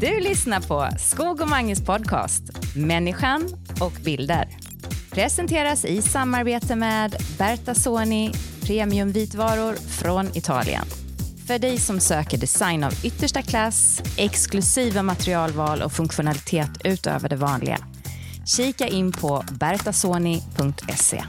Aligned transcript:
Du 0.00 0.20
lyssnar 0.20 0.60
på 0.60 0.88
Skog 0.98 1.40
och 1.40 1.48
Manges 1.48 1.84
podcast 1.84 2.42
Människan 2.76 3.48
och 3.80 3.92
bilder. 4.04 4.48
Presenteras 5.10 5.84
i 5.84 6.02
samarbete 6.02 6.76
med 6.76 7.16
Berta 7.38 7.74
Soni 7.74 8.32
premiumvitvaror 8.62 9.74
från 9.74 10.36
Italien. 10.36 10.84
För 11.46 11.58
dig 11.58 11.78
som 11.78 12.00
söker 12.00 12.38
design 12.38 12.84
av 12.84 12.92
yttersta 13.04 13.42
klass, 13.42 14.02
exklusiva 14.16 15.02
materialval 15.02 15.82
och 15.82 15.92
funktionalitet 15.92 16.70
utöver 16.84 17.28
det 17.28 17.36
vanliga. 17.36 17.78
Kika 18.46 18.88
in 18.88 19.12
på 19.12 19.44
bertasoni.se. 19.60 21.24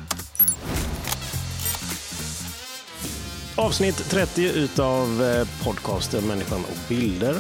Avsnitt 3.55 4.09
30 4.09 4.41
utav 4.41 5.23
eh, 5.23 5.47
podcasten 5.63 6.27
Människan 6.27 6.59
och 6.59 6.89
bilder. 6.89 7.35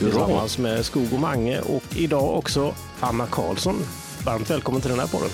Tillsammans 0.00 0.58
med 0.58 0.84
Skog 0.84 1.12
och 1.12 1.20
Mange 1.20 1.60
och 1.60 1.82
idag 1.96 2.36
också 2.38 2.74
Anna 3.00 3.26
Karlsson. 3.26 3.76
Varmt 4.26 4.50
välkommen 4.50 4.80
till 4.80 4.90
den 4.90 5.00
här 5.00 5.06
podden. 5.06 5.28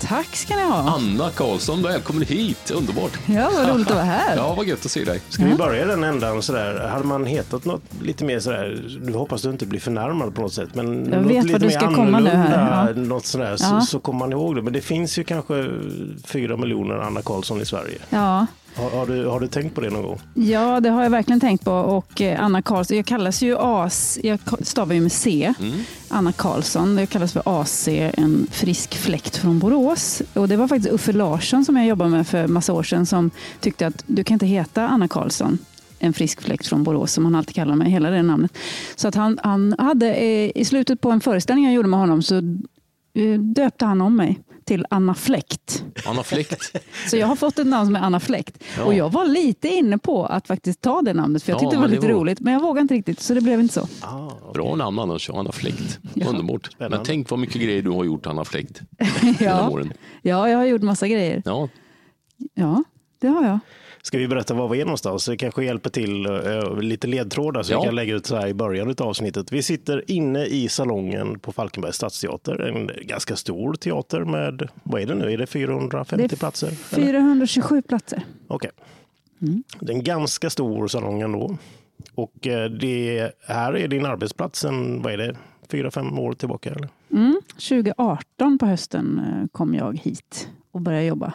Tack 0.00 0.36
ska 0.36 0.56
ni 0.56 0.62
ha. 0.62 0.74
Anna 0.76 1.30
Karlsson, 1.30 1.82
välkommen 1.82 2.22
hit. 2.22 2.70
Underbart. 2.70 3.12
Ja, 3.26 3.50
vad 3.56 3.68
roligt 3.68 3.86
att 3.88 3.94
vara 3.94 4.04
här. 4.04 4.36
Ja, 4.36 4.54
vad 4.54 4.66
gött 4.66 4.84
att 4.84 4.90
se 4.90 5.04
dig. 5.04 5.20
Ska 5.28 5.44
vi 5.44 5.54
börja 5.54 5.84
i 5.84 5.86
den 5.86 6.04
ändan 6.04 6.42
sådär? 6.42 6.88
Hade 6.88 7.04
man 7.04 7.24
hetat 7.26 7.64
något 7.64 7.82
lite 8.02 8.24
mer 8.24 8.40
sådär, 8.40 8.98
nu 9.02 9.12
hoppas 9.12 9.42
du 9.42 9.50
inte 9.50 9.66
blir 9.66 9.80
förnärmad 9.80 10.34
på 10.34 10.40
något 10.42 10.52
sätt, 10.54 10.68
men 10.74 10.86
Jag 11.12 11.22
något 11.22 11.30
vet 11.32 11.44
lite 11.44 11.52
vad 11.52 11.60
du 11.60 11.66
mer 11.66 11.74
ska 11.74 11.94
komma 11.94 12.20
nu 12.20 12.28
här, 12.30 12.58
annorlunda, 12.58 13.02
ja. 13.02 13.14
något 13.14 13.26
sådär, 13.26 13.50
Ja. 13.50 13.56
så, 13.56 13.80
så 13.80 13.98
kommer 14.00 14.18
man 14.18 14.32
ihåg 14.32 14.56
det. 14.56 14.62
Men 14.62 14.72
det 14.72 14.80
finns 14.80 15.18
ju 15.18 15.24
kanske 15.24 15.70
fyra 16.24 16.56
miljoner 16.56 16.94
Anna 16.98 17.22
Karlsson 17.22 17.60
i 17.60 17.66
Sverige. 17.66 17.98
Ja. 18.10 18.46
Har, 18.80 18.90
har, 18.90 19.06
du, 19.06 19.26
har 19.26 19.40
du 19.40 19.48
tänkt 19.48 19.74
på 19.74 19.80
det 19.80 19.90
någon 19.90 20.02
gång? 20.02 20.20
ja, 20.34 20.80
det 20.80 20.88
har 20.88 21.02
jag 21.02 21.10
verkligen 21.10 21.40
tänkt 21.40 21.64
på. 21.64 21.72
Och 21.72 22.20
eh, 22.20 22.44
Anna 22.44 22.62
Karlsson, 22.62 22.96
jag 22.96 23.06
kallas 23.06 23.42
ju 23.42 23.56
AS, 23.58 24.18
jag 24.22 24.38
stavar 24.62 24.94
ju 24.94 25.00
med 25.00 25.12
C. 25.12 25.54
Anna 26.08 26.32
Karlsson, 26.32 26.98
jag 26.98 27.08
kallas 27.08 27.32
för 27.32 27.42
AC, 27.44 27.88
en 27.88 28.46
frisk 28.50 28.94
fläkt 28.94 29.36
från 29.36 29.58
Borås. 29.58 30.22
Och 30.34 30.48
det 30.48 30.56
var 30.56 30.68
faktiskt 30.68 30.94
Uffe 30.94 31.12
Larsson 31.12 31.64
som 31.64 31.76
jag 31.76 31.86
jobbade 31.86 32.10
med 32.10 32.26
för 32.26 32.46
massa 32.46 32.72
år 32.72 32.82
sedan 32.82 33.06
som 33.06 33.30
tyckte 33.60 33.86
att 33.86 34.04
du 34.06 34.24
kan 34.24 34.34
inte 34.34 34.46
heta 34.46 34.88
Anna 34.88 35.08
Karlsson. 35.08 35.58
En 35.98 36.12
frisk 36.12 36.40
fläkt 36.40 36.66
från 36.66 36.84
Borås 36.84 37.12
som 37.12 37.24
han 37.24 37.34
alltid 37.34 37.54
kallar 37.54 37.74
mig, 37.74 37.90
hela 37.90 38.10
det 38.10 38.22
namnet. 38.22 38.58
Så 38.96 39.08
att 39.08 39.14
han, 39.14 39.38
han 39.42 39.74
hade, 39.78 40.14
eh, 40.14 40.50
i 40.54 40.64
slutet 40.64 41.00
på 41.00 41.10
en 41.10 41.20
föreställning 41.20 41.64
jag 41.64 41.74
gjorde 41.74 41.88
med 41.88 42.00
honom 42.00 42.22
så 42.22 42.36
eh, 43.14 43.40
döpte 43.40 43.84
han 43.84 44.00
om 44.00 44.16
mig 44.16 44.38
till 44.64 44.86
Anna 44.90 45.14
Fläkt. 45.14 45.84
Anna 46.06 46.22
Fläkt. 46.22 46.72
Så 47.10 47.16
jag 47.16 47.26
har 47.26 47.36
fått 47.36 47.58
ett 47.58 47.66
namn 47.66 47.86
som 47.86 47.96
är 47.96 48.00
Anna 48.00 48.20
Fläkt. 48.20 48.64
Ja. 48.78 48.84
Och 48.84 48.94
jag 48.94 49.10
var 49.12 49.24
lite 49.24 49.68
inne 49.68 49.98
på 49.98 50.26
att 50.26 50.46
faktiskt 50.46 50.80
ta 50.80 51.02
det 51.02 51.14
namnet, 51.14 51.42
för 51.42 51.52
jag 51.52 51.56
Ja, 51.56 51.60
tyckte 51.60 51.76
det 51.76 51.80
var 51.80 51.88
lite 51.88 52.06
var- 52.06 52.08
roligt. 52.14 52.40
Men 52.40 52.52
jag 52.52 52.60
vågade 52.60 52.80
inte 52.80 52.94
riktigt, 52.94 53.20
så 53.20 53.34
det 53.34 53.40
blev 53.40 53.60
inte 53.60 53.74
så. 53.74 53.88
Ah, 54.00 54.30
Bra 54.54 54.74
namn 54.76 54.98
annars, 54.98 55.30
Anna 55.30 55.52
Fläkt. 55.52 55.98
Underbart. 56.26 56.66
Spännande. 56.72 56.96
Men 56.96 57.06
tänk 57.06 57.30
vad 57.30 57.38
mycket 57.40 57.62
grejer 57.62 57.82
du 57.82 57.90
har 57.90 58.04
gjort, 58.04 58.26
Anna 58.26 58.44
Fläkt. 58.44 58.80
Ja, 59.40 59.80
ja, 60.22 60.48
jag 60.48 60.58
har 60.58 60.64
gjort 60.66 60.82
massa 60.82 61.08
grejer. 61.08 61.42
Ja, 61.44 61.68
Ja, 62.54 62.84
det 63.20 63.28
har 63.28 63.44
jag. 63.44 63.58
Ska 64.02 64.18
vi 64.18 64.28
berätta 64.28 64.54
var 64.54 64.68
vi 64.68 64.80
är 64.80 64.84
någonstans? 64.84 65.26
Det 65.26 65.36
kanske 65.36 65.64
hjälper 65.64 65.90
till 65.90 66.26
eh, 66.26 66.80
lite 66.80 67.06
ledtrådar 67.06 67.62
så 67.62 67.72
Ja. 67.72 67.80
vi 67.80 67.86
kan 67.86 67.94
lägga 67.94 68.14
ut 68.14 68.26
så 68.26 68.36
här 68.36 68.46
i 68.46 68.54
början 68.54 68.94
av 68.98 69.06
avsnittet. 69.08 69.52
Vi 69.52 69.62
sitter 69.62 70.10
inne 70.10 70.44
i 70.46 70.68
salongen 70.68 71.38
på 71.38 71.52
Falkenbergs 71.52 71.96
stadsteater. 71.96 72.60
En 72.60 72.90
ganska 73.06 73.36
stor 73.36 73.74
teater 73.74 74.24
med, 74.24 74.68
vad 74.82 75.02
är 75.02 75.06
det 75.06 75.14
nu, 75.14 75.32
är 75.32 75.38
det 75.38 75.46
450 75.46 76.16
Det 76.28 76.34
är 76.34 76.36
platser? 76.38 76.66
eller? 76.66 76.76
427 77.06 77.82
platser. 77.82 78.22
Okej. 78.48 78.70
Det 79.80 79.92
är 79.92 79.96
en 79.96 80.04
ganska 80.04 80.50
stor 80.50 80.88
salong 80.88 81.20
ändå. 81.20 81.56
Och 82.14 82.46
eh, 82.46 82.70
det 82.70 83.30
här 83.46 83.76
är 83.76 83.88
din 83.88 84.06
arbetsplats 84.06 84.60
sen, 84.60 85.02
vad 85.02 85.12
är 85.12 85.16
det, 85.18 85.36
fyra, 85.70 85.90
fem 85.90 86.18
år 86.18 86.32
tillbaka? 86.32 86.70
Eller? 86.70 86.88
Mm. 87.12 87.40
2018 87.54 88.58
på 88.58 88.66
hösten 88.66 89.18
eh, 89.18 89.46
kom 89.52 89.74
jag 89.74 89.98
hit 89.98 90.48
och 90.70 90.80
började 90.80 91.04
jobba. 91.06 91.32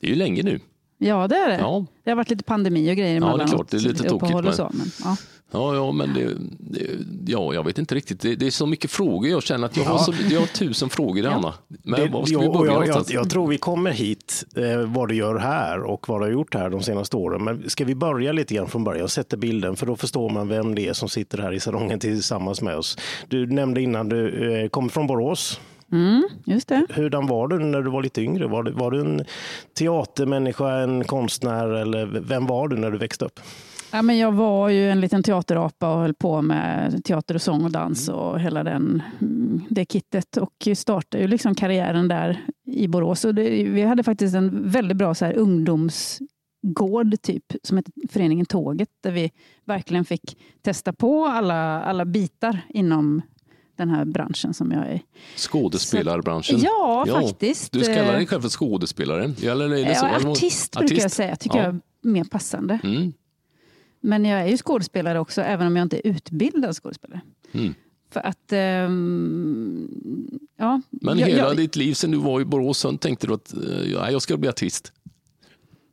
det 0.00 0.06
är 0.06 0.10
ju 0.10 0.16
länge 0.16 0.42
nu. 0.42 0.60
Ja, 1.08 1.28
det 1.28 1.36
är 1.36 1.48
det. 1.48 1.56
Ja, 1.58 1.84
Det 2.04 2.10
har 2.10 2.16
varit 2.16 2.30
lite 2.30 2.44
pandemi 2.44 2.92
och 2.92 2.96
grejer 2.96 3.20
det 3.20 3.26
är 3.26 3.30
emellanåt. 3.30 3.50
klart, 3.50 3.70
det 3.70 3.76
är 3.76 3.80
lite 3.80 4.08
tokigt, 4.08 4.34
men- 4.44 4.52
Så, 4.52 4.70
men, 4.72 4.86
ja. 5.04 5.16
ja, 5.52 5.74
ja 5.74 5.92
men 5.92 6.14
det, 6.14 6.28
det, 6.58 6.86
ja, 7.32 7.54
jag 7.54 7.64
vet 7.64 7.78
inte 7.78 7.94
riktigt. 7.94 8.20
Det, 8.20 8.34
det 8.36 8.46
är 8.46 8.50
så 8.50 8.66
mycket 8.66 8.90
frågor. 8.90 9.30
Jag 9.30 9.42
känner 9.42 9.66
att 9.66 9.76
jag 9.76 9.84
har, 9.84 9.98
så, 9.98 10.12
jag 10.30 10.40
har 10.40 10.46
tusen 10.46 10.88
frågor, 10.90 11.26
Anna. 11.26 11.54
Men 11.82 12.00
Det- 12.00 12.08
var 12.08 12.24
ska 12.26 12.38
vi 12.38 12.44
jag, 12.44 12.52
börja 12.54 12.72
jag, 12.72 12.88
jag, 12.88 13.04
jag 13.08 13.30
tror 13.30 13.46
vi 13.46 13.58
kommer 13.58 13.90
hit, 13.90 14.44
eh, 14.56 14.78
vad 14.86 15.08
du 15.08 15.14
gör 15.14 15.38
här 15.38 15.80
och 15.82 16.08
vad 16.08 16.20
du 16.20 16.24
har 16.24 16.32
gjort 16.32 16.54
här 16.54 16.70
de 16.70 16.82
senaste 16.82 17.16
åren. 17.16 17.44
Men 17.44 17.70
ska 17.70 17.84
vi 17.84 17.94
börja 17.94 18.32
lite 18.32 18.54
grann 18.54 18.68
från 18.68 18.84
början 18.84 19.04
och 19.04 19.10
sätta 19.10 19.36
bilden, 19.36 19.76
för 19.76 19.86
då 19.86 19.96
förstår 19.96 20.30
man 20.30 20.48
vem 20.48 20.74
det 20.74 20.88
är 20.88 20.92
som 20.92 21.08
sitter 21.08 21.38
här 21.38 21.52
i 21.52 21.60
salongen 21.60 21.98
tillsammans 21.98 22.62
med 22.62 22.76
oss. 22.76 22.98
Du 23.28 23.46
nämnde 23.46 23.80
innan, 23.82 24.08
du 24.08 24.52
eh, 24.62 24.68
kommer 24.68 24.88
från 24.88 25.06
Borås. 25.06 25.60
Mm, 25.94 26.28
just 26.44 26.68
det. 26.68 26.86
Hurdan 26.90 27.26
var 27.26 27.48
du 27.48 27.58
när 27.58 27.82
du 27.82 27.90
var 27.90 28.02
lite 28.02 28.22
yngre? 28.22 28.46
Var 28.46 28.62
du, 28.62 28.72
var 28.72 28.90
du 28.90 29.00
en 29.00 29.24
teatermänniska, 29.78 30.70
en 30.70 31.04
konstnär 31.04 31.68
eller 31.68 32.06
vem 32.06 32.46
var 32.46 32.68
du 32.68 32.76
när 32.76 32.90
du 32.90 32.98
växte 32.98 33.24
upp? 33.24 33.40
Ja, 33.92 34.02
men 34.02 34.18
jag 34.18 34.32
var 34.32 34.68
ju 34.68 34.90
en 34.90 35.00
liten 35.00 35.22
teaterapa 35.22 35.94
och 35.94 36.00
höll 36.00 36.14
på 36.14 36.42
med 36.42 37.04
teater 37.04 37.34
och 37.34 37.42
sång 37.42 37.64
och 37.64 37.70
dans 37.70 38.08
och 38.08 38.40
hela 38.40 38.64
den, 38.64 39.02
mm, 39.20 39.60
det 39.68 39.92
kittet. 39.92 40.36
Och 40.36 40.68
startade 40.74 41.22
ju 41.22 41.28
liksom 41.28 41.54
karriären 41.54 42.08
där 42.08 42.44
i 42.66 42.88
Borås. 42.88 43.24
Och 43.24 43.34
det, 43.34 43.64
vi 43.64 43.82
hade 43.82 44.02
faktiskt 44.02 44.34
en 44.34 44.70
väldigt 44.70 44.96
bra 44.96 45.14
så 45.14 45.24
här, 45.24 45.34
ungdomsgård 45.34 47.22
typ, 47.22 47.44
som 47.62 47.76
hette 47.76 47.90
Föreningen 48.10 48.46
Tåget, 48.46 48.88
där 49.02 49.10
vi 49.10 49.30
verkligen 49.64 50.04
fick 50.04 50.38
testa 50.62 50.92
på 50.92 51.26
alla, 51.26 51.82
alla 51.82 52.04
bitar 52.04 52.60
inom 52.68 53.22
den 53.76 53.90
här 53.90 54.04
branschen 54.04 54.54
som 54.54 54.72
jag 54.72 54.86
är. 54.86 55.00
Skådespelarbranschen. 55.36 56.60
Ja, 56.60 57.06
faktiskt. 57.10 57.72
Du 57.72 57.80
kallar 57.84 58.12
dig 58.12 58.26
själv 58.26 58.40
för 58.42 58.48
skådespelare? 58.48 59.32
Eller 59.42 59.64
är 59.64 59.68
det 59.68 59.80
Ja, 59.80 59.94
så? 59.94 60.06
Eller- 60.06 60.30
artist 60.30 60.78
brukar 60.78 60.96
jag 60.96 61.10
säga, 61.10 61.36
tycker 61.36 61.56
Ja. 61.58 61.64
jag 61.64 61.74
är 61.74 61.80
mer 62.02 62.24
passande. 62.24 62.78
Mm. 62.84 63.12
Men 64.00 64.24
jag 64.24 64.40
är 64.40 64.46
ju 64.46 64.56
skådespelare 64.56 65.20
också, 65.20 65.42
även 65.42 65.66
om 65.66 65.76
jag 65.76 65.84
inte 65.84 66.08
är 66.08 66.10
utbildad 66.10 66.76
skådespelare. 66.76 67.20
Mm. 67.52 67.74
För 68.10 68.20
att... 68.20 68.52
ehm, 68.52 69.88
ja, 70.56 70.80
Men 70.90 71.18
jag, 71.18 71.26
hela 71.26 71.38
jag, 71.42 71.56
ditt 71.56 71.76
liv 71.76 71.94
sedan 71.94 72.10
du 72.10 72.18
var 72.18 72.40
i 72.40 72.44
Borås, 72.44 72.86
tänkte 73.00 73.26
du 73.26 73.34
att 73.34 73.54
eh, 73.54 73.92
ja, 73.92 74.10
jag 74.10 74.22
ska 74.22 74.36
bli 74.36 74.48
artist? 74.48 74.92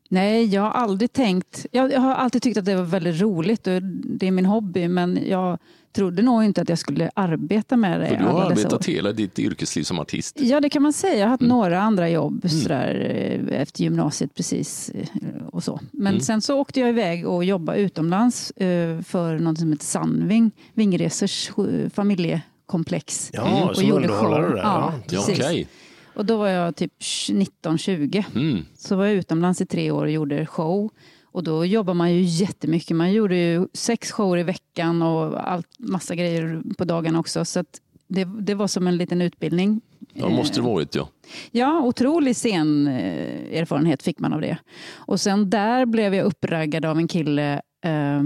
Nej, 0.09 0.45
jag 0.45 0.61
har 0.61 0.71
aldrig 0.71 1.13
tänkt... 1.13 1.65
Jag, 1.71 1.91
jag 1.91 1.99
har 1.99 2.13
alltid 2.15 2.41
tyckt 2.41 2.57
att 2.57 2.65
det 2.65 2.75
var 2.75 2.83
väldigt 2.83 3.21
roligt 3.21 3.67
och 3.67 3.81
det 3.83 4.27
är 4.27 4.31
min 4.31 4.45
hobby. 4.45 4.87
Men 4.87 5.19
jag 5.27 5.57
trodde 5.93 6.21
nog 6.21 6.43
inte 6.43 6.61
att 6.61 6.69
jag 6.69 6.77
skulle 6.77 7.11
arbeta 7.15 7.77
med 7.77 7.99
det 8.01 8.07
För 8.07 8.15
du 8.15 8.23
har 8.23 8.29
alla 8.41 8.49
dessa 8.49 8.67
arbetat 8.67 8.87
år. 8.89 8.93
hela 8.93 9.11
ditt 9.11 9.39
yrkesliv 9.39 9.83
som 9.83 9.99
artist. 9.99 10.37
Ja, 10.39 10.59
det 10.61 10.69
kan 10.69 10.81
man 10.83 10.93
säga. 10.93 11.15
Jag 11.15 11.25
har 11.25 11.29
haft 11.29 11.41
Mm. 11.41 11.49
några 11.57 11.81
andra 11.81 12.09
jobb 12.09 12.49
sådär, 12.49 13.11
eh, 13.51 13.61
efter 13.61 13.83
gymnasiet 13.83 14.35
precis. 14.35 14.89
eh, 14.89 15.07
och 15.51 15.63
så. 15.63 15.79
Men 15.91 16.07
Mm. 16.13 16.21
sen 16.21 16.41
så 16.41 16.59
åkte 16.59 16.79
jag 16.79 16.89
iväg 16.89 17.27
och 17.27 17.43
jobbade 17.45 17.79
utomlands 17.79 18.51
eh, 18.51 19.01
för 19.01 19.39
något 19.39 19.57
som 19.59 19.71
heter 19.71 19.85
Sandving, 19.85 20.51
Vingresers 20.73 21.51
familjekomplex. 21.93 23.29
Ja, 23.33 23.69
Och 23.69 23.75
som 23.75 23.87
gjorde 23.87 24.03
underhållare 24.07 24.47
där. 24.49 24.57
Ja. 24.57 24.93
Ja. 25.09 25.19
Okej. 25.29 25.67
Och 26.15 26.25
då 26.25 26.37
var 26.37 26.47
jag 26.47 26.75
typ 26.75 26.93
19-20. 27.29 28.23
Mm. 28.35 28.65
Så 28.77 28.95
var 28.95 29.05
jag 29.05 29.13
utomlands 29.15 29.61
i 29.61 29.65
tre 29.65 29.91
år 29.91 30.03
och 30.05 30.11
gjorde 30.11 30.45
show. 30.45 30.89
Och 31.31 31.43
då 31.43 31.65
jobbar 31.65 31.93
man 31.93 32.13
ju 32.13 32.21
jättemycket. 32.21 32.97
Man 32.97 33.13
gjorde 33.13 33.35
ju 33.35 33.67
sex 33.73 34.11
shower 34.11 34.37
i 34.37 34.43
veckan 34.43 35.01
och 35.01 35.51
allt, 35.51 35.67
massa 35.79 36.15
grejer 36.15 36.61
på 36.77 36.85
dagarna 36.85 37.19
också. 37.19 37.45
Så 37.45 37.59
att 37.59 37.81
det, 38.07 38.27
det 38.39 38.55
var 38.55 38.67
som 38.67 38.87
en 38.87 38.97
liten 38.97 39.21
utbildning. 39.21 39.81
Ja, 40.13 40.29
måste 40.29 40.59
det 40.59 40.65
varit 40.65 40.95
ja. 40.95 41.09
Ja, 41.51 41.81
otrolig 41.81 42.35
scen 42.35 42.87
eh, 42.87 43.59
erfarenhet 43.59 44.03
fick 44.03 44.19
man 44.19 44.33
av 44.33 44.41
det. 44.41 44.57
Och 44.93 45.19
sen 45.19 45.49
där 45.49 45.85
blev 45.85 46.15
jag 46.15 46.25
uppraggad 46.25 46.85
av 46.85 46.97
en 46.97 47.07
kille. 47.07 47.61
Eh, 47.83 48.23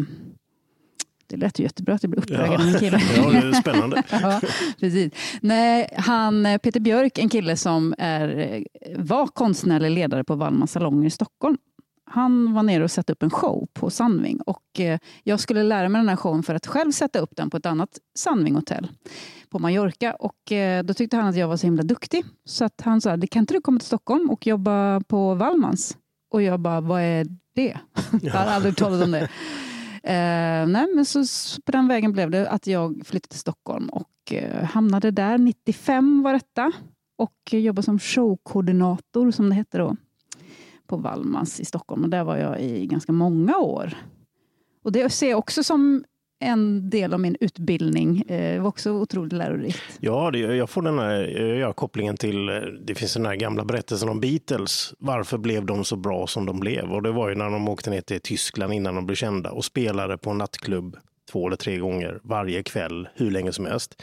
det 1.28 1.38
lät 1.38 1.60
ju 1.60 1.64
jättebra 1.64 1.96
att 1.96 2.04
jag 2.04 2.10
blev 2.10 2.24
uppraggad 2.24 2.62
av 2.62 2.68
en 2.68 2.80
kille. 2.80 3.02
Ja, 3.18 3.30
det 3.30 3.38
är 3.38 3.54
spännande. 3.54 4.04
ja, 4.10 4.42
precis. 4.80 5.14
Nej, 5.42 5.94
han, 5.98 6.46
eh, 6.46 6.58
Peter 6.58 6.80
Björk, 6.80 7.18
en 7.18 7.30
kille 7.30 7.58
som 7.58 7.96
är, 7.98 8.38
eh, 8.38 8.62
var 8.98 9.28
konstnärlig 9.28 9.92
ledare 9.92 10.24
på 10.24 10.36
Wallmans 10.36 10.72
salonger 10.72 11.08
i 11.08 11.10
Stockholm. 11.10 11.58
Han 12.16 12.54
var 12.54 12.64
nere 12.64 12.84
och 12.84 12.92
satte 12.92 13.14
upp 13.14 13.24
en 13.24 13.30
show 13.30 13.68
på 13.74 13.90
Sandving 13.90 14.42
och 14.42 14.80
eh, 14.80 15.00
jag 15.24 15.40
skulle 15.40 15.64
lära 15.64 15.90
mig 15.90 16.00
den 16.00 16.10
här 16.10 16.16
showen 16.16 16.44
för 16.44 16.56
att 16.56 16.68
själv 16.68 16.92
sätta 16.92 17.20
upp 17.20 17.36
den 17.36 17.50
på 17.50 17.58
ett 17.58 17.66
annat 17.66 17.90
Sandvinghotell 18.18 18.88
på 19.50 19.60
Mallorca. 19.60 20.14
Och 20.14 20.52
eh, 20.52 20.84
då 20.84 20.94
tyckte 20.94 21.18
han 21.18 21.28
att 21.28 21.36
jag 21.36 21.48
var 21.48 21.58
så 21.58 21.68
himla 21.68 21.84
duktig. 21.84 22.26
Så 22.46 22.66
att 22.66 22.82
han 22.82 23.02
sa, 23.02 23.18
kan 23.32 23.40
inte 23.40 23.54
du 23.54 23.62
komma 23.62 23.80
till 23.80 23.88
Stockholm 23.88 24.30
och 24.30 24.48
jobba 24.48 25.02
på 25.08 25.36
Wallmans? 25.36 25.98
Och 26.34 26.42
jag 26.42 26.60
bara, 26.60 26.82
vad 26.82 27.02
är 27.02 27.26
det? 27.56 27.78
jag 28.22 28.34
har 28.34 28.46
aldrig 28.46 28.78
talat 28.78 29.04
om 29.04 29.12
det. 29.12 29.30
Eh, 30.04 30.68
nej, 30.68 30.88
men 30.96 31.06
så, 31.06 31.26
så 31.26 31.62
på 31.62 31.72
den 31.72 31.88
vägen 31.88 32.12
blev 32.12 32.32
det 32.32 32.50
att 32.50 32.68
jag 32.68 33.02
flyttade 33.06 33.30
till 33.30 33.40
Stockholm 33.40 33.90
och 33.90 34.34
eh, 34.34 34.64
hamnade 34.64 35.12
där. 35.12 35.38
95 35.38 36.24
var 36.24 36.34
detta. 36.34 36.72
Och 37.18 37.36
eh, 37.52 37.60
jobbade 37.60 37.86
som 37.86 38.00
showkoordinator, 38.00 39.32
som 39.32 39.50
det 39.50 39.56
hette 39.56 39.78
då, 39.78 39.96
på 40.88 40.98
Wallmans 40.98 41.60
i 41.60 41.66
Stockholm. 41.66 42.04
Och 42.04 42.10
där 42.10 42.24
var 42.24 42.38
jag 42.38 42.62
i 42.62 42.86
ganska 42.86 43.12
många 43.12 43.58
år. 43.58 43.94
Och 44.84 44.92
det 44.92 45.10
ser 45.10 45.30
jag 45.30 45.40
också 45.40 45.64
som 45.64 46.04
en 46.40 46.90
del 46.90 47.14
av 47.14 47.20
min 47.20 47.38
utbildning. 47.40 48.24
Eh, 48.28 48.54
det 48.54 48.60
var 48.60 48.68
också 48.68 48.92
otroligt 48.92 49.34
lärorikt. 49.34 49.82
Ja, 50.00 50.32
det, 50.32 50.40
jag 50.40 50.70
får 50.70 50.82
den 50.82 51.00
här 51.00 51.24
jag 51.60 51.76
kopplingen 51.76 52.18
till, 52.18 52.50
eh, 52.50 52.56
det 52.86 52.96
finns 52.96 53.14
den 53.14 53.26
här 53.26 53.36
gamla 53.36 53.66
berättelsen 53.66 54.10
om 54.10 54.20
Beatles. 54.20 54.94
Varför 55.00 55.38
blev 55.38 55.66
de 55.66 55.86
så 55.86 55.96
bra 55.96 56.28
som 56.28 56.46
de 56.46 56.60
blev? 56.60 56.92
Och 56.92 57.02
det 57.02 57.12
var 57.12 57.30
ju 57.30 57.36
när 57.36 57.50
de 57.50 57.70
åkte 57.70 57.90
ner 57.90 58.02
till 58.02 58.22
Tyskland 58.22 58.74
innan 58.74 58.96
de 58.96 59.06
blev 59.06 59.16
kända 59.16 59.52
och 59.52 59.66
spelade 59.66 60.18
på 60.18 60.30
en 60.30 60.38
nattklubb 60.38 60.98
två 61.32 61.48
eller 61.48 61.58
tre 61.58 61.78
gånger 61.78 62.20
varje 62.24 62.64
kväll, 62.64 63.10
hur 63.16 63.32
länge 63.32 63.52
som 63.52 63.66
helst. 63.66 64.02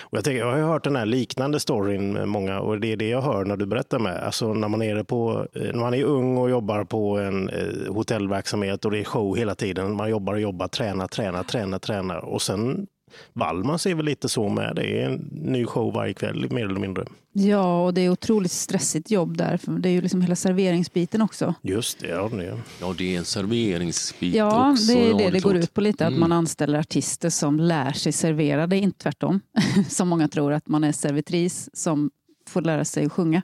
Och 0.00 0.16
jag, 0.16 0.24
tänker, 0.24 0.40
jag 0.40 0.50
har 0.50 0.58
ju 0.58 0.64
hört 0.64 0.84
den 0.84 0.96
här 0.96 1.06
liknande 1.06 1.60
storyn 1.60 2.12
med 2.12 2.28
många 2.28 2.60
och 2.60 2.80
det 2.80 2.92
är 2.92 2.96
det 2.96 3.08
jag 3.08 3.22
hör 3.22 3.44
när 3.44 3.56
du 3.56 3.66
berättar 3.66 3.98
med. 3.98 4.16
Alltså 4.16 4.54
när 4.54 4.68
man 4.68 4.82
är, 4.82 5.02
på, 5.02 5.46
eh, 5.54 5.62
när 5.62 5.80
man 5.80 5.94
är 5.94 6.04
ung 6.04 6.36
och 6.36 6.50
jobbar 6.50 6.84
på 6.84 7.18
en 7.18 7.48
eh, 7.48 7.94
hotellverksamhet 7.94 8.84
och 8.84 8.90
det 8.90 8.98
är 8.98 9.04
show 9.04 9.36
hela 9.36 9.54
tiden. 9.54 9.96
Man 9.96 10.10
jobbar 10.10 10.32
och 10.32 10.40
jobbar, 10.40 10.68
tränar, 10.68 11.08
tränar, 11.08 11.42
tränar, 11.42 11.78
tränar 11.78 12.18
och 12.18 12.42
sen 12.42 12.86
Wallmans 13.32 13.86
är 13.86 13.94
väl 13.94 14.04
lite 14.04 14.28
så 14.28 14.48
med. 14.48 14.72
Det 14.76 15.02
är 15.02 15.06
en 15.10 15.28
ny 15.32 15.64
show 15.66 15.92
varje 15.94 16.14
kväll 16.14 16.50
mer 16.52 16.64
eller 16.64 16.80
mindre. 16.80 17.04
Ja, 17.32 17.84
och 17.84 17.94
det 17.94 18.00
är 18.00 18.08
otroligt 18.10 18.52
stressigt 18.52 19.10
jobb 19.10 19.36
där. 19.36 19.56
För 19.56 19.72
det 19.72 19.88
är 19.88 19.92
ju 19.92 20.00
liksom 20.00 20.20
hela 20.22 20.36
serveringsbiten 20.36 21.22
också. 21.22 21.54
Just 21.62 21.98
det, 22.00 22.08
ja, 22.08 22.28
det. 22.28 22.58
Ja, 22.80 22.94
det 22.98 23.14
är 23.14 23.18
en 23.18 23.24
serveringsbit 23.24 24.34
Ja, 24.34 24.70
också. 24.72 24.86
det 24.92 24.98
är 25.06 25.10
ja, 25.10 25.16
det 25.16 25.30
det 25.30 25.40
går 25.40 25.56
ut 25.56 25.74
på 25.74 25.80
lite. 25.80 26.04
Att 26.06 26.10
Mm. 26.10 26.20
man 26.20 26.32
anställer 26.32 26.78
artister 26.78 27.30
som 27.30 27.60
lär 27.60 27.92
sig 27.92 28.12
servera. 28.12 28.66
Det 28.66 28.76
är 28.76 28.80
inte 28.80 28.98
tvärtom. 28.98 29.40
Som 29.88 30.08
många 30.08 30.28
tror 30.28 30.52
att 30.52 30.68
man 30.68 30.84
är 30.84 30.92
servitris 30.92 31.68
som 31.72 32.10
får 32.48 32.62
lära 32.62 32.84
sig 32.84 33.06
att 33.06 33.12
sjunga. 33.12 33.42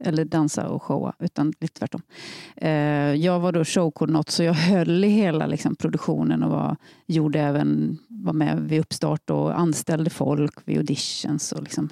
Eller 0.00 0.24
dansa 0.24 0.68
och 0.68 0.82
showa. 0.82 1.12
Utan 1.18 1.52
lite 1.60 1.78
tvärtom. 1.78 2.02
Eh, 2.56 2.70
Jag 3.14 3.40
var 3.40 3.52
då 3.52 3.64
showkoordinator 3.64 4.32
så 4.32 4.42
jag 4.42 4.54
höll 4.54 5.04
i 5.04 5.08
hela 5.08 5.46
liksom, 5.46 5.76
produktionen 5.76 6.42
och 6.42 6.50
var, 6.50 6.76
gjorde 7.06 7.40
även, 7.40 7.98
var 8.08 8.32
med 8.32 8.60
vid 8.60 8.80
uppstart 8.80 9.30
och 9.30 9.58
anställde 9.58 10.10
folk 10.10 10.54
vid 10.64 10.76
auditions. 10.76 11.52
Och 11.52 11.62
liksom, 11.62 11.88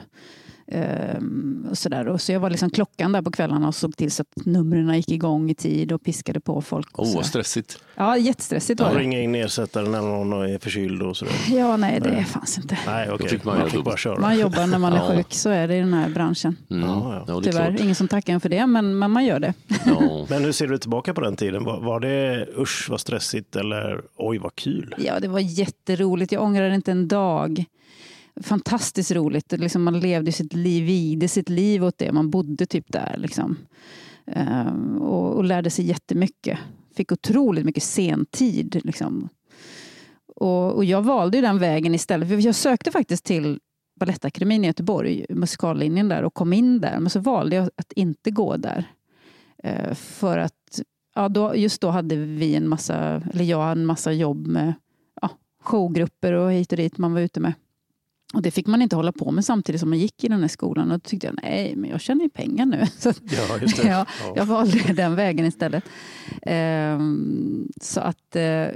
Ehm, 0.68 1.66
och 1.70 1.78
sådär. 1.78 2.08
Och 2.08 2.20
så 2.20 2.32
jag 2.32 2.40
var 2.40 2.50
liksom 2.50 2.70
klockan 2.70 3.12
där 3.12 3.22
på 3.22 3.30
kvällarna 3.30 3.68
och 3.68 3.74
såg 3.74 3.96
till 3.96 4.10
så 4.10 4.22
att 4.22 4.46
numren 4.46 4.96
gick 4.96 5.10
igång 5.10 5.50
i 5.50 5.54
tid 5.54 5.92
och 5.92 6.02
piskade 6.02 6.40
på 6.40 6.62
folk. 6.62 6.88
Åh, 6.98 7.04
sådär. 7.04 7.16
vad 7.16 7.26
stressigt. 7.26 7.78
ja, 7.94 8.16
jättestressigt 8.18 8.80
var 8.80 8.94
det. 8.94 8.98
ringer 9.00 9.20
in 9.20 9.34
ersättaren 9.34 9.92
när 9.92 10.02
någon 10.02 10.32
är 10.32 10.58
förkyld 10.58 11.02
och 11.02 11.16
sådär. 11.16 11.34
Ja, 11.50 11.76
nej, 11.76 12.00
det 12.00 12.24
fanns 12.24 12.58
inte. 12.58 12.78
Nej, 12.86 13.08
fick 13.28 13.44
man 13.44 13.58
Man 13.58 13.70
fick 13.70 13.84
bara 13.84 13.96
köra. 13.96 14.20
Man 14.20 14.38
jobbar 14.38 14.66
när 14.66 14.78
man 14.78 14.92
är 14.92 15.08
sjuk, 15.16 15.26
så 15.34 15.50
är 15.50 15.68
det 15.68 15.76
i 15.76 15.78
den 15.78 15.94
här 15.94 16.08
branschen. 16.08 16.56
Mm. 16.70 16.88
Ja, 16.88 17.14
ja. 17.14 17.24
Ja, 17.28 17.40
det 17.40 17.48
är 17.48 17.52
Tyvärr, 17.52 17.82
ingen 17.82 17.94
som 17.94 18.08
tackar 18.08 18.32
en 18.32 18.40
för 18.40 18.48
det, 18.48 18.66
men, 18.66 18.98
men 18.98 19.10
man 19.10 19.24
gör 19.24 19.40
det. 19.40 19.54
Ja. 19.84 20.26
Men 20.28 20.44
hur 20.44 20.52
ser 20.52 20.66
du 20.66 20.78
tillbaka 20.78 21.14
på 21.14 21.20
den 21.20 21.36
tiden? 21.36 21.64
Var, 21.64 21.80
var 21.80 22.00
det 22.00 22.46
usch 22.58 22.86
vad 22.90 23.00
stressigt 23.00 23.56
eller 23.56 24.00
oj 24.16 24.38
vad 24.38 24.54
kul? 24.54 24.94
Ja, 24.98 25.20
det 25.20 25.28
var 25.28 25.40
jätteroligt. 25.40 26.32
Jag 26.32 26.42
ångrar 26.42 26.70
inte 26.70 26.90
en 26.90 27.08
dag. 27.08 27.64
Fantastiskt 28.40 29.10
roligt. 29.10 29.52
Liksom 29.52 29.82
man 29.82 30.00
levde 30.00 30.32
sitt 30.32 30.52
liv, 30.52 30.86
vigde 30.86 31.28
sitt 31.28 31.48
liv 31.48 31.84
åt 31.84 31.98
det. 31.98 32.12
Man 32.12 32.30
bodde 32.30 32.66
typ 32.66 32.92
där. 32.92 33.14
Liksom. 33.18 33.56
Ehm, 34.26 35.02
och, 35.02 35.36
och 35.36 35.44
lärde 35.44 35.70
sig 35.70 35.84
jättemycket. 35.84 36.58
Fick 36.94 37.12
otroligt 37.12 37.64
mycket 37.64 37.82
sentid. 37.82 38.80
Liksom. 38.84 39.28
Och, 40.36 40.72
och 40.72 40.84
jag 40.84 41.02
valde 41.02 41.38
ju 41.38 41.42
den 41.42 41.58
vägen 41.58 41.94
istället. 41.94 42.28
För 42.28 42.46
jag 42.46 42.54
sökte 42.54 42.90
faktiskt 42.90 43.24
till 43.24 43.60
Balettakademin 44.00 44.64
i 44.64 44.66
Göteborg, 44.66 45.26
musikallinjen 45.28 46.08
där 46.08 46.22
och 46.22 46.34
kom 46.34 46.52
in 46.52 46.80
där. 46.80 47.00
Men 47.00 47.10
så 47.10 47.20
valde 47.20 47.56
jag 47.56 47.70
att 47.76 47.92
inte 47.92 48.30
gå 48.30 48.56
där. 48.56 48.84
Eh, 49.62 49.94
för 49.94 50.38
att 50.38 50.80
ja, 51.14 51.28
då, 51.28 51.56
just 51.56 51.80
då 51.80 51.90
hade 51.90 52.16
vi 52.16 52.54
en 52.54 52.68
massa, 52.68 53.22
eller 53.32 53.44
jag 53.44 53.72
en 53.72 53.86
massa 53.86 54.12
jobb 54.12 54.46
med 54.46 54.74
ja, 55.22 55.30
showgrupper 55.62 56.32
och 56.32 56.52
hit 56.52 56.72
och 56.72 56.76
dit 56.76 56.98
man 56.98 57.12
var 57.12 57.20
ute 57.20 57.40
med. 57.40 57.52
Och 58.34 58.42
det 58.42 58.50
fick 58.50 58.66
man 58.66 58.82
inte 58.82 58.96
hålla 58.96 59.12
på 59.12 59.30
med 59.30 59.44
samtidigt 59.44 59.80
som 59.80 59.90
man 59.90 59.98
gick 59.98 60.24
i 60.24 60.28
den 60.28 60.40
här 60.40 60.48
skolan. 60.48 60.90
Och 60.90 60.98
då 60.98 61.08
tyckte 61.08 61.26
jag, 61.26 61.38
nej, 61.42 61.76
men 61.76 61.90
jag 61.90 62.00
tjänar 62.00 62.22
ju 62.22 62.28
pengar 62.30 62.66
nu. 62.66 62.86
Så 62.98 63.12
Ja, 63.48 63.58
just 63.60 63.76
det. 63.82 63.88
Ja, 63.88 64.06
Ja. 64.26 64.32
jag 64.36 64.44
valde 64.46 64.92
den 64.92 65.14
vägen 65.14 65.46
istället. 65.46 65.84
Ehm, 66.42 67.68
så 67.80 68.00
att 68.00 68.36
eh, 68.36 68.66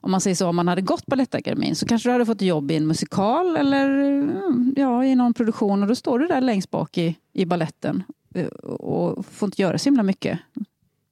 om 0.00 0.10
man 0.10 0.20
säger 0.20 0.34
så, 0.34 0.48
om 0.48 0.56
man 0.56 0.68
hade 0.68 0.82
gått 0.82 1.06
Balettakademin 1.06 1.74
så 1.76 1.86
kanske 1.86 2.08
du 2.08 2.12
hade 2.12 2.26
fått 2.26 2.42
jobb 2.42 2.70
i 2.70 2.76
en 2.76 2.86
musikal 2.86 3.56
eller 3.56 3.88
mm, 3.90 4.74
ja, 4.76 5.04
i 5.04 5.14
någon 5.14 5.34
produktion 5.34 5.82
och 5.82 5.88
då 5.88 5.94
står 5.94 6.18
du 6.18 6.26
där 6.26 6.40
längst 6.40 6.70
bak 6.70 6.98
i, 6.98 7.16
i 7.32 7.44
balletten 7.46 8.02
eh, 8.34 8.46
och 8.46 9.26
får 9.26 9.46
inte 9.46 9.62
göra 9.62 9.78
så 9.78 9.84
himla 9.84 10.02
mycket. 10.02 10.38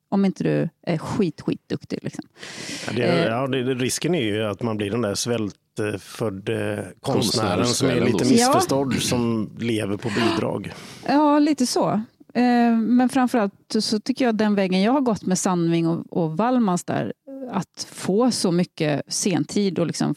Om 0.09 0.25
inte 0.25 0.45
du 0.45 0.69
är 0.83 0.99
skit, 0.99 1.41
skitduktig. 1.41 1.99
Liksom. 2.03 2.25
Ja, 2.87 2.93
det, 2.97 3.03
Eh. 3.03 3.25
ja, 3.25 3.47
det, 3.47 3.63
risken 3.75 4.15
är 4.15 4.23
ju 4.23 4.45
att 4.45 4.63
man 4.63 4.77
blir 4.77 4.91
den 4.91 5.01
där 5.03 5.15
svältfödde 5.77 6.93
konstnären 7.01 7.67
som 7.67 7.89
är 7.89 8.01
lite 8.01 8.25
missförstådd 8.25 8.95
som 8.95 9.51
lever 9.59 9.97
på 9.97 10.09
bidrag. 10.09 10.73
Ja, 11.09 11.39
lite 11.39 11.67
så. 11.67 11.91
Eh, 12.35 12.77
Men 12.77 13.09
framförallt 13.09 13.77
så 13.81 14.01
tycker 14.01 14.25
jag 14.25 14.35
den 14.35 14.55
vägen 14.55 14.83
jag 14.83 14.93
har 14.93 15.01
gått 15.01 15.27
med 15.27 15.39
Sandving 15.39 15.89
och, 15.89 16.05
och 16.11 16.37
Wallmans 16.37 16.85
där, 16.85 17.13
att 17.51 17.87
få 17.93 18.31
så 18.31 18.53
mycket 18.53 19.03
sentid 19.13 19.79
och 19.79 19.87
liksom 19.87 20.15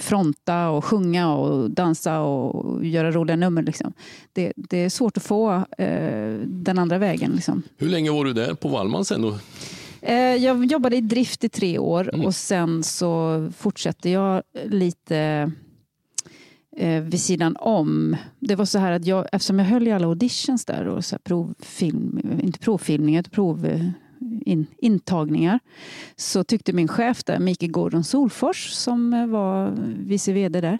fronta 0.00 0.68
och 0.68 0.84
sjunga 0.84 1.34
och 1.34 1.70
dansa 1.70 2.20
och 2.20 2.86
göra 2.86 3.10
roliga 3.10 3.36
nummer. 3.36 3.62
Liksom. 3.62 3.92
Det, 4.32 4.52
det 4.56 4.78
är 4.78 4.88
svårt 4.88 5.16
att 5.16 5.22
få 5.22 5.64
eh, 5.78 6.34
den 6.44 6.78
andra 6.78 6.98
vägen. 6.98 7.32
Liksom. 7.34 7.62
Hur 7.76 7.88
länge 7.88 8.10
var 8.10 8.24
du 8.24 8.32
där 8.32 8.54
på 8.54 8.68
Wallman 8.68 9.04
sen 9.04 9.22
då? 9.22 9.28
Eh, 9.28 9.36
Jag 10.40 10.64
jobbade 10.64 10.96
i 10.96 11.00
drift 11.00 11.44
i 11.44 11.48
tre 11.48 11.78
år 11.78 12.24
och 12.26 12.34
sen 12.34 12.82
så 12.82 13.48
fortsatte 13.56 14.10
jag 14.10 14.42
lite 14.64 15.50
eh, 16.78 17.02
vid 17.02 17.20
sidan 17.20 17.56
om. 17.56 18.16
Det 18.38 18.56
var 18.56 18.64
så 18.64 18.78
här 18.78 18.92
att 18.92 19.06
jag, 19.06 19.26
eftersom 19.32 19.58
jag 19.58 19.66
höll 19.66 19.88
i 19.88 19.92
alla 19.92 20.06
auditions 20.06 20.64
där 20.64 20.86
och 20.86 21.04
så 21.04 21.18
provfilm, 21.18 22.20
inte 22.42 22.58
provfilmningar, 22.58 23.20
utan 23.20 23.30
prov, 23.30 23.66
eh, 23.66 23.88
in, 24.46 24.66
intagningar, 24.78 25.60
så 26.16 26.44
tyckte 26.44 26.72
min 26.72 26.88
chef 26.88 27.24
där, 27.24 27.38
Mikael 27.38 27.72
Gordon 27.72 28.04
Solfors, 28.04 28.70
som 28.70 29.12
eh, 29.12 29.26
var 29.26 29.74
vice 29.98 30.32
vd 30.32 30.60
där, 30.60 30.78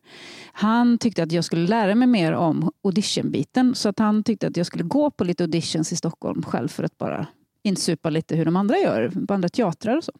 han 0.52 0.98
tyckte 0.98 1.22
att 1.22 1.32
jag 1.32 1.44
skulle 1.44 1.66
lära 1.66 1.94
mig 1.94 2.08
mer 2.08 2.32
om 2.32 2.70
auditionbiten. 2.84 3.74
Så 3.74 3.88
att 3.88 3.98
han 3.98 4.22
tyckte 4.22 4.46
att 4.46 4.56
jag 4.56 4.66
skulle 4.66 4.84
gå 4.84 5.10
på 5.10 5.24
lite 5.24 5.44
auditions 5.44 5.92
i 5.92 5.96
Stockholm 5.96 6.42
själf 6.42 6.72
för 6.72 6.84
att 6.84 6.98
bara 6.98 7.26
insupa 7.68 8.10
lite 8.10 8.36
hur 8.36 8.44
de 8.44 8.56
andra 8.56 8.78
gör 8.78 9.12
på 9.28 9.34
andra 9.34 9.48
teatrar 9.48 9.96
och 9.96 10.04
så. 10.04 10.12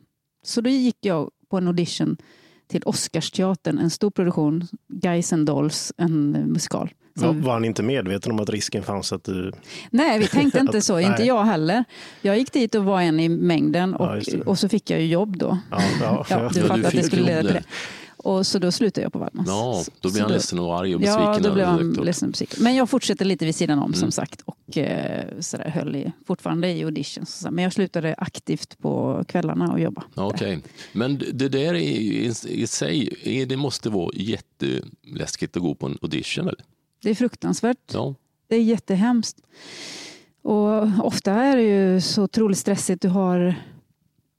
Så 0.44 0.60
då 0.60 0.70
gick 0.70 0.96
jag 1.00 1.30
på 1.50 1.58
en 1.58 1.66
audition 1.66 2.16
till 2.68 2.82
Oscarsteatern, 2.84 3.78
en 3.78 3.90
stor 3.90 4.10
produktion, 4.10 4.66
Guys 4.88 5.32
and 5.32 5.46
Dolls, 5.46 5.92
en 5.96 6.30
musikal. 6.30 6.90
Som- 7.18 7.42
var 7.42 7.52
han 7.52 7.64
inte 7.64 7.82
medveten 7.82 8.32
om 8.32 8.40
att 8.40 8.50
risken 8.50 8.82
fanns 8.82 9.12
att 9.12 9.24
du... 9.24 9.52
Nej, 9.90 10.18
vi 10.18 10.26
tänkte 10.26 10.58
inte 10.58 10.80
så, 10.82 11.00
inte 11.00 11.22
jag 11.22 11.44
heller. 11.44 11.84
Jag 12.22 12.38
gick 12.38 12.52
dit 12.52 12.74
och 12.74 12.84
var 12.84 13.00
en 13.00 13.20
i 13.20 13.28
mängden 13.28 13.96
Ja, 13.98 14.16
och, 14.16 14.22
det. 14.24 14.40
och 14.42 14.58
så 14.58 14.68
fick 14.68 14.90
jag 14.90 15.00
ju 15.00 15.06
jobb 15.06 15.36
då. 15.38 15.58
Ja, 15.70 15.80
ja, 16.00 16.26
Ja, 16.30 16.36
ja. 16.42 16.50
du 16.54 16.60
Ja, 16.60 16.66
fattar 16.66 16.78
du 16.78 16.86
att 16.86 16.92
det 16.92 17.02
skulle 17.02 17.22
leda 17.22 17.42
till 17.42 17.52
det. 17.52 17.64
Och 18.20 18.46
så 18.46 18.58
då 18.58 18.72
slutade 18.72 19.02
jag 19.04 19.12
på 19.12 19.18
Wallmans. 19.18 19.48
Ja, 19.48 19.84
då 20.00 20.10
blev 20.10 20.22
han 20.22 20.32
ledsen 20.32 20.58
och 20.58 20.78
arg 20.78 20.94
och 20.96 21.02
Ja, 21.02 21.16
besviken. 21.16 21.42
då 21.42 21.54
blev 21.54 21.66
han 21.66 21.92
ledsen 21.92 22.26
och 22.28 22.30
besviken. 22.32 22.62
Men 22.62 22.74
jag 22.76 22.90
fortsatte 22.90 23.24
lite 23.24 23.44
vid 23.44 23.54
sidan 23.54 23.78
om 23.78 23.92
som 23.92 24.02
Mm. 24.02 24.12
sagt 24.12 24.40
och 24.44 24.78
eh, 24.78 25.24
så 25.40 25.56
där, 25.56 25.64
höll 25.70 25.96
i, 25.96 26.12
fortfarande 26.26 26.68
i 26.72 26.84
auditions. 26.84 27.46
Men 27.50 27.64
jag 27.64 27.72
slutade 27.72 28.14
aktivt 28.18 28.78
på 28.78 29.24
kvällarna 29.28 29.72
och 29.72 29.80
jobba. 29.80 30.02
Ja, 30.14 30.26
Okej, 30.26 30.60
men 30.92 31.18
det 31.32 31.48
där 31.48 31.74
i, 31.74 31.84
i, 32.26 32.32
i 32.48 32.66
sig, 32.66 33.08
är- 33.24 33.46
det 33.46 33.56
måste 33.56 33.90
vara 33.90 34.10
jätteläskigt 34.14 35.56
att 35.56 35.62
gå 35.62 35.74
på 35.74 35.86
en 35.86 35.98
audition 36.02 36.48
eller? 36.48 36.64
Det 37.02 37.10
är 37.10 37.14
fruktansvärt. 37.14 37.78
Ja. 37.92 38.14
Det 38.48 38.56
är 38.56 38.62
jättehemskt. 38.62 39.36
Och 40.42 41.06
ofta 41.06 41.32
är 41.32 41.56
det 41.56 41.62
ju 41.62 42.00
så 42.00 42.22
otroligt 42.22 42.58
stressigt. 42.58 43.02
Du 43.02 43.08
har 43.08 43.54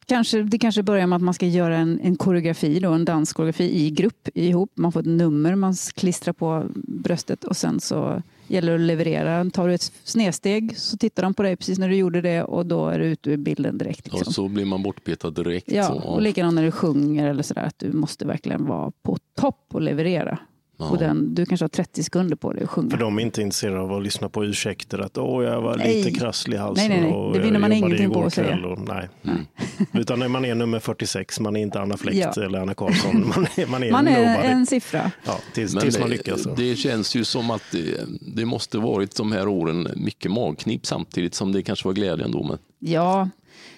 Kanske, 0.10 0.44
det 0.44 0.58
kanske 0.58 0.84
börjar 0.84 1.08
med 1.08 1.16
att 1.16 1.22
man 1.22 1.34
ska 1.34 1.46
göra 1.46 1.78
en, 1.78 2.00
en 2.04 2.16
koreografi, 2.16 2.80
då, 2.80 2.92
en 2.92 3.06
danskoreografi 3.06 3.86
i 3.86 3.90
grupp 3.90 4.30
ihop. 4.34 4.72
Man 4.76 4.92
får 4.92 5.00
ett 5.00 5.06
nummer 5.06 5.56
man 5.56 5.74
klistrar 5.96 6.34
på 6.34 6.66
bröstet 6.76 7.44
och 7.44 7.58
sen 7.58 7.80
så 7.80 8.22
gäller 8.48 8.72
det 8.72 8.76
att 8.76 8.82
leverera. 8.82 9.50
Tar 9.50 9.68
du 9.68 9.74
ett 9.74 9.92
snedsteg 10.04 10.78
så 10.78 10.98
tittar 10.98 11.24
de 11.24 11.34
på 11.34 11.44
dig 11.44 11.56
precis 11.56 11.80
när 11.80 11.90
du 11.90 11.96
gjorde 11.96 12.22
det 12.22 12.44
och 12.44 12.66
då 12.66 12.88
är 12.88 13.00
du 13.00 13.06
ute 13.06 13.30
ur 13.32 13.38
bilden 13.38 13.78
direkt. 13.78 14.08
Och 14.08 14.14
Liksom. 14.14 14.34
så 14.34 14.48
blir 14.48 14.66
man 14.66 14.84
bortpetad 14.84 15.32
direkt. 15.32 15.72
Ja, 15.72 15.88
så, 15.88 15.94
och 15.94 16.22
likadant 16.22 16.56
när 16.56 16.64
du 16.64 16.72
sjunger 16.72 17.30
eller 17.30 17.44
sådär, 17.44 17.64
att 17.64 17.80
du 17.80 17.92
måste 17.94 18.26
verkligen 18.26 18.66
vara 18.66 18.92
på 19.02 19.18
topp 19.36 19.66
och 19.74 19.82
leverera. 19.82 20.40
Ja. 20.80 20.90
Och 20.90 20.98
den, 20.98 21.36
du 21.36 21.46
kanske 21.46 21.64
har 21.64 21.70
30 21.70 22.04
sekunder 22.04 22.36
på 22.36 22.54
dig 22.54 22.64
att 22.64 22.70
sjunga. 22.70 22.90
För 22.90 22.98
de 22.98 23.18
är 23.18 23.22
inte 23.22 23.42
intresserade 23.42 23.80
av 23.80 23.94
att 23.94 24.04
lyssna 24.04 24.30
på 24.30 24.46
ursäkter 24.46 25.00
att 25.00 25.18
åh, 25.18 25.44
jag 25.44 25.62
var 25.62 25.78
Nej. 25.78 25.96
lite 26.04 26.20
krasslig 26.20 26.56
i 26.56 26.60
halsen. 26.60 26.88
Nej, 26.90 27.00
nej, 27.02 27.10
nej. 27.10 27.20
och 27.20 27.34
Det 27.34 27.40
vinner 27.40 27.54
jag 27.54 27.62
man 27.62 27.72
ingenting 27.72 28.10
på 28.10 28.24
att 28.24 28.34
säga. 28.34 28.66
Och, 28.68 28.80
nej. 28.88 29.10
Mm. 29.24 29.46
Utan 29.94 30.20
när 30.20 30.28
man 30.28 30.46
är 30.46 30.56
nummer 30.56 30.80
46, 30.80 31.40
man 31.40 31.56
är 31.56 31.62
inte 31.62 31.80
Anna 31.82 31.98
Fläkt 31.98 32.18
Ja. 32.36 32.44
eller 32.44 32.60
Anna 32.60 32.74
Karlsson. 32.74 33.22
Man 33.36 33.46
är, 33.58 33.68
man 33.68 33.84
är 33.84 33.92
Man 33.92 34.08
är 34.08 34.30
nobody. 34.32 34.48
en 34.54 34.66
siffra. 34.66 35.12
Ja, 35.26 35.40
tills, 35.54 35.74
Men 35.74 35.82
tills 35.84 36.00
man 36.00 36.10
det- 36.10 36.16
lyckas. 36.16 36.44
så. 36.44 36.56
Det 36.56 36.76
känns 36.76 37.16
ju 37.16 37.24
som 37.24 37.52
att 37.52 37.64
det, 37.72 38.00
det 38.36 38.46
måste 38.46 38.78
varit 38.78 39.16
de 39.16 39.32
här 39.32 39.48
åren 39.48 39.88
mycket 39.96 40.32
magknip 40.32 40.86
samtidigt 40.86 41.36
som 41.36 41.52
det 41.52 41.62
kanske 41.62 41.88
var 41.88 41.94
glädje 41.94 42.26
ändå. 42.26 42.44
Men, 42.44 42.58
Ja, 42.80 43.30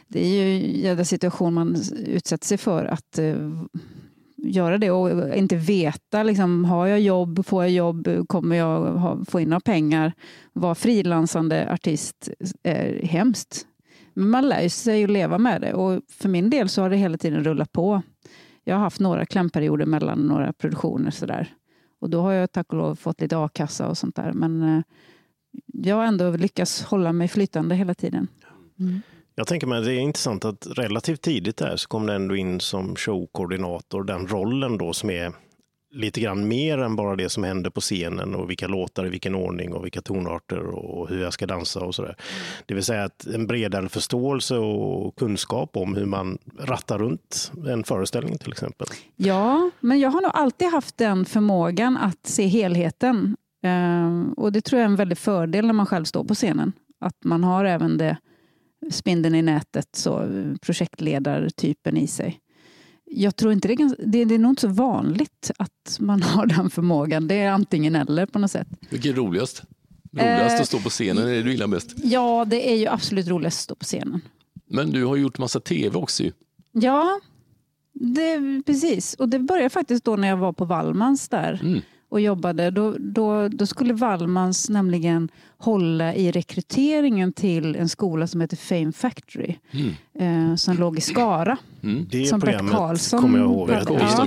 det 0.08 0.26
är 0.26 0.30
ju 0.44 0.56
en 0.56 0.82
jävla 0.82 1.06
situation 1.06 1.54
man 1.54 1.76
utsätter 2.06 2.48
sig 2.48 2.58
för. 2.58 2.86
Att, 2.86 3.18
eh, 3.20 3.36
göra 4.44 4.78
det 4.78 4.92
och 4.92 5.36
inte 5.36 5.56
veta, 5.56 6.24
liksom, 6.24 6.66
har 6.66 6.88
jag 6.88 7.02
jobb, 7.02 7.46
får 7.46 7.64
jag 7.64 7.72
jobb, 7.72 8.28
kommer 8.28 8.56
jag 8.56 8.82
ha, 8.82 9.26
få 9.26 9.40
in 9.40 9.50
några 9.50 9.60
pengar? 9.60 10.14
Vara 10.54 10.76
frilansande 10.76 11.72
artist 11.74 12.30
är 12.64 13.06
hemskt. 13.06 13.68
Men 14.14 14.30
man 14.30 14.50
lär 14.50 14.70
sig 14.70 15.04
att 15.04 15.10
leva 15.10 15.38
med 15.38 15.62
det 15.62 15.74
och 15.74 16.02
för 16.10 16.30
min 16.30 16.50
del 16.50 16.70
så 16.70 16.82
har 16.82 16.90
det 16.90 16.98
hela 16.98 17.18
tiden 17.18 17.44
rullat 17.44 17.72
på. 17.72 18.02
Jag 18.64 18.76
har 18.76 18.82
haft 18.82 19.00
några 19.00 19.26
klämperioder 19.26 19.86
mellan 19.86 20.20
några 20.20 20.54
produktioner 20.54 21.12
sådär. 21.12 21.54
Och 22.00 22.10
då 22.10 22.22
har 22.22 22.32
jag 22.32 22.52
tack 22.52 22.74
och 22.74 22.78
lov 22.78 22.96
fått 22.96 23.22
lite 23.22 23.38
a-kassa 23.38 23.90
och 23.90 23.98
sånt 23.98 24.16
där. 24.16 24.34
Men 24.34 24.64
eh, 24.64 24.84
jag 25.66 25.96
har 25.96 26.06
ändå 26.06 26.32
lyckats 26.32 26.84
hålla 26.84 27.14
mig 27.14 27.28
flytande 27.28 27.76
hela 27.76 27.94
tiden. 27.94 28.28
Mm. 28.80 29.02
Jag 29.42 29.48
tänker 29.48 29.68
mig 29.68 29.80
att 29.80 29.86
det 29.86 29.94
är 29.94 30.00
intressant 30.00 30.46
att 30.46 30.68
relativt 30.72 31.22
tidigt 31.22 31.58
där 31.58 31.78
så 31.78 31.88
kom 31.88 32.08
du 32.08 32.14
ändå 32.14 32.36
in 32.36 32.60
som 32.60 32.96
showkoordinator, 32.96 34.04
den 34.04 34.28
rollen 34.28 34.78
då 34.78 34.94
som 34.94 35.10
är 35.10 35.34
lite 35.92 36.22
grann 36.22 36.48
mer 36.48 36.78
än 36.78 36.96
bara 36.96 37.16
det 37.16 37.30
som 37.30 37.44
händer 37.44 37.70
på 37.70 37.82
scenen 37.82 38.36
och 38.36 38.50
vilka 38.50 38.68
låtar 38.68 39.06
i 39.06 39.10
vilken 39.10 39.36
ordning 39.36 39.74
och 39.74 39.86
vilka 39.86 40.02
tonarter 40.02 40.60
och 40.60 41.10
hur 41.10 41.22
jag 41.22 41.34
ska 41.34 41.48
dansa 41.48 41.80
och 41.80 41.96
sådär. 41.96 42.16
Det 42.66 42.74
vill 42.74 42.84
säga 42.84 43.04
att 43.04 43.26
en 43.26 43.48
bredare 43.48 43.90
förståelse 43.90 44.56
och 44.56 45.16
kunskap 45.16 45.78
om 45.78 45.96
hur 45.96 46.06
man 46.06 46.38
rattar 46.60 46.98
runt 46.98 47.52
en 47.68 47.84
föreställning 47.84 48.38
till 48.38 48.52
exempel. 48.52 48.88
Ja, 49.16 49.70
men 49.80 50.00
jag 50.00 50.10
har 50.10 50.22
nog 50.22 50.32
alltid 50.34 50.72
haft 50.72 50.98
den 50.98 51.26
förmågan 51.26 51.98
att 51.98 52.28
se 52.28 52.48
helheten. 52.48 53.36
Ehm, 53.64 54.34
och 54.34 54.52
det 54.52 54.62
tror 54.62 54.80
jag 54.80 54.86
är 54.86 54.92
en 54.92 54.96
väldig 54.96 55.18
fördel 55.18 55.68
när 55.68 55.74
man 55.74 55.86
själv 55.86 56.06
står 56.06 56.24
på 56.24 56.36
scenen. 56.36 56.72
Att 57.00 57.24
man 57.24 57.44
har 57.44 57.66
även 57.66 57.98
det 57.98 58.18
spindeln 58.90 59.36
i 59.36 59.42
nätet, 59.42 59.88
så 59.96 60.28
projektledartypen 60.62 61.98
i 61.98 62.08
sig. 62.08 62.40
Jag 63.06 63.36
tror 63.36 63.54
inte 63.54 63.68
det, 63.68 63.74
är, 63.74 63.96
det, 64.06 64.26
det 64.26 64.36
är 64.36 64.40
nog 64.40 64.52
inte 64.52 64.62
så 64.62 64.68
vanligt 64.68 65.52
att 65.58 65.98
man 66.00 66.22
har 66.22 66.46
den 66.46 66.70
förmågan. 66.70 67.28
Det 67.28 67.36
är 67.36 67.52
antingen 67.52 67.96
eller 67.96 68.26
på 68.26 68.40
något 68.40 68.52
sätt. 68.52 68.68
Vilket 68.90 69.12
är 69.12 69.16
roligast? 69.16 69.64
Roligast 70.14 70.56
eh, 70.56 70.62
att 70.62 70.68
stå 70.68 70.80
på 70.80 70.90
scenen, 70.90 71.28
är 71.28 71.32
det 71.32 71.44
du 71.44 71.52
gillar 71.52 71.68
mest? 71.68 71.94
Ja, 72.04 72.46
det 72.46 72.72
är 72.72 72.76
ju 72.76 72.88
absolut 72.88 73.28
roligast 73.28 73.58
att 73.58 73.64
stå 73.64 73.76
på 73.76 73.86
scenen. 73.86 74.22
Men 74.66 74.92
du 74.92 75.06
har 75.06 75.16
gjort 75.16 75.38
massa 75.38 75.60
tv 75.60 75.98
också 75.98 76.24
ju. 76.24 76.32
Ja, 76.72 77.20
det, 77.94 78.64
precis. 78.66 79.14
Och 79.14 79.30
det 79.30 79.40
började 79.40 79.70
faktiskt 79.70 80.04
då 80.04 80.16
när 80.16 80.28
jag 80.28 80.38
var 80.38 80.54
på 80.54 80.66
Wallmans 80.66 81.30
där. 81.30 81.60
Mm 81.64 81.82
och 82.12 82.22
jobbade, 82.22 82.72
då, 82.72 82.96
då, 83.00 83.48
då 83.48 83.66
skulle 83.66 83.94
Wallmans 83.94 84.70
nämligen 84.70 85.30
hålla 85.58 86.16
i 86.16 86.32
rekryteringen 86.32 87.34
till 87.34 87.76
en 87.76 87.90
skola 87.90 88.28
som 88.28 88.42
heter 88.42 88.58
Fame 88.58 88.92
Factory, 88.92 89.56
mm. 89.72 90.50
eh, 90.50 90.56
som 90.56 90.78
låg 90.78 90.98
i 90.98 91.02
Skara. 91.02 91.58
Mm. 91.84 92.08
Det 92.12 92.26
som 92.26 92.42
programmet 92.42 92.74
Karlsson 92.74 93.22
kommer 93.22 93.40
jag 93.40 93.48
ihåg. 93.48 93.70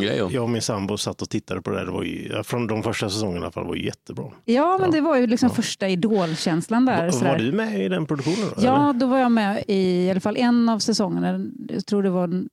Jag, 0.03 0.33
jag 0.33 0.43
och 0.43 0.51
min 0.51 0.63
sambo 0.63 0.99
satt 0.99 1.23
och 1.23 1.31
tittade 1.31 1.63
på 1.63 1.71
det. 1.71 1.85
det 1.85 1.91
var 1.91 2.03
ju, 2.03 2.43
från 2.43 2.67
de 2.67 2.83
första 2.83 3.11
säsongerna 3.11 3.41
i 3.41 3.43
alla 3.43 3.53
fall, 3.53 3.67
var 3.67 3.75
ju 3.75 3.85
jättebra. 3.85 4.31
Ja, 4.45 4.79
men 4.81 4.91
ja. 4.91 4.93
det 4.93 5.01
var 5.01 5.17
ju 5.17 5.27
liksom 5.27 5.49
ja. 5.49 5.55
första 5.55 5.89
idolkänslan 5.89 6.85
där. 6.85 7.13
Var, 7.13 7.29
var, 7.29 7.39
du 7.39 7.53
med 7.53 7.85
i 7.85 7.89
den 7.89 8.07
produktionen? 8.07 8.49
Då, 8.57 8.63
ja, 8.65 8.91
eller? 8.91 9.01
då 9.01 9.07
var 9.07 9.19
jag 9.19 9.33
med 9.33 9.65
i, 9.69 10.07
i 10.07 10.11
alla 10.11 10.21
fall 10.21 10.37
en 10.37 10.69
av 10.69 10.79
säsongerna. 10.79 11.47
Jag 11.69 11.87
tror 11.87 12.03
det 12.03 12.11
var 12.11 12.45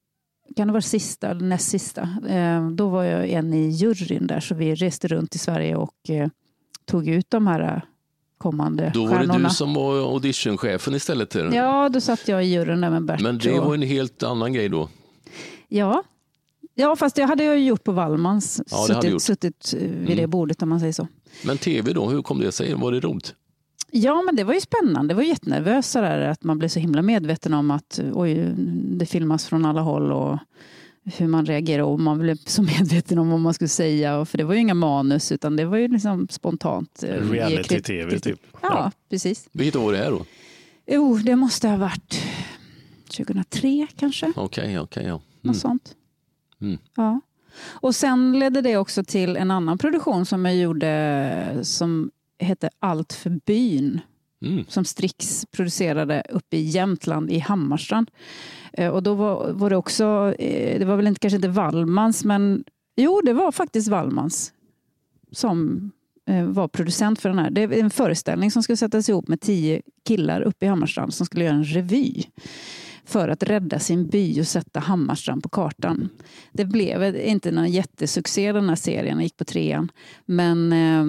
kan 0.55 0.67
det 0.67 0.71
vara 0.71 0.81
sista 0.81 1.29
eller 1.29 1.45
näst 1.45 1.69
sista. 1.69 2.01
Eh, 2.29 2.69
då 2.69 2.89
var 2.89 3.03
jag 3.03 3.29
en 3.29 3.53
i 3.53 3.69
juryn 3.69 4.27
där 4.27 4.39
så 4.39 4.55
vi 4.55 4.75
reste 4.75 5.07
runt 5.07 5.35
i 5.35 5.37
Sverige 5.37 5.75
och 5.75 6.09
eh, 6.09 6.29
tog 6.85 7.07
ut 7.07 7.25
de 7.29 7.47
här 7.47 7.75
eh, 7.75 7.81
kommande 8.37 8.91
Då 8.93 9.05
var 9.05 9.19
det 9.19 9.43
du 9.43 9.49
som 9.49 9.73
var 9.73 10.13
auditionchefen 10.13 10.95
istället? 10.95 11.29
Till 11.29 11.49
Ja, 11.53 11.89
då 11.89 12.01
satt 12.01 12.27
jag 12.27 12.45
i 12.45 12.47
juryn 12.47 12.81
där 12.81 12.89
med 12.89 13.05
Bert. 13.05 13.21
Men 13.21 13.37
det 13.37 13.59
var 13.59 13.73
en 13.73 13.81
helt 13.81 14.23
annan 14.23 14.53
grej 14.53 14.69
då? 14.69 14.89
Ja, 15.67 16.03
ja 16.75 16.95
fast 16.95 17.15
det 17.15 17.23
hade 17.23 17.43
jag 17.43 17.59
gjort 17.59 17.83
på 17.83 17.91
Wallmans. 17.91 18.61
Ja, 18.71 18.77
suttit, 18.87 19.21
suttit 19.21 19.73
vid 19.73 19.91
mm. 19.91 20.17
det 20.17 20.27
bordet 20.27 20.61
om 20.61 20.69
man 20.69 20.79
säger 20.79 20.93
så. 20.93 21.07
Men 21.45 21.57
tv 21.57 21.93
då, 21.93 22.09
hur 22.09 22.21
kom 22.21 22.39
det 22.39 22.51
sig? 22.51 22.73
Var 22.73 22.91
det 22.91 22.99
roligt? 22.99 23.35
Ja, 23.91 24.21
men 24.25 24.35
det 24.35 24.43
var 24.43 24.53
ju 24.53 24.61
spännande. 24.61 25.13
Det 25.13 25.15
var 25.15 25.23
jättenervöst 25.23 25.93
där, 25.93 26.19
att 26.19 26.43
man 26.43 26.59
blev 26.59 26.69
så 26.69 26.79
himla 26.79 27.01
medveten 27.01 27.53
om 27.53 27.71
att 27.71 27.99
oj, 28.13 28.53
det 28.97 29.05
filmas 29.05 29.45
från 29.45 29.65
alla 29.65 29.81
håll 29.81 30.11
och 30.11 30.37
hur 31.03 31.27
man 31.27 31.45
reagerar 31.45 31.83
och 31.83 31.99
man 31.99 32.19
blev 32.19 32.35
så 32.35 32.61
medveten 32.79 33.17
om 33.17 33.29
vad 33.29 33.39
man 33.39 33.53
skulle 33.53 33.67
säga. 33.67 34.25
För 34.25 34.37
det 34.37 34.43
var 34.43 34.53
ju 34.53 34.59
inga 34.59 34.73
manus 34.73 35.31
utan 35.31 35.55
det 35.55 35.65
var 35.65 35.77
ju 35.77 35.87
liksom 35.87 36.27
spontant. 36.27 37.03
Eh, 37.03 37.31
Reality-tv 37.31 38.19
typ. 38.19 38.39
Ja, 38.53 38.59
ja, 38.61 38.91
precis. 39.09 39.49
Vilket 39.51 39.75
år 39.75 39.93
är 39.93 39.97
det 39.97 40.03
här 40.03 40.11
då? 40.11 40.25
Jo, 40.85 41.17
det 41.17 41.35
måste 41.35 41.67
ha 41.67 41.77
varit 41.77 42.21
2003 43.17 43.87
kanske. 43.95 44.25
Okej, 44.35 44.43
okay, 44.45 44.65
okej. 44.65 44.79
Okay, 44.79 45.03
ja. 45.03 45.13
Mm. 45.13 45.21
Något 45.41 45.57
sånt. 45.57 45.95
Mm. 46.61 46.77
Ja. 46.95 47.21
Och 47.63 47.95
sen 47.95 48.39
ledde 48.39 48.61
det 48.61 48.77
också 48.77 49.03
till 49.03 49.37
en 49.37 49.51
annan 49.51 49.77
produktion 49.77 50.25
som 50.25 50.45
jag 50.45 50.55
gjorde 50.55 51.59
som 51.63 52.11
hette 52.41 52.69
Allt 52.79 53.13
för 53.13 53.39
byn. 53.45 54.01
Mm. 54.45 54.65
Som 54.67 54.85
Strix 54.85 55.45
producerade 55.51 56.23
uppe 56.29 56.57
i 56.57 56.61
Jämtland, 56.61 57.31
i 57.31 57.39
Hammarstrand. 57.39 58.11
Eh, 58.73 58.89
och 58.89 59.03
då 59.03 59.13
var, 59.13 59.51
var, 59.51 59.69
det 59.69 59.75
också, 59.75 60.33
eh, 60.39 60.79
det 60.79 60.85
var 60.85 60.95
väl 60.95 61.07
inte, 61.07 61.19
kanske 61.19 61.35
inte 61.35 61.47
Wallmans, 61.47 62.25
men 62.25 62.63
jo, 62.95 63.21
det 63.25 63.33
var 63.33 63.51
faktiskt 63.51 63.87
Wallmans 63.87 64.53
som 65.31 65.91
eh, 66.29 66.45
var 66.45 66.67
producent 66.67 67.21
för 67.21 67.29
den 67.29 67.39
här. 67.39 67.49
Det 67.49 67.61
är 67.61 67.73
en 67.73 67.89
föreställning 67.89 68.51
som 68.51 68.63
skulle 68.63 68.77
sättas 68.77 69.09
ihop 69.09 69.27
med 69.27 69.41
tio 69.41 69.81
killar 70.07 70.41
uppe 70.41 70.65
i 70.65 70.69
Hammarstrand 70.69 71.13
som 71.13 71.25
skulle 71.25 71.45
göra 71.45 71.55
en 71.55 71.63
revy 71.63 72.23
för 73.11 73.29
att 73.29 73.43
rädda 73.43 73.79
sin 73.79 74.07
by 74.07 74.41
och 74.41 74.47
sätta 74.47 74.79
Hammarstrand 74.79 75.43
på 75.43 75.49
kartan. 75.49 76.09
Det 76.51 76.65
blev 76.65 77.15
inte 77.15 77.51
någon 77.51 77.71
jättesuccé 77.71 78.51
den 78.51 78.69
här 78.69 78.75
serien, 78.75 79.17
jag 79.17 79.23
gick 79.23 79.37
på 79.37 79.45
trean. 79.45 79.91
Men 80.25 80.73
eh, 80.73 81.05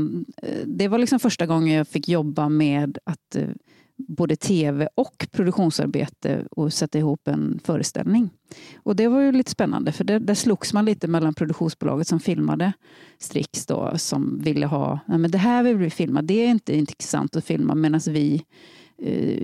det 0.66 0.88
var 0.88 0.98
liksom 0.98 1.20
första 1.20 1.46
gången 1.46 1.74
jag 1.74 1.88
fick 1.88 2.08
jobba 2.08 2.48
med 2.48 2.98
att 3.04 3.36
eh, 3.36 3.48
både 3.96 4.36
tv 4.36 4.88
och 4.94 5.26
produktionsarbete 5.30 6.44
och 6.50 6.72
sätta 6.72 6.98
ihop 6.98 7.28
en 7.28 7.60
föreställning. 7.64 8.30
Och 8.74 8.96
det 8.96 9.08
var 9.08 9.20
ju 9.20 9.32
lite 9.32 9.50
spännande 9.50 9.92
för 9.92 10.04
där, 10.04 10.20
där 10.20 10.34
slogs 10.34 10.72
man 10.72 10.84
lite 10.84 11.08
mellan 11.08 11.34
produktionsbolaget 11.34 12.08
som 12.08 12.20
filmade 12.20 12.72
Strix 13.18 13.66
då, 13.66 13.92
som 13.96 14.38
ville 14.38 14.66
ha, 14.66 14.98
men 15.06 15.30
det 15.30 15.38
här 15.38 15.62
vill 15.62 15.76
vi 15.76 15.90
filma, 15.90 16.22
det 16.22 16.34
är 16.34 16.48
inte 16.48 16.76
intressant 16.76 17.36
att 17.36 17.44
filma 17.44 17.74
medan 17.74 18.00
vi 18.08 18.44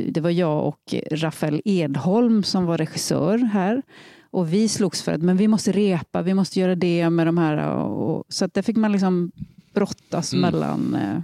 det 0.09 0.21
var 0.21 0.31
jag 0.31 0.67
och 0.67 0.95
Rafael 1.11 1.63
Edholm 1.65 2.43
som 2.43 2.67
var 2.67 2.79
regissör 2.79 3.39
här. 3.39 3.83
Och 4.31 4.53
vi 4.53 4.69
slogs 4.69 5.03
för 5.03 5.13
att 5.13 5.23
men 5.23 5.37
vi 5.37 5.49
måste 5.49 5.73
repa, 5.73 6.23
vi 6.23 6.35
måste 6.35 6.61
göra 6.61 6.75
det 6.75 7.11
med 7.11 7.27
de 7.27 7.39
här. 7.39 7.75
Och, 7.75 8.25
så 8.29 8.45
att 8.45 8.55
där 8.55 8.63
fick 8.63 8.77
man 8.77 8.93
liksom 8.93 9.33
brottas 9.73 10.33
mm. 10.33 10.43
mellan 10.43 10.95
eh, 10.95 11.21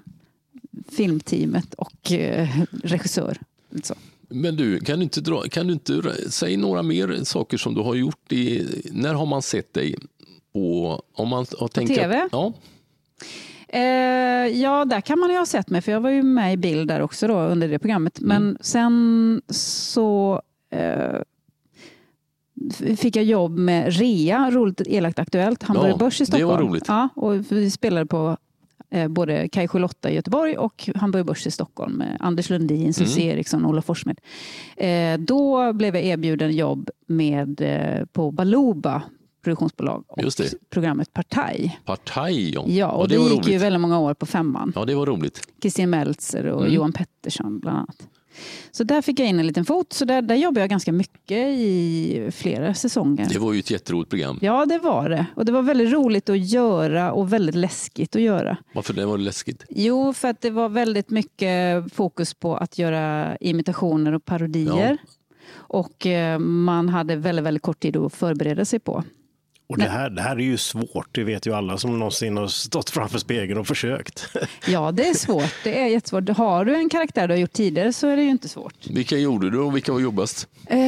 filmteamet 0.96 1.74
och 1.74 2.12
eh, 2.12 2.48
regissör. 2.82 3.38
Så. 3.82 3.94
Men 4.28 4.56
du, 4.56 4.80
kan 4.80 4.98
du 4.98 5.02
inte, 5.02 5.20
dra, 5.20 5.42
kan 5.42 5.66
du 5.66 5.72
inte 5.72 6.30
säga 6.30 6.58
några 6.58 6.82
mer 6.82 7.24
saker 7.24 7.56
som 7.56 7.74
du 7.74 7.80
har 7.80 7.94
gjort? 7.94 8.32
I, 8.32 8.66
när 8.92 9.14
har 9.14 9.26
man 9.26 9.42
sett 9.42 9.74
dig 9.74 9.96
på, 10.52 11.02
om 11.12 11.28
man 11.28 11.46
har 11.58 11.68
på 11.68 11.86
tv? 11.86 12.22
Att, 12.22 12.28
ja. 12.32 12.52
Eh, 13.74 14.60
ja, 14.60 14.84
där 14.84 15.00
kan 15.00 15.18
man 15.18 15.30
ju 15.30 15.36
ha 15.36 15.46
sett 15.46 15.70
mig, 15.70 15.80
för 15.80 15.92
jag 15.92 16.00
var 16.00 16.10
ju 16.10 16.22
med 16.22 16.52
i 16.52 16.56
bild 16.56 16.88
där 16.88 17.00
också 17.00 17.26
då, 17.26 17.40
under 17.40 17.68
det 17.68 17.78
programmet. 17.78 18.18
Mm. 18.18 18.28
Men 18.28 18.58
sen 18.60 19.42
så 19.48 20.42
eh, 20.70 21.20
fick 22.96 23.16
jag 23.16 23.24
jobb 23.24 23.58
med 23.58 23.92
REA, 23.98 24.50
Roligt 24.50 24.80
Elakt 24.86 25.18
Aktuellt, 25.18 25.62
Hamburger 25.62 25.90
ja, 25.90 25.96
Börs 25.96 26.20
i 26.20 26.26
Stockholm. 26.26 26.48
Det 26.48 26.54
var 26.54 26.62
roligt. 26.62 26.84
Ja, 26.88 27.08
och 27.16 27.52
vi 27.52 27.70
spelade 27.70 28.06
på 28.06 28.36
eh, 28.90 29.08
både 29.08 29.48
Kaj 29.48 29.68
Lotta 29.72 30.10
i 30.10 30.14
Göteborg 30.14 30.56
och 30.56 30.90
Hamburger 30.94 31.24
Börs 31.24 31.46
i 31.46 31.50
Stockholm 31.50 31.92
med 31.92 32.16
Anders 32.20 32.50
Lundin, 32.50 32.94
Susie 32.94 33.24
mm. 33.24 33.36
Eriksson 33.36 33.64
och 33.64 33.70
Olof 33.70 33.84
Forssmed. 33.84 34.20
Eh, 34.76 35.18
då 35.18 35.72
blev 35.72 35.94
jag 35.94 36.04
erbjuden 36.04 36.52
jobb 36.52 36.90
med, 37.06 37.60
eh, 37.60 38.04
på 38.06 38.30
Baluba 38.30 39.02
produktionsbolag 39.44 40.04
och 40.08 40.20
programmet 40.70 41.12
Partaj. 41.12 41.80
Partaj, 41.84 42.54
ja. 42.54 42.64
ja 42.66 42.90
och 42.90 43.08
det, 43.08 43.16
det 43.16 43.22
gick 43.22 43.32
roligt. 43.32 43.48
ju 43.48 43.58
väldigt 43.58 43.80
många 43.80 43.98
år 43.98 44.14
på 44.14 44.26
femman. 44.26 44.72
Ja, 44.74 44.84
det 44.84 44.94
var 44.94 45.06
roligt. 45.06 45.48
Kristin 45.62 45.90
Meltzer 45.90 46.46
och 46.46 46.60
mm. 46.60 46.74
Johan 46.74 46.92
Pettersson 46.92 47.60
bland 47.60 47.78
annat. 47.78 48.08
Så 48.70 48.84
där 48.84 49.02
fick 49.02 49.20
jag 49.20 49.28
in 49.28 49.40
en 49.40 49.46
liten 49.46 49.64
fot. 49.64 49.92
Så 49.92 50.04
där, 50.04 50.22
där 50.22 50.34
jobbade 50.34 50.60
jag 50.60 50.70
ganska 50.70 50.92
mycket 50.92 51.58
i 51.58 52.30
flera 52.34 52.74
säsonger. 52.74 53.28
Det 53.28 53.38
var 53.38 53.52
ju 53.52 53.58
ett 53.58 53.70
jätteroligt 53.70 54.10
program. 54.10 54.38
Ja, 54.42 54.66
det 54.66 54.78
var 54.78 55.08
det. 55.08 55.26
Och 55.36 55.44
det 55.44 55.52
var 55.52 55.62
väldigt 55.62 55.92
roligt 55.92 56.28
att 56.28 56.38
göra 56.38 57.12
och 57.12 57.32
väldigt 57.32 57.54
läskigt 57.54 58.16
att 58.16 58.22
göra. 58.22 58.56
Varför 58.74 58.94
det 58.94 59.06
var 59.06 59.18
det 59.18 59.24
läskigt? 59.24 59.64
Jo, 59.68 60.12
för 60.12 60.28
att 60.28 60.40
det 60.40 60.50
var 60.50 60.68
väldigt 60.68 61.10
mycket 61.10 61.92
fokus 61.94 62.34
på 62.34 62.56
att 62.56 62.78
göra 62.78 63.36
imitationer 63.36 64.12
och 64.12 64.24
parodier. 64.24 64.98
Ja. 65.02 65.10
Och 65.56 66.06
eh, 66.06 66.38
man 66.38 66.88
hade 66.88 67.16
väldigt, 67.16 67.44
väldigt 67.44 67.62
kort 67.62 67.80
tid 67.80 67.96
att 67.96 68.14
förbereda 68.14 68.64
sig 68.64 68.78
på. 68.78 69.04
Och 69.66 69.78
det 69.78 69.85
här, 69.88 70.11
det 70.11 70.23
här 70.23 70.37
är 70.37 70.40
ju 70.40 70.56
svårt, 70.56 71.09
det 71.12 71.25
vet 71.25 71.47
ju 71.47 71.54
alla 71.54 71.78
som 71.78 71.99
någonsin 71.99 72.37
har 72.37 72.47
stått 72.47 72.90
framför 72.90 73.18
spegeln 73.18 73.61
och 73.61 73.66
försökt. 73.66 74.28
Ja, 74.68 74.92
det 74.92 75.09
är 75.09 75.14
svårt. 75.14 75.54
Det 75.64 75.80
är 75.80 75.87
jättesvårt. 75.87 76.28
Har 76.28 76.64
du 76.64 76.75
en 76.76 76.88
karaktär 76.88 77.28
du 77.28 77.35
har 77.35 77.38
gjort 77.38 77.52
tidigare 77.52 77.92
så 77.92 78.09
är 78.09 78.16
det 78.16 78.23
ju 78.23 78.30
inte 78.30 78.49
svårt. 78.49 78.75
Vilka 78.90 79.16
gjorde 79.16 79.50
du 79.50 79.59
och 79.59 79.76
vilka 79.76 79.92
var 79.92 80.00
jobbigast? 80.00 80.49
Eh, 80.66 80.78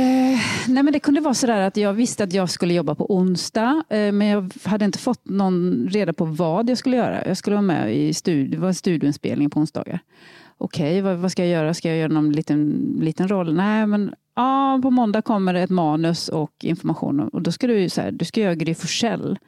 nej 0.69 0.83
men 0.83 0.93
det 0.93 1.01
kunde 1.01 1.21
vara 1.21 1.35
sådär 1.35 1.61
att 1.61 1.77
jag 1.77 1.93
visste 1.93 2.25
att 2.25 2.33
jag 2.33 2.51
skulle 2.51 2.75
jobba 2.75 2.95
på 2.95 3.15
onsdag, 3.15 3.83
eh, 3.91 4.13
men 4.13 4.27
jag 4.27 4.53
hade 4.65 4.85
inte 4.85 4.99
fått 4.99 5.21
någon 5.25 5.89
reda 5.91 6.13
på 6.13 6.25
vad 6.25 6.71
jag 6.71 6.79
skulle 6.79 6.97
göra. 6.97 7.27
Jag 7.29 7.37
skulle 7.37 7.57
vara 7.57 7.63
med 7.63 7.97
i 7.97 8.13
studi- 8.13 8.49
det 8.51 8.57
var 8.59 8.69
en 8.69 8.75
studioinspelning 8.75 9.51
på 9.51 9.61
onsdagar. 9.61 10.01
Okej, 10.59 11.01
vad, 11.01 11.17
vad 11.17 11.33
ska 11.33 11.43
jag 11.43 11.51
göra? 11.53 11.75
Ska 11.75 11.89
jag 11.89 11.99
göra 11.99 12.13
någon 12.13 12.33
liten, 12.33 12.83
liten 13.01 13.29
roll? 13.29 13.55
Nej, 13.55 13.87
men 13.87 14.15
ja, 14.37 14.79
på 14.83 14.91
måndag 14.91 15.23
kommer 15.23 15.55
det 15.55 15.61
ett 15.61 15.71
manus 15.71 16.29
och 16.29 16.53
information. 16.65 17.21
Och 17.21 17.43
då 17.43 17.53
ska 17.53 17.67
du, 17.67 17.89
så 17.89 18.01
här, 18.01 18.13
du 18.13 18.25
ska 18.25 18.41
göra 18.41 18.55
Gry 18.55 18.75
Forssell 18.75 19.39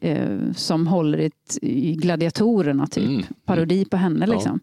eh, 0.00 0.52
som 0.56 0.86
håller 0.86 1.30
i, 1.62 1.94
Gladiatorerna, 1.94 2.86
typ. 2.86 3.08
Mm. 3.08 3.22
Parodi 3.44 3.84
på 3.84 3.96
henne. 3.96 4.26
Ja. 4.28 4.32
Liksom. 4.32 4.60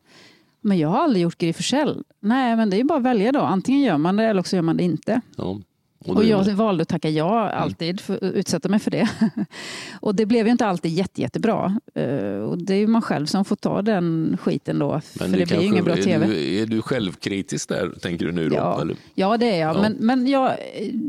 Men 0.61 0.77
jag 0.77 0.89
har 0.89 0.99
aldrig 0.99 1.23
gjort 1.23 1.37
Gry 1.37 1.53
Forssell. 1.53 2.03
Nej, 2.19 2.55
men 2.55 2.69
det 2.69 2.75
är 2.75 2.77
ju 2.77 2.83
bara 2.83 2.97
att 2.97 3.03
välja 3.03 3.31
då. 3.31 3.39
Antingen 3.39 3.81
gör 3.81 3.97
man 3.97 4.15
det 4.15 4.23
eller 4.23 4.39
också 4.39 4.55
gör 4.55 4.63
man 4.63 4.77
det 4.77 4.83
inte. 4.83 5.21
Ja. 5.35 5.59
Och 6.05 6.15
det- 6.21 6.27
jag 6.27 6.43
valde 6.45 6.81
att 6.81 6.87
tacka 6.87 7.09
ja 7.09 7.49
alltid, 7.49 8.01
för 8.01 8.23
utsätta 8.23 8.69
mig 8.69 8.79
för 8.79 8.91
det. 8.91 9.09
och 10.01 10.15
det 10.15 10.25
blev 10.25 10.45
ju 10.45 10.51
inte 10.51 10.65
alltid 10.65 10.91
jätte, 10.91 11.21
jättebra. 11.21 11.79
Eh, 11.95 12.39
och 12.39 12.57
det 12.57 12.73
är 12.73 12.77
ju 12.77 12.87
man 12.87 13.01
själv 13.01 13.25
som 13.25 13.45
får 13.45 13.55
ta 13.55 13.81
den 13.81 14.37
skiten 14.41 14.79
då, 14.79 15.01
för 15.17 15.27
det, 15.27 15.45
blir 15.45 15.59
ju 15.61 15.65
ingen 15.67 15.85
bra 15.85 15.93
är 15.97 16.01
tv. 16.03 16.25
Du, 16.27 16.55
är 16.61 16.65
du 16.65 16.81
självkritisk 16.81 17.69
där, 17.69 17.89
tänker 18.01 18.25
du 18.25 18.31
nu? 18.31 18.49
Då, 18.49 18.55
Ja, 18.55 18.81
eller? 18.81 18.95
ja, 19.15 19.37
det 19.37 19.45
är 19.45 19.59
jag. 19.59 19.75
Ja. 19.75 19.81
Men, 19.81 19.95
men 19.99 20.27
jag, 20.27 20.51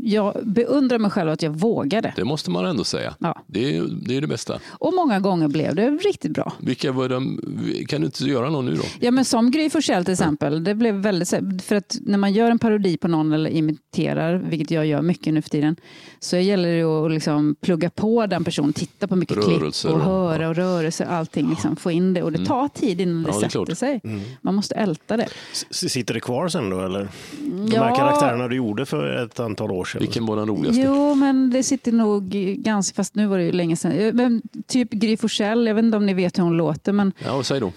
jag 0.03 0.35
beundrar 0.43 0.99
mig 0.99 1.11
själv 1.11 1.29
att 1.31 1.41
jag 1.41 1.51
vågade. 1.51 2.13
Det 2.15 2.23
måste 2.23 2.51
man 2.51 2.65
ändå 2.65 2.83
säga. 2.83 3.15
Ja. 3.19 3.43
Det, 3.47 3.77
är, 3.77 3.83
det 4.07 4.17
är 4.17 4.21
det 4.21 4.27
bästa. 4.27 4.59
Och 4.69 4.93
många 4.93 5.19
gånger 5.19 5.47
blev 5.47 5.75
det 5.75 5.89
riktigt 5.89 6.31
bra. 6.31 6.53
Vilka 6.59 6.91
var 6.91 7.09
de, 7.09 7.39
kan 7.87 8.01
du 8.01 8.05
inte 8.05 8.23
göra 8.23 8.49
någon 8.49 8.65
nu 8.65 8.75
då? 8.75 8.83
Ja, 8.99 9.11
men 9.11 9.25
som 9.25 9.51
Gry 9.51 9.69
Forssell 9.69 10.05
till 10.05 10.11
exempel. 10.13 10.63
Det 10.63 10.75
blev 10.75 10.95
väldigt, 10.95 11.29
för 11.63 11.75
att 11.75 11.97
när 12.01 12.17
man 12.17 12.33
gör 12.33 12.51
en 12.51 12.59
parodi 12.59 12.97
på 12.97 13.07
någon 13.07 13.33
eller 13.33 13.49
imiterar, 13.49 14.35
vilket 14.35 14.71
jag 14.71 14.80
gör 14.85 15.01
mycket 15.01 15.33
nu 15.33 15.41
för 15.41 15.49
tiden, 15.49 15.75
så 16.19 16.37
gäller 16.37 16.75
det 16.77 16.83
att 16.83 17.11
liksom 17.11 17.55
plugga 17.61 17.89
på 17.89 18.25
den 18.25 18.43
personen, 18.43 18.73
titta 18.73 19.07
på 19.07 19.15
mycket 19.15 19.37
Rörelser 19.37 19.89
klipp 19.89 20.01
och 20.01 20.07
och- 20.07 20.29
höra 20.29 20.49
och 20.49 20.55
rörelser, 20.55 21.05
allting, 21.05 21.49
liksom, 21.49 21.75
få 21.75 21.91
in 21.91 22.13
det. 22.13 22.23
Och 22.23 22.31
det 22.31 22.45
tar 22.45 22.67
tid 22.67 23.01
innan 23.01 23.23
det 23.23 23.29
Ja, 23.29 23.33
det 23.35 23.39
sätter 23.41 23.65
klart. 23.65 23.77
sig. 23.77 24.01
Man 24.41 24.55
måste 24.55 24.75
älta 24.75 25.17
det. 25.17 25.27
S- 25.51 25.91
Sitter 25.91 26.13
det 26.13 26.19
kvar 26.19 26.47
sen 26.47 26.69
då 26.69 26.79
eller? 26.85 27.07
De 27.39 27.67
Ja. 27.73 27.83
här 27.83 27.95
karaktärerna 27.95 28.47
du 28.47 28.55
gjorde 28.55 28.85
för 28.85 29.23
ett 29.25 29.39
antal 29.39 29.71
år 29.71 29.85
sedan. 29.85 29.99
Vilken 29.99 30.25
var 30.25 30.35
den 30.37 30.47
roligaste? 30.47 30.81
Jo, 30.81 31.15
men 31.15 31.49
det 31.49 31.63
sitter 31.63 31.91
nog 31.91 32.29
ganska, 32.57 32.95
fast 32.95 33.15
nu 33.15 33.27
var 33.27 33.37
det 33.37 33.43
ju 33.43 33.51
länge 33.51 33.75
sedan. 33.75 33.91
Eh, 33.91 34.13
Men 34.13 34.41
typ 34.67 34.89
Gry 34.91 35.17
Forssell, 35.17 35.67
jag 35.67 35.75
vet 35.75 35.83
inte 35.85 35.97
om 35.97 36.05
ni 36.05 36.13
vet 36.13 36.37
hur 36.39 36.43
hon 36.43 36.57
låter, 36.57 36.91
men 36.91 37.11
Ja, 37.25 37.43
säg 37.43 37.59
då. 37.59 37.71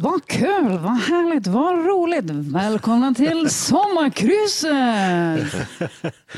Vad 0.00 0.26
kul, 0.26 0.78
vad 0.78 0.96
härligt, 0.96 1.46
vad 1.46 1.86
roligt. 1.86 2.24
Välkomna 2.30 3.14
till 3.14 3.50
Sommarkrysset! 4.48 4.72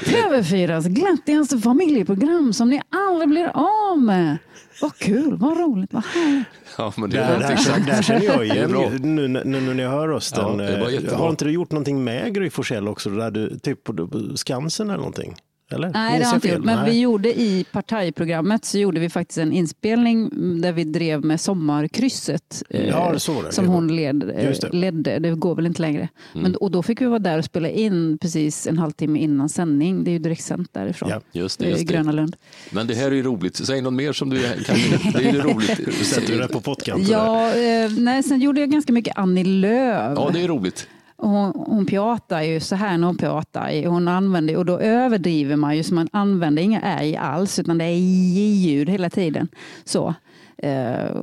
TV4s 0.04 0.88
glättigaste 0.88 1.58
familjeprogram 1.58 2.52
som 2.52 2.68
ni 2.68 2.80
aldrig 2.90 3.28
blir 3.28 3.50
av 3.54 3.98
med. 3.98 4.38
Vad 4.82 4.96
kul, 4.96 5.36
vad 5.36 5.58
roligt, 5.58 5.92
vad 5.92 6.04
härligt. 6.04 6.46
Ja, 6.78 6.92
men 6.96 7.10
det 7.10 8.02
känner 8.04 8.24
jag 8.24 8.46
igen 8.46 8.70
nu, 9.00 9.28
nu, 9.28 9.44
nu 9.44 9.74
när 9.74 9.82
jag 9.82 9.90
hör 9.90 10.08
rösten. 10.08 10.58
Ja, 10.58 10.90
Eh, 10.90 11.18
har 11.18 11.30
inte 11.30 11.44
du 11.44 11.50
gjort 11.50 11.70
någonting 11.70 12.04
med 12.04 12.34
Gry 12.34 12.50
Forssell 12.50 12.88
också? 12.88 13.10
Där 13.10 13.30
du, 13.30 13.58
typ 13.58 13.84
på 13.84 13.92
på 14.08 14.36
Skansen 14.36 14.86
eller 14.88 14.98
någonting? 14.98 15.34
Eller? 15.72 15.90
Nej, 15.94 16.18
det 16.18 16.24
har 16.24 16.34
inte 16.34 16.48
gjort. 16.48 16.64
Men 16.64 16.76
Nej. 16.78 16.90
vi 16.90 17.00
gjorde 17.00 17.40
i 17.40 17.64
partajprogrammet 17.72 18.64
så 18.64 18.78
gjorde 18.78 19.00
vi 19.00 19.10
faktiskt 19.10 19.38
en 19.38 19.52
inspelning 19.52 20.30
där 20.60 20.72
vi 20.72 20.84
drev 20.84 21.24
med 21.24 21.40
Sommarkrysset. 21.40 22.62
eh, 22.70 22.88
Ja, 22.88 23.12
det. 23.12 23.52
Som 23.52 23.66
hon 23.66 23.96
led, 23.96 24.22
eh, 24.22 24.28
det. 24.60 24.72
ledde. 24.72 25.18
Det 25.18 25.30
går 25.30 25.54
väl 25.54 25.66
inte 25.66 25.82
längre. 25.82 26.08
Men, 26.34 26.56
och 26.56 26.70
då 26.70 26.82
fick 26.82 27.00
vi 27.00 27.04
vara 27.06 27.18
där 27.18 27.38
och 27.38 27.44
spela 27.44 27.68
in 27.68 28.18
precis 28.18 28.66
en 28.66 28.78
halvtimme 28.78 29.18
innan 29.18 29.48
sändning. 29.48 30.04
Det 30.04 30.10
är 30.10 30.12
ju 30.12 30.18
direktsänt 30.18 30.68
därifrån. 30.72 31.10
Ja, 31.10 31.20
Just 31.32 31.58
det, 31.60 31.68
just. 31.68 31.82
Gröna 31.84 32.12
Lund. 32.12 32.36
Men 32.70 32.86
det 32.86 32.94
här 32.94 33.06
är 33.06 33.14
ju 33.14 33.22
roligt. 33.22 33.56
Säg 33.66 33.80
något 33.82 33.92
mer 33.92 34.12
som 34.12 34.30
du 34.30 34.42
kan. 34.42 34.76
Det 35.12 35.18
är 35.28 35.32
ju 35.32 35.40
roligt. 35.40 35.80
Du 35.86 35.92
sätter 36.04 36.38
det 36.38 36.48
på 36.48 36.60
pottkanten. 36.60 37.10
Ja, 37.10 37.54
eh, 37.56 37.90
nej, 37.98 38.22
sen 38.22 38.40
gjorde 38.40 38.60
jag 38.60 38.70
ganska 38.70 38.92
mycket 38.92 39.18
Annie 39.18 39.44
Lööf. 39.44 40.12
Ja, 40.16 40.30
det 40.32 40.40
är 40.44 40.48
roligt. 40.48 40.88
Hon, 41.20 41.52
hon 41.54 41.86
pratar 41.86 42.42
ju 42.42 42.60
så 42.60 42.76
här 42.76 42.98
när 42.98 43.06
hon 43.06 43.16
pratar. 43.16 43.86
Hon 43.86 44.08
använder, 44.08 44.56
och 44.56 44.64
då 44.64 44.78
överdriver 44.78 45.56
man 45.56 45.76
ju 45.76 45.82
så 45.82 45.94
man 45.94 46.08
använder 46.12 46.62
inga 46.62 46.80
ej 46.80 47.16
alls 47.16 47.58
utan 47.58 47.78
det 47.78 47.84
är 47.84 47.96
j-ljud 47.98 48.88
hela 48.88 49.10
tiden. 49.10 49.48
Så. 49.84 50.14
Eh, 50.58 51.16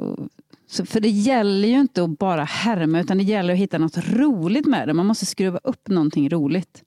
så, 0.70 0.86
för 0.86 1.00
det 1.00 1.10
gäller 1.10 1.68
ju 1.68 1.80
inte 1.80 2.04
att 2.04 2.20
bara 2.20 2.44
härma 2.44 3.00
utan 3.00 3.18
det 3.18 3.24
gäller 3.24 3.54
att 3.54 3.60
hitta 3.60 3.78
något 3.78 3.98
roligt 3.98 4.66
med 4.66 4.88
det. 4.88 4.94
Man 4.94 5.06
måste 5.06 5.26
skruva 5.26 5.60
upp 5.64 5.88
någonting 5.88 6.30
roligt. 6.30 6.84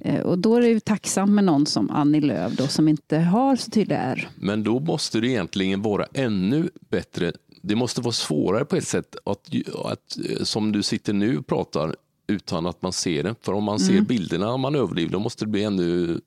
Eh, 0.00 0.20
och 0.20 0.38
då 0.38 0.56
är 0.56 0.60
det 0.60 0.68
ju 0.68 0.80
tacksamt 0.80 1.32
med 1.32 1.44
någon 1.44 1.66
som 1.66 1.90
Annie 1.90 2.20
Lööf 2.20 2.52
då, 2.52 2.66
som 2.66 2.88
inte 2.88 3.18
har 3.18 3.56
så 3.56 3.70
tydliga 3.70 3.98
R. 3.98 4.28
Men 4.36 4.62
då 4.64 4.80
måste 4.80 5.20
det 5.20 5.28
egentligen 5.28 5.82
vara 5.82 6.06
ännu 6.14 6.68
bättre. 6.90 7.32
Det 7.62 7.76
måste 7.76 8.00
vara 8.00 8.12
svårare 8.12 8.64
på 8.64 8.76
ett 8.76 8.86
sätt 8.86 9.16
att, 9.24 9.48
att 9.84 10.18
eh, 10.30 10.44
som 10.44 10.72
du 10.72 10.82
sitter 10.82 11.12
nu 11.12 11.38
och 11.38 11.46
pratar 11.46 11.96
utan 12.26 12.66
att 12.66 12.82
man 12.82 12.92
ser 12.92 13.22
det. 13.22 13.34
För 13.42 13.52
om 13.52 13.64
man 13.64 13.78
ser 13.78 13.92
Mm. 13.92 14.04
bilderna 14.04 14.52
och 14.52 14.60
man 14.60 14.74
överdriver 14.74 15.12
då 15.12 15.18
måste 15.18 15.44
det 15.44 15.50
bli 15.50 15.64
ännu 15.64 16.20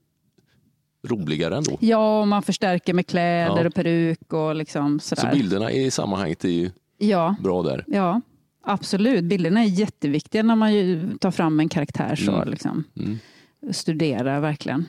roligare 1.08 1.58
ändå. 1.58 1.78
Ja, 1.82 2.20
och 2.22 2.28
man 2.28 2.44
förstärker 2.44 2.94
med 2.94 3.08
kläder 3.08 3.62
Ja. 3.62 3.68
och 3.68 3.74
peruk 3.74 4.34
och 4.34 4.56
liksom 4.56 5.00
Så 5.00 5.16
sådär. 5.16 5.34
bilderna 5.34 5.72
i 5.72 5.92
sammanhanget 5.92 6.46
är 6.46 6.50
ju 6.50 6.72
Ja, 6.98 7.36
bra 7.44 7.64
där. 7.64 7.84
Ja, 7.88 8.22
absolut. 8.64 9.24
Bilderna 9.24 9.60
är 9.64 9.66
jätteviktiga 9.68 10.44
när 10.44 10.56
man 10.56 10.74
ju 10.74 11.18
tar 11.18 11.32
fram 11.32 11.60
en 11.60 11.70
karaktär. 11.70 12.16
så 12.16 12.32
Mm. 12.32 12.50
liksom. 12.50 12.84
Mm. 13.00 13.20
Studera 13.72 14.40
verkligen. 14.40 14.86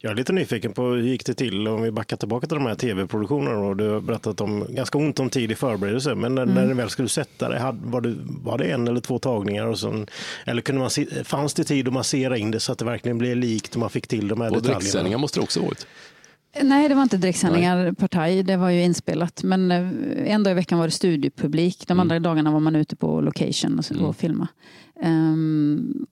Jag 0.00 0.10
är 0.12 0.16
lite 0.16 0.32
nyfiken 0.32 0.72
på 0.72 0.82
hur 0.82 1.02
gick 1.02 1.26
det 1.26 1.34
till 1.34 1.68
om 1.68 1.82
vi 1.82 1.90
backar 1.90 2.16
tillbaka 2.16 2.46
till 2.46 2.56
de 2.56 2.66
här 2.66 2.74
tv-produktionerna. 2.74 3.58
Och 3.58 3.76
du 3.76 3.88
har 3.88 4.00
berättat 4.00 4.40
om 4.40 4.66
ganska 4.68 4.98
ont 4.98 5.20
om 5.20 5.30
tid 5.30 5.50
i 5.52 5.54
förberedelse. 5.54 6.14
Men 6.14 6.34
när, 6.34 6.42
Mm. 6.42 6.54
när 6.54 6.66
du 6.66 6.74
väl 6.74 6.90
skulle 6.90 7.08
sätta 7.08 7.48
det, 7.48 7.58
hade- 7.58 7.78
var 7.90 8.00
det, 8.00 8.14
var 8.42 8.58
det 8.58 8.64
en 8.64 8.88
eller 8.88 9.00
två 9.00 9.18
tagningar? 9.18 9.66
Och 9.66 9.78
sen, 9.78 10.06
eller 10.46 10.62
kunde 10.62 10.80
man, 10.80 10.90
se- 10.90 11.24
fanns 11.24 11.54
det 11.54 11.64
tid 11.64 11.86
att 11.88 11.92
massera 11.94 12.38
in 12.38 12.50
det 12.50 12.60
så 12.60 12.72
att 12.72 12.78
det 12.78 12.84
verkligen 12.84 13.18
blev 13.18 13.36
likt 13.36 13.74
och 13.74 13.80
man 13.80 13.90
fick 13.90 14.06
till 14.06 14.28
de 14.28 14.40
här 14.40 14.48
Och 14.48 14.54
detaljerna? 14.56 14.78
direktsändningar 14.78 15.18
måste 15.18 15.38
det 15.40 15.42
också 15.44 15.60
varit. 15.60 15.86
Nej, 16.62 16.88
det 16.88 16.94
var 16.94 17.02
inte 17.02 17.16
direktsändningar 17.16 17.92
partaj. 17.92 18.42
Det 18.42 18.56
var 18.56 18.70
ju 18.70 18.82
inspelat. 18.82 19.42
Men 19.42 19.70
eh, 19.70 20.32
en 20.32 20.42
dag 20.42 20.50
i 20.50 20.54
veckan 20.54 20.78
var 20.78 20.86
det 20.86 20.90
studiepublik. 20.90 21.86
De 21.86 22.00
andra 22.00 22.18
dagarna 22.18 22.50
var 22.50 22.60
man 22.60 22.76
ute 22.76 22.96
på 22.96 23.20
location 23.20 23.78
och, 23.78 23.84
så- 23.84 24.04
och 24.04 24.16
filma. 24.16 24.48
Mm, 25.02 26.06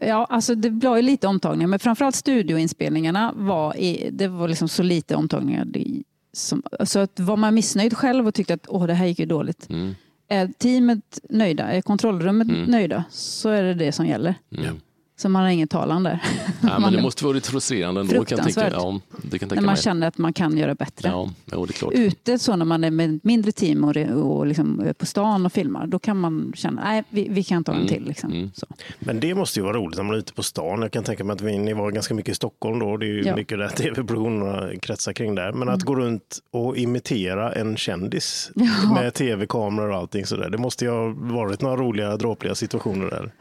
ja, 0.00 0.26
alltså 0.30 0.54
det 0.54 0.70
var 0.70 0.96
ju 0.96 1.02
lite 1.02 1.26
omtagningar. 1.26 1.66
Men 1.68 1.78
framförallt 1.78 2.14
studioinspelningarna 2.14 3.32
var, 3.36 3.76
i, 3.76 4.10
det 4.12 4.28
var 4.28 4.48
liksom 4.48 4.68
så 4.68 4.82
lite 4.82 5.16
omtagningar. 5.16 5.64
Det, 5.64 6.02
som, 6.32 6.62
så 6.84 6.98
att 6.98 7.20
var 7.20 7.36
man 7.36 7.54
missnöjd 7.54 7.96
själv 7.96 8.26
och 8.26 8.34
tyckte 8.34 8.54
att 8.54 8.66
Åh, 8.68 8.86
det 8.86 8.94
här 8.94 9.06
gick 9.06 9.18
ju 9.18 9.26
dåligt. 9.26 9.70
Mm. 9.70 9.94
Är 10.28 10.46
teamet 10.58 11.20
nöjda, 11.30 11.64
är 11.64 11.80
kontrollrummet 11.82 12.48
Mm. 12.48 12.70
nöjda, 12.70 13.04
så 13.10 13.48
är 13.48 13.62
det 13.62 13.74
det 13.74 13.92
som 13.92 14.06
gäller. 14.06 14.34
Mm. 14.58 14.76
Så 15.18 15.28
man 15.28 15.42
har 15.42 15.50
ingen 15.50 15.68
talan 15.68 16.02
där. 16.02 16.22
Ja, 16.62 16.78
men 16.78 16.92
det 16.96 17.02
måste 17.02 17.24
vara 17.24 17.34
lite 17.34 17.50
frustrerande 17.50 18.00
ändå. 18.00 18.12
Kan 18.12 18.24
tänka. 18.26 18.42
Fruktansvärt. 18.42 18.72
Ja, 18.76 19.00
det 19.12 19.20
kan 19.20 19.30
jag 19.30 19.32
när 19.32 19.38
tänka 19.48 19.54
man 19.54 19.64
mig. 19.64 19.76
känner 19.82 20.08
att 20.08 20.18
man 20.18 20.32
kan 20.32 20.56
göra 20.58 20.74
bättre. 20.74 21.08
Ja, 21.08 21.30
jo, 21.52 21.66
det 21.66 21.70
är 21.70 21.74
klart. 21.74 21.92
Ute 21.94 22.38
så 22.38 22.56
när 22.56 22.64
man 22.64 22.84
är 22.84 22.90
med 22.90 23.20
mindre 23.22 23.52
team 23.52 23.84
och, 23.84 23.96
och 23.96 24.46
liksom 24.46 24.92
på 24.98 25.06
stan 25.06 25.46
och 25.46 25.52
filmar, 25.52 25.86
då 25.86 25.98
kan 25.98 26.16
man 26.16 26.52
känna 26.56 26.84
nej 26.84 27.04
vi, 27.10 27.28
vi 27.30 27.42
kan 27.44 27.64
ta 27.64 27.72
en 27.72 27.76
Mm. 27.78 27.88
till. 27.88 28.04
Liksom. 28.04 28.32
Mm. 28.32 28.50
Så. 28.54 28.66
Men 28.98 29.20
det 29.20 29.34
måste 29.34 29.58
ju 29.60 29.64
vara 29.64 29.76
roligt 29.76 29.96
när 29.96 30.04
man 30.04 30.14
är 30.14 30.18
ute 30.18 30.32
på 30.32 30.42
stan. 30.42 30.82
Jag 30.82 30.90
kan 30.92 31.04
tänka 31.04 31.24
mig 31.24 31.34
att 31.34 31.40
vi, 31.40 31.58
ni 31.58 31.72
var 31.72 31.90
ganska 31.90 32.14
mycket 32.14 32.32
i 32.32 32.34
Stockholm 32.34 32.78
då. 32.78 32.96
Det 32.96 33.06
är 33.06 33.08
ju 33.08 33.22
Ja. 33.24 33.36
mycket 33.36 33.58
där 33.58 33.68
tv-produktionerna 33.76 34.70
kretsar 34.82 35.12
kring 35.12 35.34
där. 35.34 35.52
Men 35.52 35.62
Mm. 35.62 35.74
att 35.74 35.82
gå 35.82 35.94
runt 35.94 36.38
och 36.50 36.76
imitera 36.76 37.52
en 37.52 37.76
kändis 37.76 38.50
Ja. 38.54 38.94
med 38.94 39.14
tv-kameror 39.14 39.90
och 39.90 39.96
allting 39.96 40.26
sådär. 40.26 40.50
Det 40.50 40.58
måste 40.58 40.84
ju 40.84 40.90
ha 40.90 41.14
varit 41.16 41.60
några 41.62 41.76
roliga, 41.76 42.16
dråpliga 42.16 42.54
situationer 42.54 43.10
där. 43.10 43.32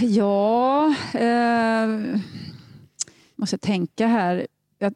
Ja, 0.00 0.83
eh, 1.14 2.20
måste 3.36 3.58
tänka 3.58 4.06
här. 4.06 4.46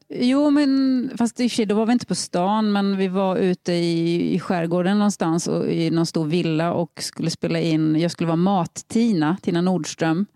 Jo, 0.08 0.50
men 0.50 1.10
fast 1.18 1.40
i 1.40 1.46
och 1.46 1.50
för 1.50 1.56
sig, 1.56 1.66
då 1.66 1.74
var 1.74 1.86
vi 1.86 1.92
inte 1.92 2.06
på 2.06 2.14
stan, 2.14 2.72
men 2.72 2.96
vi 2.96 3.08
var 3.08 3.36
ute 3.36 3.72
i, 3.72 4.34
i 4.34 4.40
skärgården 4.40 4.98
någonstans 4.98 5.46
och, 5.46 5.66
i 5.66 5.90
någon 5.90 6.06
stor 6.06 6.26
villa 6.26 6.72
och 6.72 7.02
skulle 7.02 7.30
spela 7.30 7.60
in. 7.60 8.00
Jag 8.00 8.10
skulle 8.10 8.26
vara 8.26 8.36
Mat-Tina, 8.36 9.36
Tina 9.42 9.60
Nordström. 9.60 10.26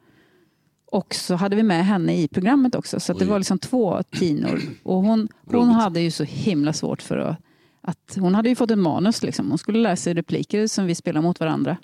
Och 0.92 1.14
så 1.14 1.34
hade 1.34 1.56
vi 1.56 1.62
med 1.62 1.86
henne 1.86 2.16
i 2.16 2.28
programmet 2.28 2.74
också, 2.74 3.00
så 3.00 3.12
det 3.12 3.24
var 3.24 3.38
liksom 3.38 3.58
två 3.58 4.02
Tinor. 4.02 4.60
Och 4.82 5.02
hon, 5.02 5.28
hon 5.46 5.68
hade 5.68 6.00
ju 6.00 6.10
så 6.10 6.24
himla 6.24 6.72
svårt 6.72 7.02
för 7.02 7.18
att, 7.18 7.36
att... 7.80 8.16
Hon 8.16 8.34
hade 8.34 8.48
ju 8.48 8.54
fått 8.54 8.70
ett 8.70 8.78
manus, 8.78 9.22
liksom. 9.22 9.48
hon 9.48 9.58
skulle 9.58 9.78
lära 9.78 9.96
sig 9.96 10.14
repliker 10.14 10.66
som 10.66 10.86
vi 10.86 10.94
spelar 10.94 11.22
mot 11.22 11.40
varandra. 11.40 11.76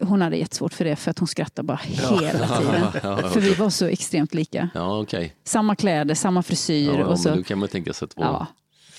Hon 0.00 0.22
hade 0.22 0.36
jättesvårt 0.36 0.72
för 0.74 0.84
det 0.84 0.96
för 0.96 1.10
att 1.10 1.18
hon 1.18 1.28
skrattade 1.28 1.66
bara 1.66 1.80
hela 1.82 2.08
tiden. 2.58 2.80
Ja, 2.80 2.92
ja, 3.02 3.28
För 3.28 3.40
vi 3.40 3.54
var 3.54 3.70
så 3.70 3.86
extremt 3.86 4.34
lika. 4.34 4.68
Ja, 4.74 5.00
okej. 5.00 5.34
Samma 5.44 5.76
kläder, 5.76 6.14
samma 6.14 6.42
frisyr. 6.42 6.86
Ja, 6.88 6.98
ja, 6.98 7.06
och 7.06 7.18
så, 7.20 7.28
men 7.28 7.38
då 7.38 7.44
kan 7.44 7.58
man 7.58 7.68
tänka 7.68 7.92
sig 7.92 8.04
att 8.06 8.16
det 8.16 8.20
var... 8.20 8.26
ja. 8.26 8.46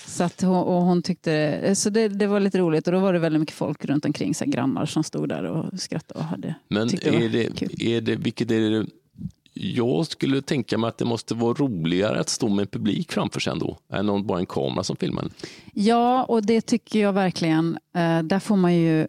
Så 0.06 0.24
att 0.24 0.42
hon, 0.42 0.56
och 0.56 0.82
hon 0.82 1.02
tyckte, 1.02 1.74
så 1.74 1.90
det, 1.90 2.08
det 2.08 2.26
var 2.26 2.40
lite 2.40 2.58
roligt 2.58 2.86
och 2.86 2.92
då 2.92 2.98
var 2.98 3.12
det 3.12 3.18
väldigt 3.18 3.40
mycket 3.40 3.54
folk 3.54 3.84
runt 3.84 4.04
omkring, 4.04 4.34
så 4.34 4.44
grannar 4.44 4.86
som 4.86 5.04
stod 5.04 5.28
där 5.28 5.44
och 5.44 5.80
skrattade 5.80 6.20
och 6.20 6.26
hade, 6.26 6.54
Men 6.68 6.88
det 6.88 7.06
är 7.06 7.28
det, 7.28 7.56
kul. 7.56 7.82
är 7.82 8.00
det, 8.00 8.16
vilket 8.16 8.50
är 8.50 8.60
det, 8.70 8.86
jag 9.52 10.06
skulle 10.06 10.42
tänka 10.42 10.78
mig 10.78 10.88
att 10.88 10.98
det 10.98 11.04
måste 11.04 11.34
vara 11.34 11.54
roligare 11.54 12.20
att 12.20 12.28
stå 12.28 12.48
med 12.48 12.62
en 12.62 12.66
publik 12.66 13.12
framför 13.12 13.40
sig 13.40 13.52
ändå, 13.52 13.78
än 13.92 14.08
om 14.08 14.26
bara 14.26 14.38
en 14.38 14.46
kamera 14.46 14.84
som 14.84 14.96
filmar. 14.96 15.28
Ja, 15.74 16.24
och 16.24 16.42
det 16.46 16.60
tycker 16.60 17.00
jag 17.00 17.12
verkligen. 17.12 17.78
Eh, 17.96 18.22
där 18.22 18.38
får 18.38 18.56
man 18.56 18.74
ju 18.74 19.06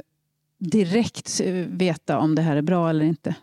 direkt 0.60 1.40
veta 1.68 2.18
om 2.20 2.36
det 2.36 2.42
här 2.42 2.56
är 2.56 2.62
bra 2.62 2.90
eller 2.90 3.06
inte. 3.06 3.36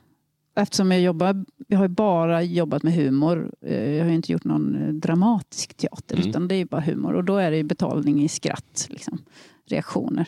Eftersom 0.58 0.92
jag 0.92 1.00
jobbar, 1.00 1.44
jag 1.68 1.78
har 1.78 1.88
bara 1.88 2.42
jobbat 2.42 2.82
med 2.82 2.92
humor. 2.94 3.52
Eh, 3.60 3.90
jag 3.90 4.04
har 4.04 4.12
inte 4.12 4.32
gjort 4.32 4.44
någon 4.44 4.76
eh, 4.82 4.88
dramatisk 4.94 5.74
teater, 5.74 6.16
Mm. 6.16 6.28
utan 6.28 6.48
det 6.48 6.54
är 6.54 6.64
bara 6.64 6.80
humor. 6.80 7.12
Och 7.14 7.24
då 7.24 7.36
är 7.36 7.50
det 7.50 7.64
betalning 7.64 8.22
i 8.24 8.28
skratt, 8.28 8.86
liksom, 8.90 9.18
reaktioner. 9.66 10.26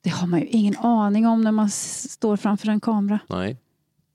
Det 0.00 0.10
har 0.10 0.26
man 0.26 0.40
ju 0.40 0.46
ingen 0.46 0.76
aning 0.76 1.26
om 1.26 1.40
när 1.40 1.52
man 1.52 1.70
står 1.70 2.36
framför 2.36 2.68
en 2.68 2.80
kamera. 2.80 3.18
Nej. 3.28 3.56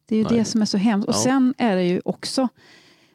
Det 0.06 0.16
är 0.16 0.20
ju 0.20 0.26
Nej. 0.30 0.38
det 0.40 0.46
som 0.46 0.62
är 0.62 0.66
så 0.66 0.78
hemskt. 0.78 1.08
Och 1.08 1.14
Ja. 1.16 1.24
sen 1.24 1.54
är 1.58 1.76
det 1.76 1.84
ju 1.84 2.02
också, 2.06 2.48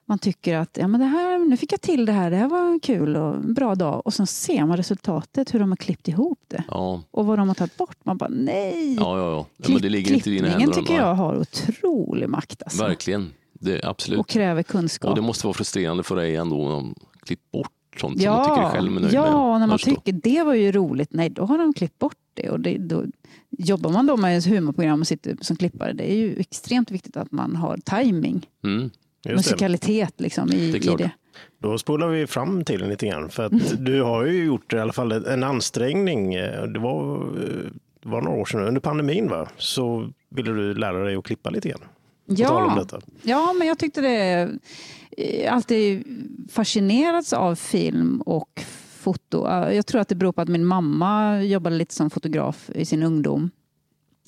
man 0.09 0.19
tycker 0.19 0.57
att 0.57 0.79
ja, 0.81 0.89
men 0.89 1.01
det 1.01 1.07
här, 1.07 1.39
nu 1.49 1.57
fick 1.57 1.73
jag 1.73 1.81
till 1.81 2.07
det 2.07 2.13
här, 2.13 2.31
det 2.31 2.37
här 2.37 2.49
var 2.49 2.79
kul 2.83 3.17
och 3.17 3.35
en 3.35 3.55
bra 3.55 3.75
dag. 3.75 4.03
Och 4.07 4.15
sen 4.15 4.27
ser 4.27 4.67
man 4.67 4.77
resultatet, 4.77 5.55
hur 5.55 5.59
de 5.61 5.69
har 5.69 5.77
klippt 5.77 6.09
ihop 6.09 6.41
det. 6.49 6.65
Ja, 6.69 7.03
Och 7.11 7.27
vad 7.27 7.39
de 7.39 7.49
har 7.49 7.55
tagit 7.55 7.77
bort. 7.77 7.97
Man 8.05 8.17
bara 8.17 8.31
nej. 8.31 8.95
ja, 8.95 9.19
ja. 9.19 9.25
ja. 9.31 9.47
ja 9.57 9.65
Klipp- 9.65 9.73
men 9.75 9.83
det 9.83 9.89
ligger 9.89 10.15
inte 10.15 10.31
i 10.31 10.35
dina 10.35 10.49
händer. 10.49 10.75
tycker 10.75 10.95
jag 10.97 11.15
har 11.15 11.37
otrolig 11.37 12.29
makt. 12.29 12.63
Alltså. 12.63 12.83
Verkligen. 12.83 13.31
Det, 13.53 13.85
absolut. 13.85 14.21
Och 14.21 14.29
kräver 14.29 14.61
Och 14.61 14.67
kunskap. 14.67 15.15
det 15.17 15.23
måste 15.23 15.47
vara 15.47 15.55
frustrerande 15.55 16.03
för 16.03 16.17
dig 16.17 16.37
ändå 16.37 16.57
om 16.63 16.71
de 16.71 16.95
klippt 17.27 17.51
bort 17.51 17.71
sånt 18.01 18.23
som 18.23 18.33
man 18.33 18.45
tycker 18.45 18.69
själv 18.69 18.87
är 18.97 19.01
nöjd 19.01 19.03
med. 19.05 19.13
ja, 19.15 19.59
när 19.59 19.67
man 19.67 19.79
tycker 19.79 20.13
det 20.13 20.43
var 20.43 20.55
ju 20.55 20.73
roligt. 20.73 21.09
Nej, 21.13 21.31
då 21.31 21.45
har 21.45 21.59
de 21.59 21.75
klippt 21.75 21.99
bort 21.99 22.17
det. 22.35 22.51
Och 22.51 22.61
det 22.61 22.79
då, 22.79 23.05
jobbar 23.51 23.91
man 23.91 24.07
då 24.07 24.17
med 24.17 24.39
ett 24.39 24.47
humorprogram 24.47 25.01
och 25.01 25.07
sitter 25.07 25.37
som 25.41 25.57
klippare, 25.57 25.93
det 25.93 26.13
är 26.13 26.17
ju 26.17 26.37
extremt 26.41 26.91
viktigt 26.91 27.17
att 27.17 27.33
man 27.33 27.57
har 27.57 27.77
timing, 27.85 28.47
Mm. 28.65 28.91
Just 29.31 29.45
det. 29.45 29.51
musikalitet 29.55 30.21
liksom, 30.21 30.53
i, 30.53 30.73
Det 30.73 30.85
i 30.87 30.95
det. 30.99 31.11
Då 31.59 31.79
spolar 31.79 32.09
vi 32.09 32.27
fram 32.27 32.65
till 32.65 32.81
den 32.81 32.89
lite 32.89 33.07
grann. 33.07 33.31
För 33.31 33.45
att 33.45 33.85
du 33.85 34.03
har 34.03 34.25
ju 34.25 34.45
gjort 34.45 34.73
i 34.73 34.79
alla 34.79 34.93
fall 34.93 35.13
en 35.13 35.45
ansträngning. 35.45 36.33
Det 36.73 36.79
var, 36.79 37.27
det 38.03 38.09
var 38.09 38.21
några 38.23 38.39
år 38.41 38.45
sedan, 38.45 38.61
under 38.61 38.81
pandemin 38.81 39.29
va? 39.29 39.49
Så 39.59 40.11
ville 40.31 40.51
du 40.53 40.75
lära 40.75 41.05
dig 41.05 41.17
att 41.17 41.25
klippa 41.25 41.51
lite 41.51 41.69
grann. 41.69 41.81
Ja, 42.29 42.87
ja, 43.23 43.53
men 43.59 43.69
jag 43.69 43.79
tyckte 43.79 44.01
det 44.01 44.49
eh, 45.17 45.55
alltid 45.55 46.05
fascinerats 46.51 47.33
av 47.33 47.55
film 47.55 48.21
och 48.27 48.63
foto. 48.99 49.49
Jag 49.51 49.87
tror 49.87 50.01
att 50.01 50.09
det 50.09 50.15
beror 50.15 50.33
på 50.33 50.41
att 50.41 50.49
min 50.49 50.65
mamma 50.65 51.43
jobbade 51.43 51.77
lite 51.77 51.95
som 51.95 52.11
fotograf 52.11 52.71
i 52.75 52.85
sin 52.85 53.03
ungdom. 53.03 53.51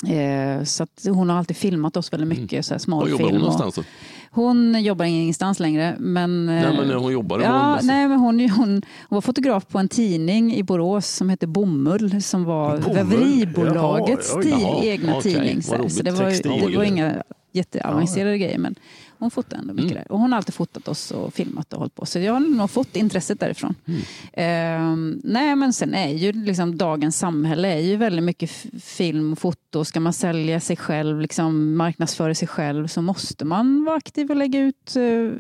Eh, 0.09 0.65
Så 0.65 0.83
att 0.83 1.07
hon 1.09 1.31
har 1.31 1.39
alltid 1.39 1.57
filmat 1.57 1.97
oss 1.97 2.13
väldigt 2.13 2.29
mycket, 2.41 2.67
så 2.67 2.75
här 2.75 2.81
Mm. 2.89 2.99
Var 2.99 3.09
jobbar 3.09 3.25
hon 3.25 3.35
och- 3.35 3.41
någonstans? 3.41 3.75
Då? 3.75 3.83
Hon 4.31 4.83
jobbar 4.83 5.05
ingenstans 5.05 5.61
längre. 5.61 5.97
Men, 5.99 6.47
Nej, 6.47 6.65
eh, 6.65 6.73
men 6.77 6.89
när 6.89 6.95
hon 6.95 7.13
jobbade 7.13 7.45
Ja, 7.45 7.77
hon 7.77 7.87
nej, 7.87 8.09
men 8.09 8.19
hon, 8.19 8.41
hon, 8.41 8.51
hon 8.51 8.83
var 9.09 9.21
fotograf 9.21 9.67
på 9.67 9.79
en 9.79 9.89
tidning 9.89 10.55
i 10.55 10.63
Borås 10.63 11.07
som 11.07 11.29
hette 11.29 11.47
Bomull 11.47 12.23
som 12.23 12.45
var 12.45 12.77
väveribolagets 12.77 14.37
egna 14.83 15.17
okej, 15.17 15.33
tidning. 15.33 15.63
Så, 15.63 15.89
så 15.89 16.03
det 16.03 16.11
var, 16.11 16.71
det 16.71 16.77
var 16.77 16.85
inga 16.85 17.23
jätteavancerade 17.53 18.39
grejer 18.39 18.59
men 18.59 18.75
hon 19.19 19.31
fotade 19.31 19.57
ändå 19.63 19.75
mycket 19.75 19.91
Mm. 19.91 20.03
där. 20.03 20.13
Och 20.13 20.19
hon 20.19 20.33
har 20.33 20.37
alltid 20.37 20.55
fotat 20.55 20.89
oss 20.89 21.11
och 21.11 21.35
filmat 21.35 21.73
och 21.73 21.79
hållit 21.79 21.95
på. 21.95 22.07
Så 22.07 22.19
jag 22.19 22.33
har 22.33 22.41
nog 22.41 22.71
fått 22.71 22.97
intresset 22.97 23.41
därifrån. 23.41 23.75
Mm. 23.87 24.01
Ehm, 24.33 25.21
nej 25.25 25.57
men 25.57 25.73
sen 25.73 25.95
är 25.95 26.09
ju 26.09 26.33
liksom 26.33 26.77
dagens 26.77 27.19
samhälle 27.19 27.69
är 27.69 27.81
ju 27.81 27.97
väldigt 27.97 28.25
mycket 28.25 28.51
film 28.83 29.33
och 29.33 29.39
foto. 29.39 29.85
Ska 29.85 30.01
man 30.01 30.13
sälja 30.13 30.61
sig 30.61 30.77
själv, 30.77 31.21
liksom 31.21 31.77
marknadsföra 31.77 32.35
sig 32.35 32.49
själv 32.49 32.87
så 32.87 33.03
måste 33.03 33.45
man 33.45 33.85
vara 33.85 33.97
aktiv 33.97 34.31
och 34.31 34.37
lägga 34.37 34.61
ut 34.61 34.97
eh, 34.97 35.31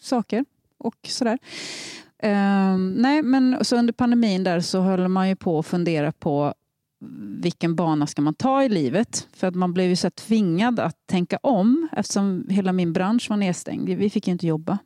saker 0.00 0.44
och 0.78 0.96
sådär. 1.08 1.38
Ehm, 2.22 2.92
nej, 2.92 3.22
men 3.22 3.64
så 3.64 3.76
under 3.76 3.92
pandemin 3.92 4.44
där 4.44 4.60
så 4.60 4.80
höll 4.80 5.08
man 5.08 5.28
ju 5.28 5.36
på 5.36 5.58
att 5.58 5.66
fundera 5.66 6.12
på 6.12 6.54
vilken 7.42 7.74
bana 7.74 8.06
ska 8.06 8.22
man 8.22 8.34
ta 8.34 8.64
i 8.64 8.68
livet? 8.68 9.28
För 9.32 9.46
att 9.46 9.54
man 9.54 9.72
blev 9.74 9.88
ju 9.88 9.96
så 9.96 10.10
tvingad 10.10 10.80
att 10.80 11.06
tänka 11.06 11.38
om 11.42 11.88
eftersom 11.92 12.46
hela 12.48 12.72
min 12.72 12.92
bransch 12.92 13.30
var 13.30 13.36
nedstängd. 13.36 13.88
Vi 13.88 14.10
fick 14.10 14.26
ju 14.26 14.32
inte 14.32 14.46
jobba. 14.46 14.78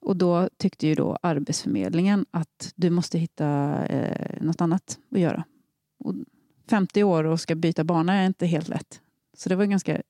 Och 0.00 0.16
då 0.16 0.48
tyckte 0.56 0.86
ju 0.86 0.94
då 0.94 1.18
Arbetsförmedlingen 1.22 2.26
att 2.30 2.72
du 2.76 2.90
måste 2.90 3.18
hitta 3.18 3.78
eh, 3.86 4.42
något 4.42 4.60
annat 4.60 4.98
att 5.10 5.20
göra. 5.20 5.44
Och 5.98 6.14
50 6.70 7.02
år 7.02 7.24
och 7.24 7.40
ska 7.40 7.54
byta 7.54 7.84
bana 7.84 8.14
är 8.14 8.26
inte 8.26 8.46
helt 8.46 8.68
lätt. 8.68 9.00
Så 9.36 9.48
det 9.48 9.56
var 9.56 9.64
ganska 9.64 10.02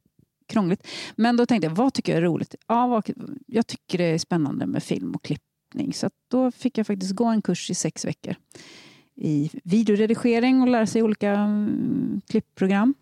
krångligt. 0.48 0.86
Men 1.16 1.36
då 1.36 1.46
tänkte 1.46 1.66
jag, 1.66 1.74
vad 1.74 1.94
tycker 1.94 2.12
jag 2.12 2.18
är 2.18 2.22
roligt? 2.22 2.54
Ja, 2.66 2.86
vad, 2.86 3.10
jag 3.46 3.66
tycker 3.66 3.98
det 3.98 4.04
är 4.04 4.18
spännande 4.18 4.66
med 4.66 4.82
film 4.82 5.14
och 5.14 5.22
klippning. 5.22 5.92
Så 5.92 6.06
att 6.06 6.12
då 6.28 6.50
fick 6.50 6.78
jag 6.78 6.86
faktiskt 6.86 7.12
gå 7.12 7.24
en 7.24 7.42
kurs 7.42 7.70
i 7.70 7.74
sex 7.74 8.04
veckor 8.04 8.34
i 9.16 9.50
videoredigering 9.64 10.62
och 10.62 10.68
lära 10.68 10.86
sig 10.86 11.02
olika 11.02 11.30
mm, 11.30 12.20
klippprogram. 12.30 12.94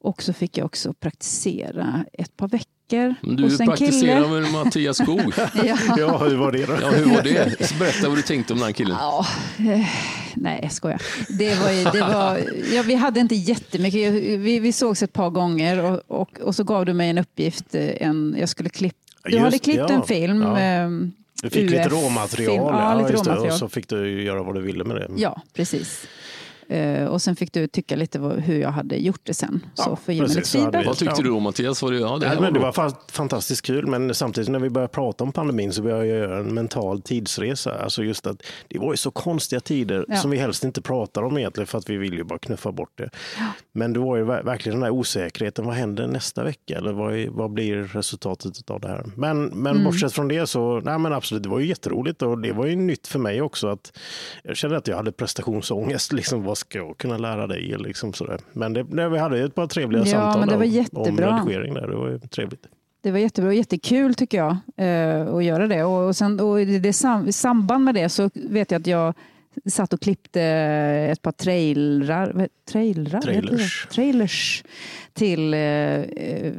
Och 0.00 0.22
så 0.22 0.32
fick 0.32 0.58
jag 0.58 0.64
också 0.66 0.92
praktisera 0.92 2.04
ett 2.12 2.36
par 2.36 2.48
veckor 2.48 3.14
Du 3.36 3.42
hos 3.42 3.60
en 3.60 3.66
praktiserar 3.66 4.22
kille. 4.24 4.40
med 4.40 4.52
Mattias 4.52 4.96
Skog. 4.98 5.20
Ja. 5.54 5.76
Ja, 5.98 6.18
hur 6.18 6.36
var 6.36 6.52
det 6.52 6.66
då? 6.66 6.72
Ja, 6.82 6.90
hur 6.90 7.04
var 7.14 7.22
det? 7.22 7.66
Så 7.68 7.74
Berätta 7.74 8.08
vad 8.08 8.18
du 8.18 8.22
tänkte 8.22 8.52
om 8.52 8.58
den 8.58 8.66
här 8.66 8.72
killen. 8.72 8.96
Ja, 9.00 9.26
eh, 9.58 9.86
nej, 10.34 10.60
jag 10.62 10.72
skojar. 10.72 11.02
Det 11.38 11.54
var, 11.54 11.92
det 11.92 12.00
var, 12.00 12.38
ja, 12.74 12.82
vi 12.86 12.94
hade 12.94 13.20
inte 13.20 13.34
jättemycket. 13.34 14.12
Vi, 14.12 14.58
vi 14.60 14.72
sågs 14.72 15.02
ett 15.02 15.12
par 15.12 15.30
gånger 15.30 15.84
och, 15.84 16.20
och, 16.20 16.40
och 16.40 16.54
så 16.54 16.64
gav 16.64 16.86
du 16.86 16.92
mig 16.92 17.10
en 17.10 17.18
uppgift. 17.18 17.74
eh, 17.74 18.02
En, 18.06 18.36
jag 18.38 18.48
skulle 18.48 18.68
klipp, 18.68 18.96
du 19.24 19.30
Just- 19.30 19.44
hade 19.44 19.58
klippt 19.58 19.78
ja. 19.78 19.88
en 19.94 20.02
film. 20.02 20.42
Ja. 20.42 20.88
Du 21.42 21.50
fick 21.50 21.70
lite 21.70 21.76
UF-film. 21.76 22.02
råmaterial. 22.02 22.74
Ja, 22.74 22.94
lite 22.94 23.12
det. 23.12 23.18
råmaterial. 23.18 23.46
Och 23.46 23.58
så 23.58 23.68
fick 23.68 23.88
du 23.88 24.22
göra 24.22 24.42
vad 24.42 24.54
du 24.54 24.60
ville 24.60 24.84
med 24.84 24.96
det. 24.96 25.08
Ja, 25.16 25.42
precis. 25.54 26.06
Eh, 26.72 27.06
och 27.06 27.22
sen 27.22 27.36
fick 27.36 27.52
du 27.52 27.66
tycka 27.66 27.96
lite 27.96 28.18
hur 28.18 28.60
jag 28.60 28.70
hade 28.70 28.96
gjort 28.96 29.20
det 29.22 29.34
sen. 29.34 29.60
Så 29.74 29.82
Ja, 29.90 29.96
för 29.96 30.12
att 30.12 30.16
ge 30.16 30.20
mig 30.22 30.28
precis, 30.28 30.36
lite 30.36 30.48
så 30.48 30.58
feedback. 30.58 30.86
Vad 30.86 30.96
tyckte 30.96 31.14
Ja. 31.18 31.22
du 31.24 31.30
om 31.30 31.42
Mattias? 31.42 31.82
Var 31.82 31.90
det, 31.92 31.98
ja, 31.98 32.18
det, 32.18 32.28
Nej, 32.28 32.40
men 32.40 32.52
det 32.52 32.60
var 32.60 32.72
fa- 32.72 32.94
fantastiskt 33.12 33.62
kul, 33.66 33.86
men 33.86 34.14
samtidigt 34.14 34.50
när 34.50 34.58
vi 34.58 34.70
började 34.70 34.92
prata 34.92 35.24
om 35.24 35.32
pandemin 35.32 35.72
så 35.72 35.82
började 35.82 36.06
jag 36.06 36.18
göra 36.18 36.38
en 36.38 36.54
mental 36.54 37.02
tidsresa. 37.02 37.78
Alltså 37.78 38.02
just 38.02 38.26
att 38.26 38.42
det 38.68 38.78
var 38.78 38.92
ju 38.92 38.96
så 38.96 39.10
konstiga 39.10 39.60
tider 39.60 40.04
Ja. 40.08 40.16
som 40.16 40.30
vi 40.30 40.36
helst 40.36 40.64
inte 40.64 40.82
pratar 40.82 41.22
om 41.22 41.38
egentligen 41.38 41.66
för 41.66 41.78
att 41.78 41.90
vi 41.90 41.96
vill 41.96 42.12
ju 42.14 42.24
bara 42.24 42.38
knuffa 42.38 42.72
bort 42.72 42.92
det. 42.98 43.10
Men 43.72 43.92
det 43.92 43.98
var 44.00 44.16
ju 44.16 44.24
ver- 44.24 44.42
verkligen 44.44 44.76
den 44.78 44.82
här 44.82 44.90
osäkerheten. 44.90 45.64
Vad 45.66 45.74
händer 45.74 46.06
nästa 46.06 46.44
vecka? 46.44 46.76
Eller 46.78 46.92
vad, 46.92 47.14
är, 47.14 47.28
vad 47.28 47.50
blir 47.50 47.76
resultatet 47.82 48.70
av 48.70 48.80
det 48.80 48.88
här? 48.88 49.04
Men, 49.16 49.44
men 49.46 49.72
Mm. 49.72 49.84
bortsett 49.84 50.12
från 50.12 50.28
det 50.28 50.46
så, 50.46 50.80
nej 50.80 50.98
men 50.98 51.12
absolut, 51.12 51.42
det 51.42 51.48
var 51.48 51.58
ju 51.58 51.66
jätteroligt 51.66 52.22
och 52.22 52.38
det 52.38 52.52
var 52.52 52.66
ju 52.66 52.76
nytt 52.76 53.06
för 53.06 53.18
mig 53.18 53.42
också 53.42 53.68
att 53.68 53.92
jag 54.44 54.56
kände 54.56 54.76
att 54.76 54.88
jag 54.88 54.96
hade 54.96 55.12
prestationsångest. 55.12 56.12
Liksom, 56.22 56.42
vad 56.44 56.58
ska 56.62 56.78
jag 56.78 56.98
kunna 56.98 57.18
lära 57.18 57.46
dig? 57.46 57.76
Liksom 57.78 58.12
sådär. 58.12 58.40
Men 58.52 58.72
det, 58.72 58.82
det, 58.82 59.08
vi 59.08 59.18
hade 59.18 59.44
ett 59.44 59.54
par 59.54 59.66
trevliga 59.66 60.02
Ja, 60.02 60.06
samtal 60.06 60.40
men 60.40 60.48
det 60.48 60.56
var 60.56 60.64
om, 60.64 60.70
om 60.70 60.76
jättebra. 60.76 61.36
redigering 61.40 61.74
där. 61.74 61.86
Det 61.88 61.96
var 61.96 62.18
trevligt. 62.18 62.66
Det 63.02 63.10
var 63.10 63.18
jättebra 63.18 63.48
och 63.48 63.54
jättekul 63.54 64.14
tycker 64.14 64.38
jag 64.38 64.56
eh, 64.76 65.34
att 65.34 65.44
göra 65.44 65.66
det. 65.66 65.84
Och, 65.84 66.08
och, 66.08 66.16
sen, 66.16 66.40
och 66.40 66.60
i, 66.60 66.78
det 66.78 66.92
sam, 66.92 67.28
i 67.28 67.32
samband 67.32 67.84
med 67.84 67.94
det 67.94 68.08
så 68.08 68.30
vet 68.34 68.70
jag 68.70 68.80
att 68.80 68.86
jag 68.86 69.14
satt 69.66 69.92
och 69.92 70.00
klippte 70.00 70.42
ett 71.12 71.22
par 71.22 71.32
trailrar, 71.32 72.48
trailrar 72.70 73.20
det? 73.20 73.26
Trailers. 73.26 73.86
trailers 73.86 74.64
till 75.12 75.54
eh, 75.54 75.60
eh, 75.60 76.52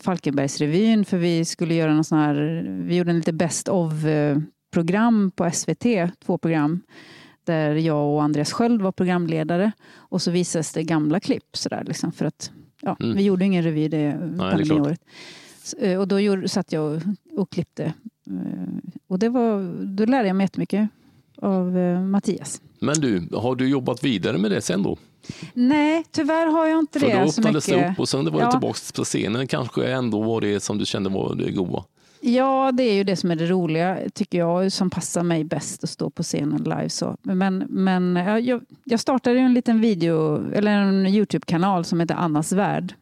Falkenbergsrevyn 0.00 1.04
för 1.04 1.16
vi 1.16 1.44
skulle 1.44 1.74
göra 1.74 1.94
någon 1.94 2.04
sån 2.04 2.18
här, 2.18 2.66
vi 2.68 2.96
gjorde 2.96 3.10
en 3.10 3.16
lite 3.16 3.32
best 3.32 3.68
of 3.68 4.04
eh, 4.04 4.38
program 4.72 5.30
på 5.36 5.50
SVT, 5.50 5.84
två 6.26 6.38
program 6.38 6.80
där 7.46 7.74
jag 7.74 8.14
och 8.14 8.22
Andreas 8.22 8.52
Sköld 8.52 8.82
var 8.82 8.92
programledare 8.92 9.72
och 9.94 10.22
så 10.22 10.30
visades 10.30 10.72
det 10.72 10.82
gamla 10.82 11.20
klipp 11.20 11.56
sådär 11.56 11.84
liksom 11.86 12.12
för 12.12 12.24
att 12.24 12.50
ja, 12.80 12.96
Mm. 13.00 13.16
vi 13.16 13.22
gjorde 13.22 13.44
ingen 13.44 13.62
revy 13.64 13.88
det 13.88 14.18
pandemiåret. 14.38 15.00
Eh, 15.78 15.98
Och 16.00 16.08
då 16.08 16.20
gjorde, 16.20 16.48
satt 16.48 16.72
jag 16.72 16.84
och, 16.94 17.02
och 17.40 17.50
klippte. 17.50 17.84
Eh, 18.30 18.90
Och 19.06 19.18
det 19.18 19.28
var, 19.28 19.84
då 19.84 20.04
lärde 20.04 20.26
jag 20.28 20.36
mig 20.36 20.44
jättemycket 20.44 20.88
av 21.42 21.78
eh, 21.78 22.00
Mattias. 22.00 22.60
Men 22.80 23.00
du, 23.00 23.28
har 23.32 23.54
du 23.56 23.68
jobbat 23.68 24.04
vidare 24.04 24.38
med 24.38 24.50
det 24.50 24.60
sen 24.60 24.82
då? 24.82 24.96
Nej, 25.54 26.04
tyvärr 26.10 26.46
har 26.46 26.66
jag 26.66 26.78
inte 26.78 27.00
För 27.00 27.06
det 27.06 27.22
då 27.22 27.30
så 27.32 27.40
öppnades 27.40 27.66
det 27.66 27.90
upp 27.90 27.98
och 28.00 28.08
sen 28.08 28.24
det 28.24 28.30
var 28.30 28.40
Ja. 28.40 28.50
tillbaka 28.50 28.78
på 28.96 29.04
scenen 29.04 29.46
kanske 29.46 29.92
ändå 29.92 30.22
var 30.22 30.40
det 30.40 30.60
som 30.60 30.78
du 30.78 30.86
kände 30.86 31.10
var 31.10 31.34
det 31.34 31.50
goda. 31.50 31.84
Ja, 32.28 32.72
det 32.72 32.82
är 32.82 32.94
ju 32.94 33.04
det 33.04 33.16
som 33.16 33.30
är 33.30 33.36
det 33.36 33.46
roliga, 33.46 33.98
tycker 34.14 34.38
jag, 34.38 34.72
som 34.72 34.90
passar 34.90 35.22
mig 35.22 35.44
bäst 35.44 35.84
att 35.84 35.90
stå 35.90 36.10
på 36.10 36.22
scenen 36.22 36.62
live. 36.64 36.88
Så. 36.88 37.16
Men, 37.22 37.64
men 37.68 38.16
ja, 38.16 38.38
jag, 38.38 38.60
jag 38.84 39.00
startade 39.00 39.38
en 39.38 39.54
liten 39.54 39.80
video, 39.80 40.44
eller 40.52 40.70
en 40.70 41.06
Youtube-kanal 41.06 41.84
som 41.84 42.00
heter 42.00 42.14
Annas 42.14 42.52
värld. 42.52 42.94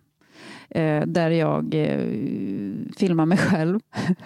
eh, 0.70 1.02
där 1.06 1.30
jag 1.30 1.74
eh, 1.74 1.98
filmar 2.96 3.26
mig 3.26 3.38
själv 3.38 3.80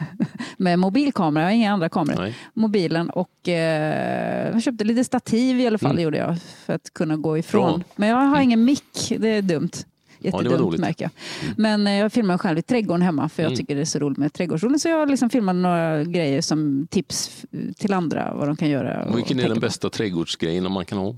med 0.57 0.79
mobilkamera. 0.79 1.43
Jag 1.45 1.49
har 1.51 1.55
inga 1.55 1.73
andra 1.73 1.89
kameror. 1.89 2.21
Nej. 2.23 2.35
Mobilen 2.55 3.11
och 3.11 3.49
eh, 3.49 4.51
jag 4.53 4.63
köpte 4.63 4.85
lite 4.85 5.05
stativ 5.05 5.61
i 5.61 5.67
alla 5.67 5.79
fall 5.79 5.91
Mm. 5.91 6.03
gjorde 6.03 6.19
jag 6.19 6.37
för 6.67 6.73
att 6.73 6.95
kunna 6.95 7.17
gå 7.17 7.39
ifrån. 7.39 7.79
Bra. 7.81 7.89
Men 7.97 8.09
jag 8.09 8.17
har 8.17 8.41
ingen 8.41 8.65
mick. 8.65 9.13
Det 9.19 9.29
är 9.29 9.43
dumt. 9.43 9.71
Jättedumt 10.19 10.59
dåligt. 10.59 10.81
märker 10.81 11.05
jag. 11.05 11.11
Men 11.57 11.87
eh, 11.87 11.93
jag 11.95 12.13
filmar 12.13 12.39
själv 12.39 12.59
i 12.59 12.63
trädgården 12.63 13.03
hemma 13.03 13.29
för 13.29 13.43
jag 13.43 13.51
Mm. 13.51 13.57
tycker 13.57 13.75
det 13.75 13.81
är 13.81 13.85
så 13.85 13.99
roligt 13.99 14.19
med 14.19 14.33
trädgårdsodling. 14.33 14.79
Så 14.79 14.89
jag 14.89 15.11
liksom 15.11 15.31
filmat 15.31 15.57
några 15.57 16.05
grejer 16.05 16.41
som 16.41 16.87
tips 16.91 17.45
till 17.77 17.93
andra 17.93 18.35
vad 18.35 18.49
de 18.49 18.57
kan 18.57 18.69
göra. 18.71 19.13
Vilken 19.15 19.41
är 19.41 19.45
den 19.49 19.55
på. 19.55 19.61
bästa 19.61 19.91
trädgårdsgrejen 19.91 20.73
man 20.73 20.85
kan 20.85 20.99
ha? 20.99 21.17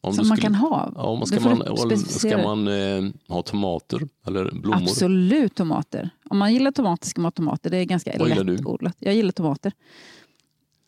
Om 0.00 0.12
Som 0.12 0.28
man 0.28 0.36
skulle- 0.36 0.42
kan 0.46 0.54
ha? 0.54 0.92
Ja, 0.96 1.02
om 1.02 1.18
man 1.18 1.26
ska, 1.26 1.40
man, 1.40 1.96
ska 1.98 2.38
man 2.38 2.68
eh, 2.68 3.04
ha 3.28 3.42
tomater 3.42 4.00
eller 4.26 4.50
blommor? 4.52 4.82
Absolut 4.82 5.54
tomater. 5.54 6.10
Om 6.30 6.38
man 6.38 6.52
gillar 6.52 6.70
tomater 6.70 7.06
ska 7.08 7.20
man 7.20 7.26
ha 7.26 7.30
tomater. 7.30 7.70
Det 7.70 7.76
är 7.76 7.84
ganska 7.84 8.12
Vad 8.18 8.46
lättodlat. 8.46 8.96
Jag 8.98 9.14
gillar 9.14 9.32
tomater. 9.32 9.72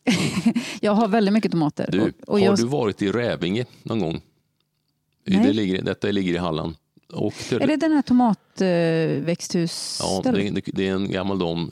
jag 0.81 0.91
har 0.91 1.07
väldigt 1.07 1.33
mycket 1.33 1.51
tomater. 1.51 1.89
Du, 1.91 2.01
och, 2.01 2.07
och 2.27 2.39
har 2.39 2.45
jag, 2.45 2.57
du 2.57 2.65
varit 2.65 3.01
i 3.01 3.11
Rävinge 3.11 3.65
någon 3.83 3.99
gång? 3.99 4.21
Nej. 5.27 5.43
Det 5.47 5.53
ligger, 5.53 5.81
detta 5.81 6.07
ligger 6.11 6.33
i 6.33 6.37
Halland. 6.37 6.75
Det, 7.49 7.55
Är 7.55 7.67
det 7.67 7.75
den 7.75 7.91
här 7.91 8.01
tomatväxthus? 8.01 9.99
ja, 10.01 10.21
det, 10.31 10.61
det, 10.65 10.87
är 10.87 10.93
en 10.93 11.11
gammal 11.11 11.39
dam, 11.39 11.71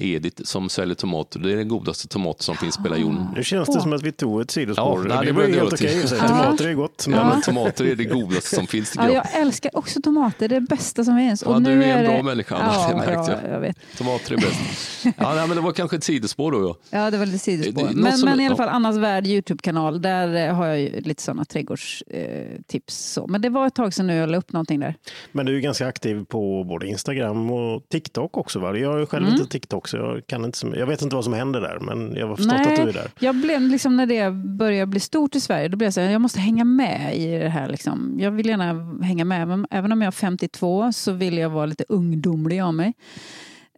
Edith, 0.00 0.42
som 0.44 0.68
säljer 0.68 0.94
tomater. 0.94 1.38
Det 1.40 1.52
är 1.52 1.56
den 1.56 1.68
godaste 1.68 2.08
tomat 2.08 2.42
som 2.42 2.56
finns 2.56 2.76
på 2.76 2.82
hela 2.82 2.96
jorden. 2.96 3.26
Nu 3.36 3.44
känns 3.44 3.68
det 3.68 3.80
som 3.80 3.92
att 3.92 4.02
vi 4.02 4.12
tog 4.12 4.40
ett 4.40 4.50
sidospår. 4.50 5.06
Ja, 5.10 5.20
det 5.20 5.26
det 5.26 5.32
var 5.32 5.44
ju 5.44 5.54
helt 5.54 5.72
okej. 5.72 6.04
Ja. 6.10 6.28
Tomater 6.28 6.68
är 6.68 6.74
gott. 6.74 7.06
Men 7.08 7.18
Ja, 7.18 7.28
men 7.28 7.42
tomater 7.42 7.84
är 7.84 7.94
det 7.96 8.04
godaste 8.04 8.56
som 8.56 8.66
finns 8.66 8.92
Ja, 8.96 9.10
jag. 9.12 9.40
älskar 9.40 9.76
också 9.76 10.00
tomater. 10.02 10.48
Det 10.48 10.56
är 10.56 10.60
det 10.60 10.66
bästa 10.66 11.04
som 11.04 11.16
finns. 11.16 11.42
Ja, 11.46 11.50
Och 11.54 11.62
nu 11.62 11.74
du 11.76 11.84
är 11.84 11.96
en 11.96 12.02
det... 12.04 12.08
bra 12.08 12.22
människa, 12.22 12.56
Anna, 12.56 12.88
det 12.88 12.94
märkte 12.96 13.12
ja, 13.32 13.38
jag. 13.44 13.52
jag 13.54 13.60
vet. 13.60 13.76
Tomater 13.98 14.32
är 14.32 14.36
bäst. 14.36 14.60
Ja, 15.18 15.34
nej, 15.34 15.46
men 15.48 15.56
det 15.56 15.62
var 15.62 15.72
kanske 15.72 15.96
ett 15.96 16.04
sidospår 16.04 16.52
då. 16.52 16.76
Ja. 16.90 16.98
Ja, 16.98 17.10
det 17.10 17.18
var 17.18 17.26
lite 17.26 17.38
sidospår. 17.38 17.82
Det- 17.82 17.88
det 17.88 17.94
Men, 17.94 18.18
som- 18.18 18.28
men 18.28 18.40
i 18.40 18.46
alla 18.46 18.52
ja. 18.52 18.56
fall 18.56 18.68
Annas 18.68 18.96
Värld 18.96 19.26
Youtube-kanal, 19.26 20.02
där 20.02 20.48
eh, 20.48 20.54
har 20.54 20.66
jag 20.66 20.80
ju 20.80 21.00
lite 21.00 21.22
sådana 21.22 21.44
trädgårdstips. 21.44 22.96
Så. 23.12 23.26
Men 23.26 23.40
det 23.42 23.48
var 23.48 23.66
ett 23.66 23.74
tag 23.74 23.94
sedan 23.94 24.06
nu 24.06 24.14
jag 24.16 24.30
la 24.30 24.38
upp 24.38 24.52
någonting 24.52 24.80
där. 24.80 24.94
Men 25.32 25.46
du 25.46 25.56
är 25.56 25.60
ganska 25.60 25.86
aktiv 25.86 26.24
på 26.24 26.64
både 26.64 26.86
Instagram 26.86 27.50
och 27.50 27.82
TikTok 27.88 28.36
också. 28.36 28.58
Va? 28.58 28.76
Jag 28.78 28.90
har 28.92 28.98
ju 28.98 29.06
själv 29.06 29.26
Mm. 29.26 29.38
inte 29.40 29.52
TikTok 29.52 29.81
så 29.88 29.96
jag, 29.96 30.26
kan 30.26 30.44
inte, 30.44 30.66
jag 30.66 30.86
vet 30.86 31.02
inte 31.02 31.16
vad 31.16 31.24
som 31.24 31.32
händer 31.32 31.60
där. 31.60 31.78
Men 31.80 32.16
jag 32.16 32.28
har 32.28 32.36
förstått 32.36 32.54
Nej. 32.64 32.74
att 32.74 32.82
du 32.82 32.88
är 32.88 32.92
där. 32.92 33.10
Jag 33.18 33.34
blev 33.34 33.60
liksom 33.60 33.96
när 33.96 34.06
det 34.06 34.30
började 34.30 34.86
bli 34.86 35.00
stort 35.00 35.34
i 35.34 35.40
Sverige, 35.40 35.68
då 35.68 35.76
blev 35.76 35.86
jag 35.86 35.94
så 35.94 36.00
här, 36.00 36.10
jag 36.10 36.20
måste 36.20 36.40
hänga 36.40 36.64
med 36.64 37.16
i 37.16 37.38
det 37.38 37.48
här. 37.48 37.68
Liksom. 37.68 38.16
Jag 38.20 38.30
vill 38.30 38.46
gärna 38.46 39.04
hänga 39.04 39.24
med, 39.24 39.66
även 39.70 39.92
om 39.92 40.02
jag 40.02 40.06
är 40.06 40.12
52 40.12 40.92
så 40.92 41.12
vill 41.12 41.38
jag 41.38 41.50
vara 41.50 41.66
lite 41.66 41.84
ungdomlig 41.88 42.60
av 42.60 42.74
mig. 42.74 42.94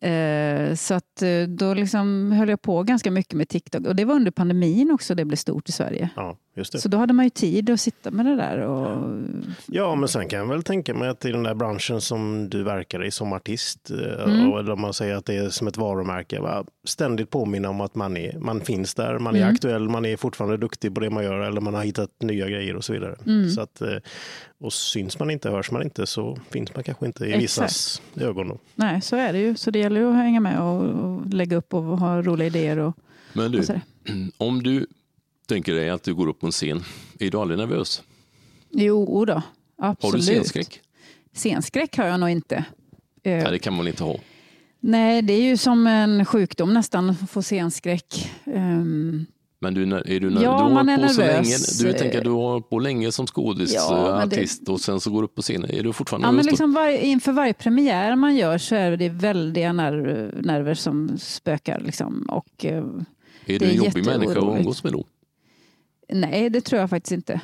Eh, 0.04 0.74
så 0.74 0.94
att 0.94 1.22
eh, 1.22 1.42
då 1.48 1.74
liksom 1.74 2.32
höll 2.32 2.48
jag 2.48 2.62
på 2.62 2.82
ganska 2.82 3.10
mycket 3.10 3.34
med 3.34 3.48
TikTok. 3.48 3.86
Och 3.86 3.96
det 3.96 4.04
var 4.04 4.14
under 4.14 4.30
pandemin 4.30 4.90
också 4.90 5.14
det 5.14 5.24
blev 5.24 5.36
stort 5.36 5.68
i 5.68 5.72
Sverige. 5.72 6.08
Ja, 6.16 6.36
just 6.56 6.72
det. 6.72 6.78
Så 6.78 6.88
då 6.88 6.98
hade 6.98 7.12
man 7.12 7.24
ju 7.26 7.30
tid 7.30 7.70
att 7.70 7.80
sitta 7.80 8.10
med 8.10 8.26
det 8.26 8.36
där. 8.36 8.58
Och, 8.58 9.12
Ja, 9.66 9.94
men 9.94 10.08
sen 10.08 10.28
kan 10.28 10.38
jag 10.38 10.46
väl 10.46 10.62
tänka 10.62 10.94
mig 10.94 11.08
att 11.08 11.24
i 11.24 11.30
den 11.32 11.42
där 11.42 11.54
branschen 11.54 12.00
som 12.00 12.48
du 12.50 12.62
verkar 12.62 13.04
i 13.04 13.10
som 13.10 13.32
artist, 13.32 13.90
eh, 13.90 14.24
Mm. 14.24 14.52
och 14.52 14.58
eller 14.60 14.72
om 14.72 14.80
man 14.80 14.94
säger 14.94 15.14
att 15.16 15.24
det 15.26 15.34
är 15.36 15.48
som 15.48 15.66
ett 15.68 15.76
varumärke, 15.76 16.40
va? 16.40 16.64
ständigt 16.84 17.30
påminna 17.30 17.68
om 17.70 17.80
att 17.80 17.94
man, 17.94 18.16
är, 18.16 18.38
man 18.38 18.60
finns 18.60 18.94
där, 18.94 19.18
man 19.18 19.34
är 19.34 19.40
Mm. 19.40 19.54
aktuell, 19.54 19.88
man 19.88 20.04
är 20.04 20.16
fortfarande 20.16 20.56
duktig 20.56 20.94
på 20.94 21.00
det 21.00 21.10
man 21.10 21.24
gör 21.24 21.38
eller 21.38 21.60
man 21.60 21.74
har 21.74 21.82
hittat 21.84 22.10
nya 22.22 22.48
grejer 22.48 22.76
och 22.76 22.84
så 22.84 22.92
vidare. 22.92 23.16
Mm. 23.26 23.50
Så 23.50 23.60
att, 23.60 23.80
eh, 23.80 23.96
och 24.60 24.72
syns 24.72 25.18
man 25.18 25.30
inte, 25.30 25.50
hörs 25.50 25.70
man 25.70 25.82
inte 25.82 26.06
så 26.06 26.38
finns 26.50 26.74
man 26.74 26.84
kanske 26.84 27.06
inte 27.06 27.24
i 27.26 27.36
vissas 27.38 28.02
ögon. 28.20 28.48
Då. 28.48 28.58
nej, 28.74 29.00
så 29.00 29.16
är 29.16 29.32
det 29.32 29.38
ju. 29.38 29.54
Så 29.56 29.70
det 29.70 29.82
gäller 29.94 30.06
ju 30.10 30.16
att 30.16 30.24
hänga 30.24 30.40
med 30.40 30.60
och, 30.60 30.84
och 30.84 31.26
lägga 31.26 31.56
upp 31.56 31.74
och 31.74 31.82
ha 31.82 32.22
roliga 32.22 32.46
idéer. 32.46 32.78
Och, 32.78 32.96
Men 33.32 33.52
du, 33.52 33.58
och 33.58 33.66
om 34.36 34.62
du 34.62 34.86
tänker 35.46 35.74
dig 35.74 35.90
att 35.90 36.02
du 36.02 36.14
går 36.14 36.26
upp 36.28 36.40
på 36.40 36.46
en 36.46 36.52
scen, 36.52 36.82
är 37.20 37.30
du 37.30 37.38
aldrig 37.38 37.58
nervös? 37.58 38.02
Jo 38.70 39.24
då, 39.24 39.32
Har 39.32 39.42
absolut. 39.90 40.16
du 40.16 40.22
scenskräck? 40.22 40.80
Scenskräck 41.32 41.96
har 41.96 42.06
jag 42.06 42.20
nog 42.20 42.30
inte. 42.30 42.56
Eh, 42.56 42.64
Nej, 43.42 43.46
det 43.50 43.58
kan 43.58 43.74
man 43.74 43.88
inte 43.88 44.04
ha. 44.04 44.16
Nej, 44.80 45.22
det 45.22 45.32
är 45.32 45.42
ju 45.42 45.56
som 45.56 45.86
en 45.86 46.24
sjukdom 46.24 46.74
nästan, 46.74 47.10
att 47.10 47.30
få 47.30 47.42
scenskräck. 47.42 48.32
Ehm, 48.44 49.26
Men 49.64 49.74
du, 49.74 49.82
är 49.82 50.20
du, 50.20 50.30
Ja, 50.42 50.68
du 50.68 50.74
man 50.74 50.88
är 50.88 50.96
nervös. 50.96 51.16
länge. 51.80 51.92
Du 51.92 51.98
tänker 51.98 52.24
du 52.24 52.30
har 52.30 52.60
på 52.60 52.78
länge 52.78 53.12
som 53.12 53.26
skådis, 53.26 53.74
Ja, 53.74 54.08
eh, 54.08 54.16
men 54.18 54.28
det- 54.28 54.68
och 54.68 54.80
sen 54.80 55.00
så 55.00 55.10
går 55.10 55.22
du 55.22 55.24
upp 55.24 55.34
på 55.34 55.42
scenen. 55.42 55.70
Är 55.70 55.82
du 55.82 55.92
fortfarande 55.92 56.26
ja, 56.28 56.32
men 56.32 56.36
nervös 56.36 56.46
då? 56.46 56.50
liksom 56.50 56.72
varje, 56.72 57.00
inför 57.06 57.32
varje 57.32 57.54
premiär 57.54 58.16
man 58.16 58.36
gör 58.36 58.58
så 58.58 58.74
är 58.74 58.96
det 58.96 59.08
väldiga 59.08 59.72
nerv, 59.72 60.34
nerver 60.42 60.74
som 60.74 61.18
spökar. 61.18 61.80
Liksom. 61.80 62.22
Och, 62.28 62.64
eh, 62.64 62.76
Är 62.78 62.84
det 63.46 63.58
du 63.58 63.64
en 63.70 63.74
jobbig 63.76 64.06
människa 64.06 64.38
att 64.38 64.58
umgås 64.58 64.84
med 64.84 64.92
då? 64.92 65.04
nej, 66.12 66.50
det 66.50 66.60
tror 66.60 66.80
jag 66.80 66.90
faktiskt 66.90 67.12
inte. 67.12 67.40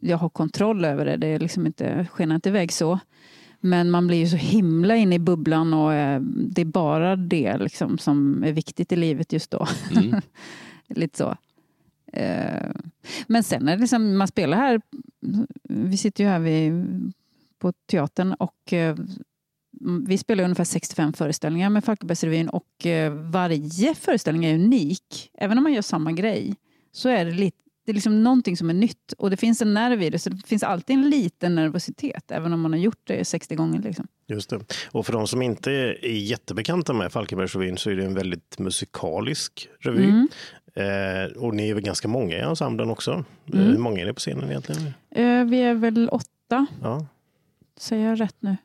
Jag 0.00 0.18
har 0.18 0.28
kontroll 0.28 0.84
över 0.84 1.04
det, 1.04 1.16
det 1.16 1.26
är 1.26 1.38
liksom 1.38 1.66
inte, 1.66 2.06
skenar 2.12 2.34
inte 2.34 2.48
iväg 2.48 2.72
så. 2.72 2.98
Men 3.64 3.90
man 3.90 4.06
blir 4.06 4.18
ju 4.18 4.26
så 4.28 4.36
himla 4.36 4.96
inne 4.96 5.14
i 5.14 5.18
bubblan 5.18 5.74
och 5.74 5.92
eh, 5.94 6.20
det 6.22 6.60
är 6.60 6.64
bara 6.66 7.16
det 7.16 7.56
liksom, 7.58 7.98
som 7.98 8.44
är 8.44 8.52
viktigt 8.52 8.92
i 8.92 8.96
livet 8.96 9.32
just 9.32 9.50
då. 9.50 9.66
Mm. 9.96 10.20
Lite 10.96 11.18
så. 11.18 11.36
Eh, 12.12 12.70
Men 13.26 13.42
sen 13.42 13.68
är 13.68 13.76
det 13.76 13.80
liksom, 13.80 14.16
man 14.16 14.28
spelar 14.28 14.56
här, 14.56 14.80
vi 15.68 15.96
sitter 15.96 16.24
ju 16.24 16.30
här 16.30 16.38
vid, 16.38 16.72
på 17.58 17.72
teatern 17.72 18.32
och 18.32 18.72
eh, 18.72 18.96
vi 20.06 20.18
spelar 20.18 20.44
ungefär 20.44 20.64
65 20.64 21.12
föreställningar 21.12 21.70
med 21.70 21.84
Falkenbergsrevyn 21.84 22.48
och 22.48 22.86
eh, 22.86 23.12
varje 23.12 23.94
föreställning 23.94 24.44
är 24.44 24.54
unik. 24.54 25.30
Även 25.34 25.58
om 25.58 25.64
man 25.64 25.72
gör 25.72 25.82
samma 25.82 26.12
grej 26.12 26.54
så 26.92 27.08
är 27.08 27.24
det, 27.24 27.30
lite, 27.30 27.56
det 27.84 27.92
är 27.92 27.94
liksom 27.94 28.22
någonting 28.22 28.56
som 28.56 28.70
är 28.70 28.74
nytt 28.74 29.12
och 29.18 29.30
det 29.30 29.36
finns 29.36 29.62
en 29.62 29.74
nerv 29.74 30.02
i 30.02 30.10
det 30.10 30.18
så 30.18 30.30
det 30.30 30.46
finns 30.46 30.62
alltid 30.62 30.96
en 30.96 31.10
liten 31.10 31.54
nervositet 31.54 32.30
även 32.30 32.52
om 32.52 32.60
man 32.60 32.72
har 32.72 32.80
gjort 32.80 33.00
det 33.04 33.24
60 33.24 33.54
gånger. 33.54 33.82
Liksom. 33.82 34.06
Just 34.28 34.50
det. 34.50 34.60
Och 34.90 35.06
för 35.06 35.12
de 35.12 35.26
som 35.26 35.42
inte 35.42 35.70
är 35.72 36.06
jättebekanta 36.06 36.92
med 36.92 37.12
Falkenbergsrevyn 37.12 37.78
så 37.78 37.90
är 37.90 37.96
det 37.96 38.04
en 38.04 38.14
väldigt 38.14 38.58
musikalisk 38.58 39.68
revy. 39.80 40.04
Mm. 40.04 40.28
Eh, 40.74 41.36
och 41.42 41.54
ni 41.54 41.68
är 41.70 41.74
väl 41.74 41.82
ganska 41.82 42.08
många 42.08 42.36
i 42.36 42.40
ensemblen 42.40 42.90
också. 42.90 43.10
Eh, 43.12 43.22
Mm. 43.54 43.66
Hur 43.66 43.78
många 43.78 44.00
är 44.00 44.06
ni 44.06 44.12
på 44.12 44.20
scenen 44.20 44.48
egentligen? 44.50 44.82
Eh, 45.10 45.44
Vi 45.44 45.62
är 45.62 45.74
väl 45.74 46.08
åtta, 46.08 46.66
Ja. 46.82 47.06
säger 47.78 48.08
jag 48.08 48.20
rätt 48.20 48.36
nu? 48.40 48.56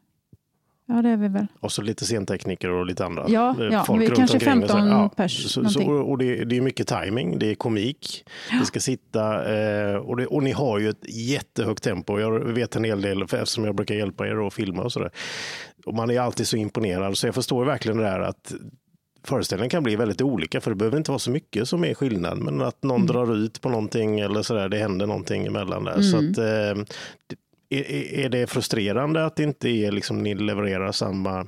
Ja, 0.90 1.02
det 1.02 1.10
är 1.10 1.18
vi 1.18 1.28
väl. 1.28 1.48
Och 1.60 1.72
så 1.72 1.82
lite 1.82 2.06
scentekniker 2.06 2.70
och 2.70 2.86
lite 2.86 3.06
andra 3.06 3.26
Ja, 3.30 3.56
ja, 3.72 3.84
folk 3.84 4.02
vi 4.02 4.06
är 4.06 4.16
kanske 4.16 4.36
omkring 4.38 4.64
och 4.64 4.70
så. 4.70 4.76
15 4.78 5.10
pers, 5.10 5.52
Så, 5.52 5.66
så, 5.70 5.84
och 5.92 6.18
det, 6.18 6.46
det 6.46 6.58
är 6.58 6.62
mycket 6.62 6.88
timing, 6.88 7.40
det 7.40 7.52
är 7.52 7.56
komik, 7.56 8.26
det 8.60 8.66
ska 8.66 8.80
sitta 8.80 9.56
eh, 9.56 9.96
och, 9.96 10.18
det, 10.18 10.26
och 10.28 10.44
ni 10.44 10.52
har 10.52 10.80
ju 10.80 10.90
ett 10.90 11.10
jättehögt 11.10 11.84
tempo. 11.84 12.20
Jag 12.20 12.40
vet 12.40 12.76
en 12.76 12.84
hel 12.84 13.02
del 13.02 13.28
för, 13.28 13.38
eftersom 13.38 13.66
jag 13.66 13.76
brukar 13.76 13.96
hjälpa 13.96 14.28
er 14.28 14.48
att 14.48 14.54
filma 14.54 14.84
och 14.84 14.92
sådär. 14.92 15.12
Och 15.86 15.94
man 15.94 16.10
är 16.10 16.20
alltid 16.20 16.48
så 16.48 16.58
imponerad 16.58 17.18
så 17.18 17.28
jag 17.28 17.36
förstår 17.36 17.66
verkligen 17.66 17.98
det 17.98 18.04
där 18.04 18.20
att 18.20 18.54
föreställningen 19.28 19.70
kan 19.70 19.84
bli 19.84 19.96
väldigt 19.96 20.22
olika 20.22 20.62
för 20.62 20.72
det 20.72 20.76
behöver 20.76 20.98
inte 20.98 21.12
vara 21.12 21.20
så 21.20 21.32
mycket 21.32 21.68
som 21.70 21.84
är 21.86 21.94
skillnad 21.94 22.38
men 22.38 22.62
att 22.62 22.84
någon 22.84 22.96
Mm. 23.02 23.08
drar 23.08 23.36
ut 23.36 23.62
på 23.62 23.70
någonting 23.70 24.20
eller 24.20 24.42
sådär, 24.42 24.70
det 24.70 24.78
händer 24.78 25.08
någonting 25.08 25.46
emellan 25.46 25.84
där. 25.84 26.02
Så 26.02 26.18
Mm. 26.18 26.32
att, 26.32 26.38
eh, 26.38 26.84
är, 27.70 27.92
är- 27.92 28.14
är 28.26 28.30
det 28.30 28.48
frustrerande 28.48 29.26
att 29.26 29.36
det 29.36 29.44
inte 29.44 29.70
är 29.70 29.92
liksom 29.92 30.24
ni 30.24 30.36
levererar 30.36 30.92
samma 30.92 31.46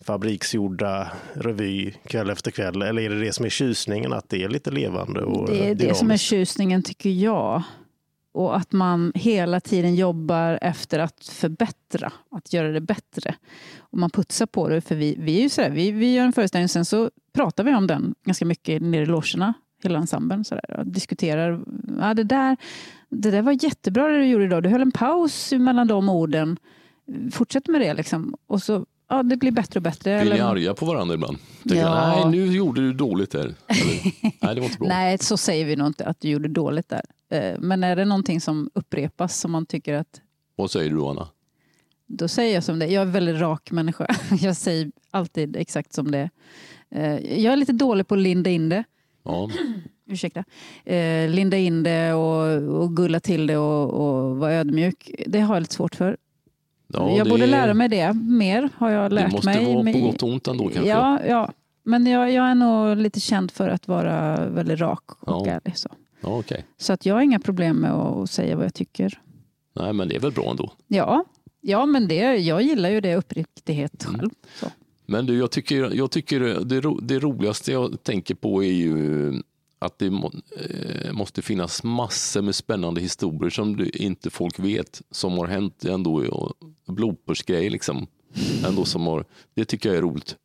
fabriksgjorda 0.00 1.10
revy 1.34 1.90
kväll 2.06 2.30
efter 2.30 2.50
kväll? 2.50 2.82
Eller 2.82 3.02
är 3.02 3.10
det 3.10 3.20
det 3.20 3.32
som 3.32 3.44
är 3.46 3.48
tjusningen, 3.50 4.12
att 4.12 4.28
det 4.28 4.42
är 4.44 4.48
lite 4.48 4.70
levande 4.70 5.20
och 5.20 5.46
Det 5.50 5.58
är 5.58 5.68
det 5.68 5.74
dynamiskt? 5.74 5.98
som 5.98 6.10
är 6.10 6.16
tjusningen 6.16 6.82
tycker 6.82 7.10
jag. 7.10 7.62
Och 8.34 8.56
att 8.56 8.72
man 8.72 9.12
hela 9.14 9.60
tiden 9.60 9.94
jobbar 9.94 10.58
efter 10.62 10.98
att 10.98 11.24
förbättra, 11.24 12.12
att 12.30 12.52
göra 12.52 12.68
det 12.72 12.80
bättre. 12.80 13.34
Och 13.78 13.98
man 13.98 14.10
putsar 14.10 14.46
på 14.46 14.68
det, 14.68 14.80
för 14.80 14.94
vi, 14.94 15.16
vi 15.18 15.38
är 15.38 15.42
ju 15.42 15.48
sådär, 15.48 15.70
vi, 15.70 15.90
vi 15.90 16.14
gör 16.14 16.24
en 16.24 16.32
föreställning 16.32 16.68
sen 16.68 16.84
så 16.84 17.10
pratar 17.32 17.64
vi 17.64 17.74
om 17.74 17.86
den 17.86 18.14
ganska 18.24 18.44
mycket 18.44 18.82
nere 18.82 19.02
i 19.02 19.06
logerna, 19.06 19.54
hela 19.82 19.98
ensemblen. 19.98 20.44
Sådär, 20.44 20.78
och 20.78 20.86
diskuterar, 20.86 21.60
ja, 22.00 22.14
det, 22.14 22.24
där, 22.24 22.56
det 23.08 23.30
där 23.30 23.42
var 23.42 23.64
jättebra 23.64 24.08
det 24.08 24.18
du 24.18 24.26
gjorde 24.26 24.44
idag, 24.44 24.62
du 24.62 24.68
höll 24.68 24.82
en 24.82 24.92
paus 24.92 25.52
mellan 25.52 25.86
de 25.86 26.08
orden. 26.08 26.56
Fortsätt 27.32 27.68
med 27.68 27.80
det 27.80 27.94
liksom. 27.94 28.34
Och 28.46 28.62
så, 28.62 28.86
ja, 29.08 29.22
det 29.22 29.36
blir 29.36 29.50
bättre 29.50 29.78
och 29.78 29.82
bättre. 29.82 30.20
Blir 30.20 30.32
ni 30.32 30.40
arga 30.40 30.74
på 30.74 30.86
varandra 30.86 31.14
ibland? 31.14 31.38
Tänker, 31.62 31.76
Ja. 31.84 32.24
Nej, 32.24 32.30
nu 32.30 32.46
gjorde 32.56 32.80
du 32.80 32.92
dåligt 32.92 33.30
där. 33.30 33.54
Eller, 33.66 34.12
nej, 34.22 34.54
det 34.54 34.60
var 34.60 34.66
inte 34.66 34.78
bra. 34.78 34.88
Nej, 34.88 35.18
så 35.18 35.36
säger 35.36 35.64
vi 35.64 35.76
nog 35.76 35.86
inte 35.86 36.06
att 36.06 36.20
du 36.20 36.28
gjorde 36.28 36.48
dåligt 36.48 36.88
där. 36.88 37.02
Eh, 37.30 37.54
Men 37.58 37.84
är 37.84 37.96
det 37.96 38.04
någonting 38.04 38.40
som 38.40 38.70
upprepas 38.74 39.36
som 39.40 39.52
man 39.52 39.66
tycker 39.66 39.94
att 39.94 40.20
Vad 40.56 40.70
säger 40.70 40.90
du 40.90 40.96
då, 40.96 41.08
Anna? 41.08 41.28
då 42.06 42.28
säger 42.28 42.54
jag 42.54 42.64
som 42.64 42.78
det. 42.78 42.86
Jag 42.86 43.02
är 43.02 43.06
en 43.06 43.12
väldigt 43.12 43.40
rak 43.40 43.70
människa. 43.70 44.06
Jag 44.40 44.56
säger 44.56 44.90
alltid 45.10 45.56
exakt 45.56 45.92
som 45.92 46.10
det 46.10 46.18
är. 46.18 46.30
Eh, 46.90 47.40
Jag 47.44 47.52
är 47.52 47.56
lite 47.56 47.72
dålig 47.72 48.06
på 48.08 48.14
att 48.14 48.20
linda 48.20 48.50
in 48.50 48.68
det. 48.68 48.84
Ja. 49.24 49.50
Ursäkta. 50.06 50.44
Eh, 50.84 51.28
linda 51.30 51.56
in 51.56 51.82
det 51.82 52.12
och, 52.12 52.62
och 52.82 52.96
gulla 52.96 53.20
till 53.20 53.46
det 53.46 53.56
och, 53.56 53.90
och 53.90 54.36
vara 54.36 54.52
ödmjuk. 54.54 55.10
Det 55.26 55.40
har 55.40 55.54
jag 55.56 55.60
lite 55.60 55.74
svårt 55.74 55.94
för. 55.94 56.16
Ja, 56.86 57.10
jag 57.16 57.26
det 57.26 57.30
borde 57.30 57.42
är- 57.44 57.48
lära 57.48 57.74
mig 57.74 57.88
det 57.88 58.12
mer, 58.12 58.68
har 58.76 58.90
jag 58.90 59.12
lärt 59.12 59.26
Det 59.26 59.32
måste 59.32 59.46
mig. 59.46 59.74
vara 59.74 59.92
på 59.92 59.98
gott 59.98 60.22
och 60.22 60.28
ont 60.28 60.48
ändå 60.48 60.64
kanske. 60.64 60.88
Ja, 60.90 61.18
ja. 61.28 61.52
men 61.82 62.06
jag, 62.06 62.32
jag 62.32 62.46
är 62.46 62.54
nog 62.54 62.96
lite 62.96 63.20
känd 63.20 63.50
för 63.50 63.68
att 63.68 63.88
vara 63.88 64.46
väldigt 64.48 64.80
rak 64.80 65.04
och 65.20 65.46
Ja. 65.48 65.52
ärlig. 65.52 65.76
Så. 65.78 65.88
Okej. 66.20 66.64
så 66.76 66.92
att 66.92 67.06
jag 67.06 67.14
har 67.14 67.22
inga 67.22 67.40
problem 67.40 67.76
med 67.76 67.92
att 67.92 68.30
säga 68.30 68.56
vad 68.56 68.64
jag 68.64 68.74
tycker. 68.74 69.20
Nej, 69.74 69.92
men 69.92 70.08
det 70.08 70.16
är 70.16 70.20
väl 70.20 70.32
bra 70.32 70.50
ändå. 70.50 70.72
Ja, 70.86 71.24
ja 71.60 71.86
men 71.86 72.08
det, 72.08 72.14
jag 72.36 72.62
gillar 72.62 72.90
ju 72.90 73.00
det 73.00 73.16
uppriktighet 73.16 74.04
Mm. 74.04 74.20
själv. 74.20 74.30
Så. 74.60 74.66
Men 75.06 75.26
du, 75.26 75.38
jag 75.38 75.50
tycker, 75.50 75.90
jag 75.94 76.10
tycker 76.10 76.40
det, 76.64 76.80
ro, 76.80 77.00
det 77.00 77.18
roligaste 77.18 77.72
jag 77.72 78.02
tänker 78.02 78.34
på 78.34 78.64
är 78.64 78.72
ju 78.72 79.32
att 79.78 79.98
det 79.98 80.10
må, 80.10 80.32
eh, 80.70 81.12
måste 81.12 81.42
finnas 81.42 81.82
massor 81.84 82.42
med 82.42 82.54
spännande 82.54 83.00
historier 83.00 83.50
som 83.50 83.76
du, 83.76 83.88
inte 83.88 84.30
folk 84.30 84.58
vet 84.58 85.02
som 85.10 85.32
har 85.38 85.46
hänt 85.46 85.84
ändå. 85.84 86.52
Bloopersgrejer 86.86 87.70
liksom. 87.70 88.06
Ändå 88.66 88.84
som 88.84 89.06
har, 89.06 89.24
det 89.54 89.64
tycker 89.64 89.88
jag 89.88 89.98
är 89.98 90.02
roligt. 90.02 90.36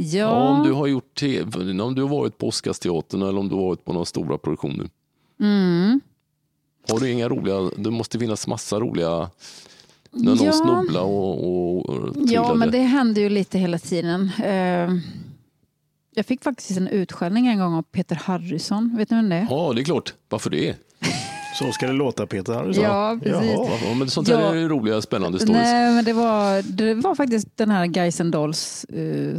Ja, 0.00 0.18
Ja, 0.18 0.48
om 0.50 0.66
du 0.66 0.72
har 0.72 0.86
gjort 0.86 1.14
TV, 1.14 1.80
om 1.82 1.94
du 1.94 2.02
har 2.02 2.08
varit 2.08 2.38
på 2.38 2.48
Oscarsteatern 2.48 3.22
eller 3.22 3.38
om 3.38 3.48
du 3.48 3.54
har 3.54 3.62
varit 3.62 3.84
på 3.84 3.92
några 3.92 4.04
stora 4.04 4.38
produktioner. 4.38 4.88
mm. 5.40 6.00
Har 6.90 7.00
du 7.00 7.10
inga 7.10 7.28
roliga, 7.28 7.70
det 7.76 7.90
måste 7.90 8.18
finnas 8.18 8.46
massa 8.46 8.80
roliga, 8.80 9.30
när 10.10 10.34
någon 10.34 10.46
Ja. 10.46 10.52
snubblade 10.52 11.04
och, 11.06 11.48
och, 11.48 11.88
och 11.90 12.16
ja, 12.16 12.54
men 12.54 12.70
det 12.70 12.78
händer 12.78 13.22
ju 13.22 13.28
lite 13.28 13.58
hela 13.58 13.78
tiden. 13.78 14.30
Eh, 14.44 14.90
jag 16.14 16.26
fick 16.26 16.42
faktiskt 16.42 16.70
en 16.78 16.88
utskällning 16.88 17.46
en 17.46 17.58
gång 17.58 17.74
av 17.74 17.82
Peter 17.82 18.16
Harrison. 18.16 18.96
Vet 18.96 19.10
ni 19.10 19.16
vem 19.16 19.28
det 19.28 19.36
är? 19.36 19.46
Ja, 19.50 19.72
det 19.74 19.80
är 19.80 19.84
klart. 19.84 20.14
Varför 20.28 20.50
det? 20.50 20.76
Så 21.58 21.72
ska 21.72 21.86
det 21.86 21.92
låta 21.92 22.26
Peter 22.26 22.52
Harrison. 22.54 22.84
Ja, 22.84 23.18
precis. 23.22 23.50
Jaha. 23.50 23.68
Ja, 23.88 23.94
men 23.94 24.10
sånt 24.10 24.28
där 24.28 24.40
Ja. 24.40 24.50
är 24.50 24.54
ju 24.54 24.68
roliga, 24.68 25.02
spännande 25.02 25.38
stories. 25.38 25.56
Nej, 25.62 25.94
men 25.94 26.04
det 26.04 26.12
var, 26.12 26.62
det 26.62 26.94
var 26.94 27.14
faktiskt 27.14 27.48
den 27.56 27.70
här 27.70 27.86
Guys 27.86 28.20
and 28.20 28.32
Dolls 28.32 28.84
eh, 28.84 29.38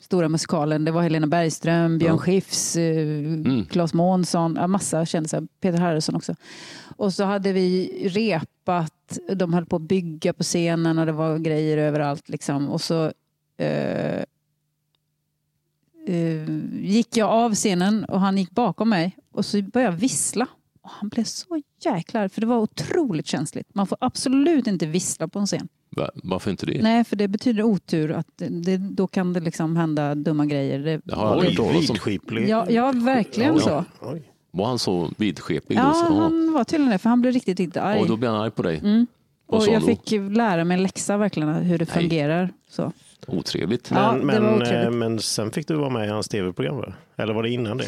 stora 0.00 0.28
musikalen. 0.28 0.84
Det 0.84 0.90
var 0.90 1.02
Helena 1.02 1.26
Bergström, 1.26 1.98
Björn 1.98 2.12
Ja. 2.14 2.18
Skifs, 2.18 2.76
uh, 2.76 2.82
Mm. 2.82 3.64
Claes 3.64 3.94
Månsson, 3.94 4.56
ja, 4.60 4.66
massa 4.66 5.06
kändisar. 5.06 5.46
Peter 5.60 5.78
Harrison 5.78 6.16
också. 6.16 6.34
Och 6.96 7.12
så 7.14 7.24
hade 7.24 7.52
vi 7.52 7.90
repat, 8.08 9.18
de 9.34 9.52
höll 9.54 9.66
på 9.66 9.76
att 9.76 9.82
bygga 9.82 10.32
på 10.32 10.42
scenen 10.42 10.98
och 10.98 11.06
det 11.06 11.12
var 11.12 11.38
grejer 11.38 11.78
överallt. 11.78 12.28
Liksom. 12.28 12.68
Och 12.68 12.80
så 12.80 13.12
eh, 13.56 14.22
gick 16.80 17.16
jag 17.16 17.28
av 17.28 17.54
scenen 17.54 18.04
och 18.04 18.20
han 18.20 18.38
gick 18.38 18.50
bakom 18.50 18.88
mig 18.88 19.16
och 19.32 19.44
så 19.44 19.62
började 19.62 19.92
jag 19.94 20.00
vissla. 20.00 20.46
Och 20.82 20.90
han 20.90 21.08
blev 21.08 21.24
så 21.24 21.62
jäkla 21.84 22.20
arg, 22.20 22.28
för 22.28 22.40
det 22.40 22.46
var 22.46 22.58
otroligt 22.58 23.26
känsligt. 23.26 23.66
Man 23.74 23.86
får 23.86 23.98
absolut 24.00 24.66
inte 24.66 24.86
vissla 24.86 25.28
på 25.28 25.38
en 25.38 25.46
scen. 25.46 25.68
Va- 25.96 26.10
Varför 26.14 26.50
inte 26.50 26.66
det? 26.66 26.82
Nej, 26.82 27.04
för 27.04 27.16
det 27.16 27.28
betyder 27.28 27.62
otur. 27.62 28.10
Att 28.12 28.26
det, 28.36 28.76
då 28.76 29.06
kan 29.06 29.32
det 29.32 29.40
liksom 29.40 29.76
hända 29.76 30.14
dumma 30.14 30.46
grejer. 30.46 30.78
Det, 30.78 31.00
Det 31.04 31.14
har 31.14 31.24
jag 31.24 31.32
aldrig 31.46 31.72
vidskeplig. 31.80 32.48
ja, 32.48 32.66
ja, 32.70 32.92
verkligen 32.96 33.54
Oj, 33.54 33.60
så. 33.60 33.84
oj. 34.00 34.22
Var 34.50 34.66
han 34.66 34.78
så 34.78 35.10
vidskeplig 35.16 35.76
Ja, 35.78 35.82
då? 35.88 35.94
Så, 35.94 36.06
ja. 36.14 36.20
han 36.22 36.52
var 36.52 36.64
tydligen 36.64 36.92
det, 36.92 36.98
för 36.98 37.08
han 37.10 37.20
blev 37.20 37.32
riktigt, 37.34 37.58
riktigt 37.60 37.76
arg. 37.82 38.00
Och 38.00 38.08
då 38.08 38.16
blev 38.16 38.30
han 38.30 38.40
arg 38.40 38.50
på 38.50 38.62
dig? 38.62 38.78
Mm. 38.78 39.06
Och 39.46 39.64
jag 39.68 39.82
fick 39.84 40.10
lära 40.30 40.64
mig 40.64 40.74
en 40.76 40.82
läxa 40.82 41.16
verkligen, 41.16 41.48
hur 41.54 41.78
det 41.78 41.94
Nej. 41.94 42.02
fungerar. 42.02 42.50
Så. 42.70 42.92
Otrevligt. 43.26 43.90
Ja, 43.90 44.12
Men, 44.12 44.26
det 44.26 44.40
var 44.40 44.50
men, 44.50 44.62
otrevligt. 44.62 44.84
eh, 44.86 44.90
men 44.90 45.18
sen 45.18 45.50
fick 45.50 45.68
du 45.68 45.74
vara 45.74 45.90
med 45.90 46.06
i 46.06 46.10
hans 46.10 46.28
tv-program 46.28 46.76
va? 46.76 46.92
Eller 47.16 47.34
var 47.34 47.42
det 47.42 47.50
innan 47.50 47.76
det? 47.76 47.84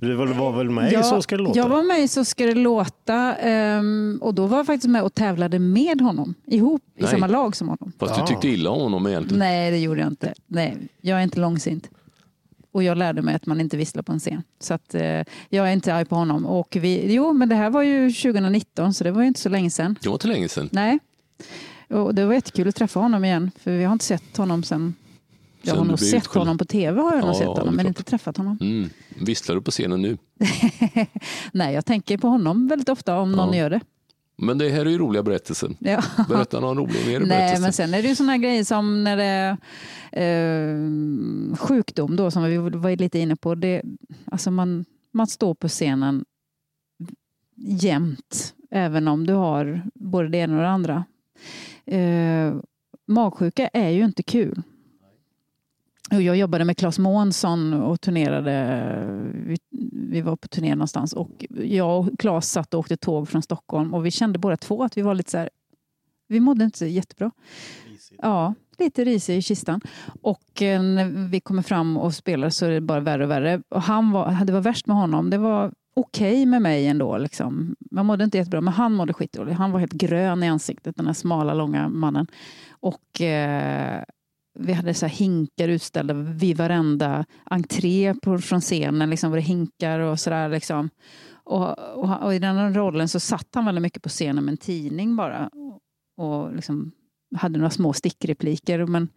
Du 0.00 0.14
var, 0.14 0.52
väl 0.52 0.70
med 0.70 0.90
i 0.92 0.94
Ja, 0.94 1.02
Så 1.02 1.22
ska 1.22 1.36
det 1.36 1.42
låta? 1.42 1.58
Jag 1.58 1.68
var 1.68 1.82
med 1.82 2.00
i 2.00 2.08
Så 2.08 2.24
ska 2.24 2.46
det 2.46 2.54
låta 2.54 3.36
ehm, 3.36 4.18
och 4.22 4.34
då 4.34 4.46
var 4.46 4.56
jag 4.56 4.66
faktiskt 4.66 4.88
med 4.90 5.02
och 5.02 5.14
tävlade 5.14 5.58
med 5.58 6.00
honom, 6.00 6.34
ihop 6.46 6.82
i 6.96 7.02
Nej. 7.02 7.10
samma 7.10 7.26
lag 7.26 7.56
som 7.56 7.68
honom. 7.68 7.92
Fast 7.98 8.14
Ja. 8.16 8.22
du 8.22 8.26
tyckte 8.26 8.48
illa 8.48 8.70
om 8.70 8.80
honom 8.80 9.06
egentligen? 9.06 9.38
Nej, 9.38 9.70
det 9.70 9.78
gjorde 9.78 10.00
jag 10.00 10.08
inte. 10.08 10.34
Nej, 10.46 10.76
jag 11.00 11.18
är 11.18 11.22
inte 11.22 11.40
långsint. 11.40 11.88
Och 12.72 12.82
jag 12.82 12.98
lärde 12.98 13.22
mig 13.22 13.34
att 13.34 13.46
man 13.46 13.60
inte 13.60 13.76
visslar 13.76 14.02
på 14.02 14.12
en 14.12 14.18
scen. 14.18 14.42
Så 14.60 14.74
att, 14.74 14.94
eh, 14.94 15.02
jag 15.48 15.68
är 15.68 15.72
inte 15.72 15.94
arg 15.94 16.04
på 16.04 16.14
honom. 16.14 16.46
Och 16.46 16.76
vi, 16.80 17.14
jo, 17.14 17.32
men 17.32 17.48
det 17.48 17.54
här 17.54 17.70
var 17.70 17.82
ju 17.82 18.12
2019, 18.12 18.94
så 18.94 19.04
det 19.04 19.10
var 19.10 19.22
ju 19.22 19.28
inte 19.28 19.40
så 19.40 19.48
länge 19.48 19.70
sedan. 19.70 19.96
Det 20.02 20.08
var 20.08 20.14
inte 20.14 20.28
länge 20.28 20.48
sedan. 20.48 20.68
Nej. 20.72 20.98
Och 21.88 22.14
det 22.14 22.24
var 22.26 22.34
jättekul 22.34 22.68
att 22.68 22.74
träffa 22.76 23.00
honom 23.00 23.24
igen, 23.24 23.50
för 23.58 23.70
vi 23.70 23.84
har 23.84 23.92
inte 23.92 24.04
sett 24.04 24.36
honom 24.36 24.62
sen... 24.62 24.94
Jag 25.62 25.74
har 25.74 25.84
nog 25.84 25.98
sett 25.98 26.26
honom 26.26 26.58
på 26.58 26.64
tv, 26.64 27.00
har 27.00 27.14
jag 27.16 27.24
Ja, 27.24 27.34
sett 27.34 27.46
honom, 27.46 27.66
men 27.66 27.74
klart. 27.74 27.86
inte 27.86 28.02
träffat 28.02 28.36
honom. 28.36 28.58
Mm. 28.60 28.88
Visslar 29.18 29.54
du 29.54 29.60
på 29.62 29.70
scenen 29.70 30.02
nu? 30.02 30.18
Nej, 31.52 31.74
jag 31.74 31.86
tänker 31.86 32.18
på 32.18 32.28
honom 32.28 32.68
väldigt 32.68 32.88
ofta 32.88 33.18
om 33.18 33.32
någon 33.32 33.48
Ja. 33.52 33.56
gör 33.58 33.70
det. 33.70 33.80
Men 34.36 34.58
det 34.58 34.68
här 34.68 34.86
är 34.86 34.90
ju 34.90 34.98
roliga 34.98 35.22
berättelser. 35.22 35.76
Ja. 35.78 36.02
Berätta 36.28 36.60
någon 36.60 36.76
rolig 36.76 37.06
mer 37.06 37.20
Nej, 37.26 37.60
men 37.60 37.72
sen 37.72 37.94
är 37.94 38.02
det 38.02 38.08
ju 38.08 38.14
sådana 38.14 38.38
grejer 38.38 38.64
som 38.64 39.04
när 39.04 39.16
det 39.16 39.24
är 39.24 39.56
eh, 40.12 41.56
sjukdom 41.56 42.16
då, 42.16 42.30
som 42.30 42.42
vi 42.44 42.56
var 42.56 42.96
lite 42.96 43.18
inne 43.18 43.36
på. 43.36 43.54
Det, 43.54 43.82
alltså 44.24 44.50
man, 44.50 44.84
man 45.12 45.26
står 45.26 45.54
på 45.54 45.68
scenen 45.68 46.24
jämt, 47.56 48.54
även 48.70 49.08
om 49.08 49.26
du 49.26 49.32
har 49.32 49.82
både 49.94 50.28
det 50.28 50.38
ena 50.38 50.56
och 50.56 50.62
det 50.62 50.68
andra. 50.68 51.04
Eh, 51.86 52.54
magsjuka 53.06 53.68
är 53.68 53.88
ju 53.88 54.04
inte 54.04 54.22
kul. 54.22 54.62
Jag 56.10 56.36
jobbade 56.36 56.64
med 56.64 56.76
Claes 56.76 56.98
Månsson 56.98 57.74
och 57.74 58.00
turnerade. 58.00 58.84
Vi, 59.32 59.56
vi 59.92 60.20
var 60.20 60.36
på 60.36 60.48
turné 60.48 60.74
någonstans 60.74 61.12
och 61.12 61.44
jag 61.50 61.98
och 61.98 62.18
Claes 62.18 62.50
satt 62.50 62.74
och 62.74 62.80
åkte 62.80 62.96
tåg 62.96 63.28
från 63.28 63.42
Stockholm 63.42 63.94
och 63.94 64.06
vi 64.06 64.10
kände 64.10 64.38
båda 64.38 64.56
två 64.56 64.82
att 64.82 64.96
vi 64.96 65.02
var 65.02 65.14
lite 65.14 65.30
så 65.30 65.38
här, 65.38 65.50
vi 66.28 66.40
mådde 66.40 66.64
inte 66.64 66.78
så 66.78 66.86
jättebra. 66.86 67.30
Ja, 68.18 68.54
lite 68.78 69.04
risig 69.04 69.36
i 69.36 69.42
kistan. 69.42 69.80
Och 70.22 70.62
eh, 70.62 70.82
när 70.82 71.28
vi 71.28 71.40
kommer 71.40 71.62
fram 71.62 71.96
och 71.96 72.14
spelar 72.14 72.50
så 72.50 72.66
är 72.66 72.70
det 72.70 72.80
bara 72.80 73.00
värre 73.00 73.24
och 73.24 73.30
värre. 73.30 73.62
Och 73.68 73.82
han 73.82 74.10
var, 74.10 74.44
det 74.44 74.52
var 74.52 74.60
värst 74.60 74.86
med 74.86 74.96
honom. 74.96 75.30
Det 75.30 75.38
var 75.38 75.72
okej 75.96 76.46
med 76.46 76.62
mig 76.62 76.86
ändå. 76.86 77.18
Liksom. 77.18 77.76
Man 77.90 78.06
mådde 78.06 78.24
inte 78.24 78.38
jättebra, 78.38 78.60
men 78.60 78.74
han 78.74 78.92
mådde 78.92 79.12
skitdåligt. 79.12 79.58
Han 79.58 79.72
var 79.72 79.80
helt 79.80 79.92
grön 79.92 80.42
i 80.42 80.48
ansiktet, 80.48 80.96
den 80.96 81.06
här 81.06 81.12
smala, 81.12 81.54
långa 81.54 81.88
mannen. 81.88 82.26
Och 82.70 83.20
eh, 83.20 84.04
vi 84.58 84.72
hade 84.72 84.94
så 84.94 85.06
här 85.06 85.14
hinkar 85.14 85.68
utställda 85.68 86.14
vid 86.14 86.56
varenda 86.56 87.24
entré 87.44 88.14
på, 88.22 88.38
från 88.38 88.60
scenen. 88.60 89.10
Liksom, 89.10 89.30
var 89.30 89.36
det 89.36 89.42
hinkar 89.42 89.98
och 90.00 90.20
sådär. 90.20 90.48
Liksom. 90.48 90.90
Och, 91.32 91.78
och, 91.78 92.22
och 92.22 92.34
i 92.34 92.38
den 92.38 92.74
rollen 92.74 93.08
så 93.08 93.20
satt 93.20 93.48
han 93.54 93.64
väldigt 93.64 93.82
mycket 93.82 94.02
på 94.02 94.08
scenen 94.08 94.44
med 94.44 94.52
en 94.52 94.58
tidning 94.58 95.16
bara. 95.16 95.50
Och 96.16 96.54
liksom 96.54 96.92
hade 97.36 97.58
några 97.58 97.70
små 97.70 97.92
stickrepliker. 97.92 98.86
Men 98.86 99.08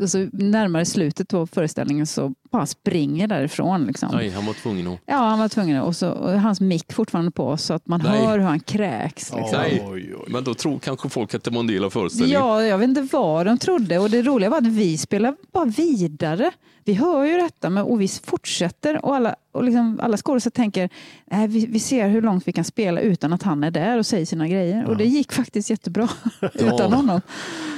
så 0.08 0.28
närmare 0.32 0.84
slutet 0.84 1.28
på 1.28 1.46
föreställningen 1.46 2.06
så 2.06 2.34
bara 2.54 2.66
springer 2.66 3.26
därifrån. 3.26 3.86
Liksom. 3.86 4.08
Nej, 4.12 4.30
han 4.30 4.46
var 4.46 4.54
tvungen 4.54 4.86
att... 4.86 4.98
Ja, 5.06 5.16
han 5.16 5.38
var 5.38 5.48
tvungen. 5.48 5.82
Och 5.82 5.96
så 5.96 6.10
och 6.10 6.40
hans 6.40 6.60
mick 6.60 6.92
fortfarande 6.92 7.30
på 7.30 7.56
så 7.56 7.74
att 7.74 7.86
man 7.86 8.00
Nej. 8.04 8.26
hör 8.26 8.38
hur 8.38 8.46
han 8.46 8.60
kräks. 8.60 9.32
Liksom. 9.32 9.60
Nej. 9.60 9.82
Oj, 9.86 10.14
oj. 10.16 10.24
Men 10.28 10.44
då 10.44 10.54
tror 10.54 10.78
kanske 10.78 11.08
folk 11.08 11.34
att 11.34 11.44
det 11.44 11.50
var 11.50 11.60
en 11.60 11.66
del 11.66 11.84
av 11.84 11.90
föreställningen. 11.90 12.40
Ja, 12.40 12.62
jag 12.62 12.78
vet 12.78 12.88
inte 12.88 13.08
vad 13.12 13.46
de 13.46 13.58
trodde. 13.58 13.98
Och 13.98 14.10
det 14.10 14.22
roliga 14.22 14.50
var 14.50 14.58
att 14.58 14.66
vi 14.66 14.98
spelar 14.98 15.36
bara 15.52 15.64
vidare. 15.64 16.50
Vi 16.86 16.94
hör 16.94 17.24
ju 17.24 17.36
detta 17.36 17.70
men, 17.70 17.84
och 17.84 18.00
vi 18.00 18.08
fortsätter. 18.08 19.04
Och 19.04 19.16
alla, 19.16 19.36
och 19.52 19.64
liksom, 19.64 20.00
alla 20.02 20.16
skådespelare 20.16 20.54
tänker 20.54 20.88
nej, 21.26 21.48
vi, 21.48 21.66
vi 21.66 21.80
ser 21.80 22.08
hur 22.08 22.22
långt 22.22 22.48
vi 22.48 22.52
kan 22.52 22.64
spela 22.64 23.00
utan 23.00 23.32
att 23.32 23.42
han 23.42 23.64
är 23.64 23.70
där 23.70 23.98
och 23.98 24.06
säger 24.06 24.26
sina 24.26 24.48
grejer. 24.48 24.84
Och 24.84 24.96
det 24.96 25.04
gick 25.04 25.32
faktiskt 25.32 25.70
jättebra 25.70 26.08
utan 26.54 26.92
honom. 26.92 27.20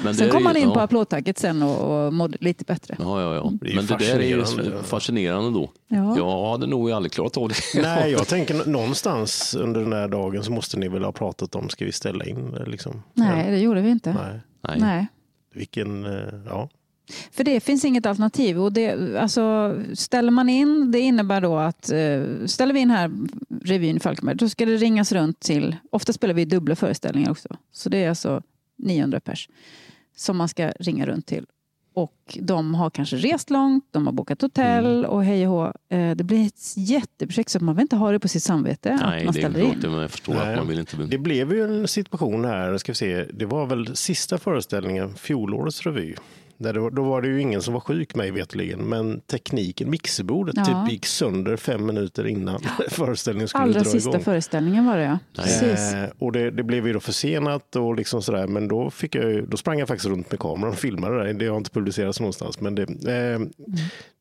Men 0.04 0.14
Sen 0.14 0.30
kom 0.30 0.46
han 0.46 0.56
in 0.56 0.68
på 0.68 0.78
ja. 0.78 0.82
applådtacket 0.82 1.38
sen 1.38 1.62
och, 1.62 2.06
och 2.06 2.12
mådde 2.12 2.38
lite 2.40 2.64
bättre. 2.64 2.96
Ja, 2.98 3.22
ja, 3.22 3.34
ja. 3.34 3.52
Det 3.60 3.66
är 3.66 3.70
ju 3.70 3.76
Men 3.76 3.86
det 3.86 3.96
där 3.96 4.18
är 4.18 4.28
ju 4.28 4.36
fascinerande. 4.70 4.88
fascinerande 4.88 5.50
då. 5.60 5.70
Ja. 5.88 6.16
Jag 6.16 6.50
hade 6.50 6.66
nog 6.66 6.90
aldrig 6.90 7.12
klarat 7.12 7.36
av 7.36 7.48
det. 7.48 7.54
Nej, 7.82 8.10
jag 8.12 8.28
tänker 8.28 8.54
nå- 8.54 8.64
någonstans 8.66 9.54
under 9.54 9.80
den 9.80 9.92
här 9.92 10.08
dagen 10.08 10.44
så 10.44 10.52
måste 10.52 10.76
ni 10.78 10.88
väl 10.88 11.04
ha 11.04 11.12
pratat 11.12 11.54
om, 11.54 11.68
ska 11.68 11.84
vi 11.84 11.92
ställa 11.92 12.24
in 12.24 12.58
liksom? 12.66 13.02
Nej, 13.14 13.50
det 13.50 13.58
gjorde 13.58 13.80
vi 13.80 13.90
inte. 13.90 14.12
Nej. 14.12 14.40
Nej. 14.68 14.80
Nej. 14.80 15.06
Vilken, 15.54 16.04
eh, 16.04 16.34
ja. 16.46 16.68
För 17.30 17.44
det 17.44 17.60
finns 17.60 17.84
inget 17.84 18.06
alternativ. 18.06 18.60
Och 18.60 18.72
det, 18.72 19.16
alltså, 19.20 19.74
ställer 19.94 20.30
man 20.30 20.48
in, 20.48 20.92
det 20.92 21.00
innebär 21.00 21.40
då 21.40 21.56
att 21.56 21.90
eh, 21.92 22.22
ställer 22.46 22.74
vi 22.74 22.80
in 22.80 22.90
här 22.90 23.10
revyn 23.62 24.00
Falkenberg, 24.00 24.36
då 24.36 24.48
ska 24.48 24.66
det 24.66 24.76
ringas 24.76 25.12
runt 25.12 25.40
till, 25.40 25.76
ofta 25.90 26.12
spelar 26.12 26.34
vi 26.34 26.44
dubbla 26.44 26.76
föreställningar 26.76 27.30
också, 27.30 27.48
så 27.72 27.88
det 27.88 28.04
är 28.04 28.08
alltså 28.08 28.42
900 28.78 29.20
pers 29.20 29.48
som 30.16 30.36
man 30.36 30.48
ska 30.48 30.68
ringa 30.80 31.06
runt 31.06 31.26
till. 31.26 31.46
Och 31.96 32.38
de 32.40 32.74
har 32.74 32.90
kanske 32.90 33.16
rest 33.16 33.50
långt, 33.50 33.84
de 33.90 34.06
har 34.06 34.12
bokat 34.12 34.42
hotell 34.42 35.04
och 35.04 35.24
hej 35.24 35.48
och 35.48 35.52
hå. 35.54 35.72
Eh, 35.96 36.16
det 36.16 36.24
blir 36.24 36.46
ett 36.46 36.76
jätteprojekt 36.76 37.50
så 37.50 37.64
man 37.64 37.74
vill 37.74 37.82
inte 37.82 37.96
ha 37.96 38.12
det 38.12 38.20
på 38.20 38.28
sitt 38.28 38.42
samvete 38.42 38.92
att 38.94 39.00
Nej, 39.00 39.24
man 39.24 39.34
det 39.34 39.40
är 39.40 39.42
ställer 39.42 39.60
in. 39.72 39.80
det, 39.80 39.88
Men 39.88 39.98
jag 40.00 40.10
förstår 40.10 40.34
Nej. 40.34 40.52
att 40.52 40.58
man 40.58 40.68
vill 40.68 40.78
inte... 40.78 40.96
Det 40.96 41.18
blev 41.18 41.52
ju 41.52 41.64
en 41.64 41.88
situation 41.88 42.44
här, 42.44 42.78
ska 42.78 42.92
vi 42.92 42.96
se, 42.96 43.24
det 43.24 43.46
var 43.46 43.66
väl 43.66 43.96
sista 43.96 44.38
föreställningen, 44.38 45.14
fjolårets 45.14 45.86
revy. 45.86 46.14
Där 46.58 46.72
det 46.72 46.80
var, 46.80 46.90
då 46.90 47.02
var 47.02 47.22
det 47.22 47.28
ju 47.28 47.40
ingen 47.40 47.62
som 47.62 47.74
var 47.74 47.80
sjuk 47.80 48.14
mig 48.14 48.30
vetligen, 48.30 48.78
men 48.88 49.20
tekniken, 49.20 49.90
mixerbordet, 49.90 50.54
Ja. 50.56 50.64
typ 50.64 50.92
gick 50.92 51.06
sönder 51.06 51.56
fem 51.56 51.86
minuter 51.86 52.26
innan 52.26 52.60
föreställningen 52.90 53.48
skulle 53.48 53.62
Allra 53.64 53.80
dra 53.80 53.90
sista 53.90 54.10
igång. 54.10 54.22
föreställningen 54.24 54.86
var 54.86 54.96
det 54.96 55.04
ja. 55.04 55.18
Precis. 55.42 55.94
Eh, 55.94 56.08
och 56.18 56.32
det, 56.32 56.50
det 56.50 56.62
blev 56.62 56.86
ju 56.86 56.92
då 56.92 57.00
försenat 57.00 57.76
och 57.76 57.96
liksom 57.96 58.22
sådär, 58.22 58.46
men 58.46 58.68
då, 58.68 58.90
fick 58.90 59.14
jag, 59.14 59.48
då 59.48 59.56
sprang 59.56 59.78
jag 59.78 59.88
faktiskt 59.88 60.08
runt 60.08 60.30
med 60.30 60.40
kameran 60.40 60.72
och 60.72 60.78
filmade 60.78 61.24
det. 61.24 61.32
Det 61.32 61.46
har 61.46 61.56
inte 61.56 61.70
publicerats 61.70 62.20
någonstans, 62.20 62.60
men 62.60 62.74
det, 62.74 62.82
eh, 62.82 63.40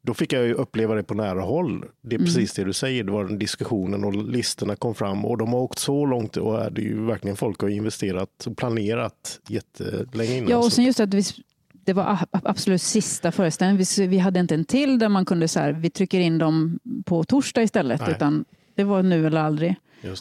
då 0.04 0.14
fick 0.14 0.34
jag 0.34 0.46
ju 0.46 0.54
uppleva 0.54 0.96
det 0.96 1.04
på 1.04 1.14
nära 1.14 1.42
håll. 1.42 1.86
Det 2.02 2.16
är 2.16 2.20
Mm. 2.20 2.26
precis 2.26 2.54
det 2.54 2.64
du 2.64 2.74
säger, 2.74 3.04
det 3.04 3.12
var 3.12 3.24
den 3.26 3.40
diskussionen 3.40 4.04
och 4.04 4.16
listorna 4.16 4.76
kom 4.76 4.96
fram 4.96 5.26
och 5.26 5.38
de 5.38 5.54
har 5.54 5.60
åkt 5.60 5.80
så 5.80 6.06
långt 6.06 6.38
och 6.38 6.64
är 6.64 6.70
det 6.70 6.82
ju 6.82 7.06
verkligen 7.06 7.36
folk 7.38 7.60
har 7.62 7.70
investerat 7.70 8.46
och 8.48 8.58
planerat 8.58 9.40
jättelänge 9.50 10.38
innan. 10.38 10.50
Ja, 10.50 10.58
och 10.58 10.64
Så- 10.64 10.70
sen 10.70 10.86
just 10.86 11.00
att 11.00 11.14
vi, 11.14 11.24
det 11.86 11.94
var 11.94 12.20
absolut 12.32 12.82
sista 12.82 13.32
föreställningen. 13.32 13.86
Vi, 13.98 14.08
vi 14.08 14.18
hade 14.18 14.40
inte 14.40 14.56
en 14.56 14.66
till 14.66 15.00
där 15.00 15.10
man 15.10 15.26
kunde 15.26 15.48
så 15.48 15.60
här, 15.60 15.72
vi 15.72 15.90
trycker 15.90 16.20
in 16.20 16.38
dem 16.38 16.80
på 17.06 17.24
torsdag 17.24 17.64
istället. 17.64 18.02
Nej. 18.02 18.12
Utan 18.12 18.46
det 18.76 18.84
var 18.84 19.04
nu 19.04 19.28
eller 19.28 19.42
aldrig. 19.42 19.76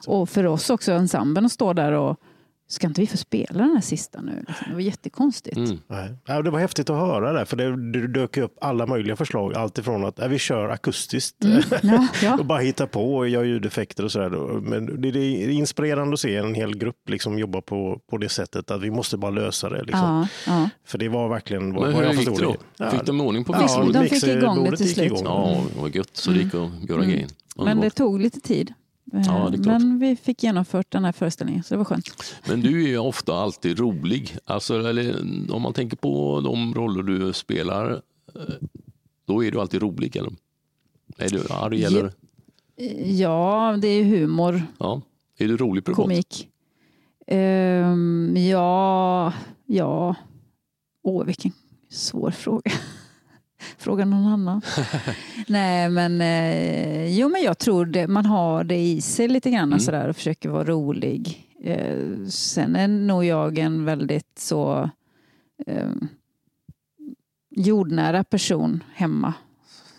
Och 0.07 0.29
för 0.29 0.47
oss 0.47 0.71
också, 0.71 0.93
ensemblen, 0.93 1.47
att 1.47 1.53
stå 1.53 1.73
där 1.73 1.93
och 1.93 2.21
ska 2.75 2.87
inte 2.87 3.01
vi 3.01 3.07
få 3.07 3.17
spela 3.17 3.59
den 3.65 3.71
här 3.75 3.81
sista 3.81 4.21
nu? 4.21 4.45
Liksom. 4.49 4.67
Det 4.69 4.75
var 4.75 4.81
jättekonstigt. 4.81 5.57
Mm. 5.57 5.79
Nej. 5.87 6.15
Ja, 6.27 6.43
det 6.43 6.51
var 6.51 6.59
häftigt 6.59 6.91
att 6.91 6.97
höra 6.97 7.33
det, 7.33 7.47
för 7.47 7.57
det, 7.57 8.07
dök 8.09 8.37
upp 8.37 8.57
alla 8.61 8.87
möjliga 8.87 9.17
förslag. 9.17 9.55
Allt 9.55 9.79
ifrån 9.79 10.05
att 10.05 10.19
ja, 10.19 10.27
vi 10.29 10.39
kör 10.39 10.69
akustiskt 10.69 11.45
Mm. 11.45 11.63
Ja, 11.83 12.09
ja. 12.23 12.37
och 12.39 12.45
bara 12.47 12.59
hitta 12.59 12.87
på 12.87 13.15
och 13.17 13.29
göra 13.29 13.45
ljudeffekter 13.45 14.05
och 14.05 14.13
sådär. 14.13 14.31
då. 14.31 14.61
Men 14.63 15.01
det, 15.01 15.09
är 15.09 15.49
inspirerande 15.49 16.15
att 16.15 16.21
se 16.21 16.37
en 16.37 16.55
hel 16.55 16.77
grupp 16.77 17.09
liksom 17.09 17.39
jobba 17.39 17.61
på, 17.61 18.01
på 18.11 18.19
det 18.19 18.29
sättet 18.29 18.71
att 18.71 18.83
vi 18.83 18.91
måste 18.91 19.17
bara 19.17 19.31
lösa 19.31 19.69
det. 19.69 19.83
Liksom. 19.85 20.01
Ja, 20.01 20.29
ja. 20.47 20.69
För 20.87 20.99
det 20.99 21.09
var 21.09 21.29
verkligen 21.29 21.73
vad, 21.75 21.83
Men 21.83 21.93
vad 21.93 22.01
hur 22.01 22.03
jag 22.09 22.15
gick 22.15 22.25
det 22.29 22.31
förstod 22.35 22.55
då? 22.55 22.85
Ja, 22.85 22.91
Fick 22.91 23.05
de 23.05 23.21
ordning 23.21 23.45
på 23.45 23.53
ja, 23.55 23.61
mixerbordet? 23.63 24.03
de 24.03 24.09
fick 24.09 24.25
igång 24.29 24.71
det 24.71 24.77
till 24.77 24.95
slut. 24.95 25.13
Ja, 25.25 25.61
det 25.75 25.81
var 25.81 25.89
gött 25.89 26.11
så 26.17 26.31
det 26.31 26.37
gick 26.39 26.55
att 26.55 26.89
göra 26.89 27.03
Mm. 27.03 27.11
grejen. 27.11 27.29
Men 27.57 27.81
det 27.81 27.91
tog 27.91 28.21
lite 28.21 28.41
tid. 28.41 28.73
Eh, 29.13 29.21
Ja, 29.27 29.51
klart. 29.53 29.67
Men 29.67 29.99
vi 29.99 30.17
fick 30.17 30.43
genomfört 30.43 30.91
den 30.93 31.05
här 31.05 31.13
föreställningen, 31.13 31.63
så 31.63 31.75
det 31.75 31.79
var 31.79 31.85
skönt. 31.85 32.35
Men 32.49 32.61
du 32.61 32.91
är 32.91 32.99
ofta 32.99 33.35
alltid 33.35 33.79
rolig. 33.79 34.37
Alltså, 34.45 34.79
eller, 34.89 35.17
om 35.53 35.63
man 35.63 35.73
tänker 35.73 35.97
på 35.97 36.41
de 36.41 36.75
roller 36.75 37.03
du 37.03 37.33
spelar, 37.33 37.91
eh, 38.35 38.41
då 39.27 39.45
är 39.45 39.51
du 39.51 39.61
alltid 39.61 39.83
rolig. 39.83 40.17
Eller? 40.17 40.33
Är 41.19 41.29
du 41.29 41.43
arg 41.51 41.81
Ja. 41.81 41.87
eller? 41.89 42.13
Ja, 43.05 43.79
det 43.83 43.89
är 43.89 44.05
humor, 44.05 44.63
Ja. 44.79 45.01
Är 45.39 45.49
du 45.49 45.57
rolig 45.57 45.85
privat? 45.85 45.97
komik. 45.97 46.49
Ehm, 47.27 48.37
ja, 48.37 49.33
ja. 49.67 50.15
Åh, 51.03 51.25
vilken 51.25 51.53
svår 51.91 52.31
fråga. 52.31 52.71
Fråga 53.79 54.05
någon 54.05 54.27
annan. 54.27 54.63
Nej, 55.47 55.89
men, 55.91 56.21
eh, 56.21 57.19
jo, 57.19 57.29
men 57.29 57.43
jag 57.43 57.59
tror 57.59 57.87
det, 57.87 58.07
man 58.09 58.27
har 58.27 58.65
det 58.65 58.77
i 58.79 59.01
sig 59.01 59.29
lite 59.29 59.51
grann 59.51 59.69
Mm. 59.69 59.81
sådär, 59.81 60.09
och 60.09 60.17
försöker 60.17 60.49
vara 60.49 60.65
rolig. 60.65 61.49
Eh, 61.63 62.27
sen 62.29 62.77
är 62.77 62.89
nog 62.89 63.25
jag 63.25 63.59
en 63.59 63.85
väldigt 63.85 64.39
så 64.39 64.91
eh, 65.67 65.91
jordnära 67.51 68.25
person 68.25 68.85
hemma. 68.95 69.35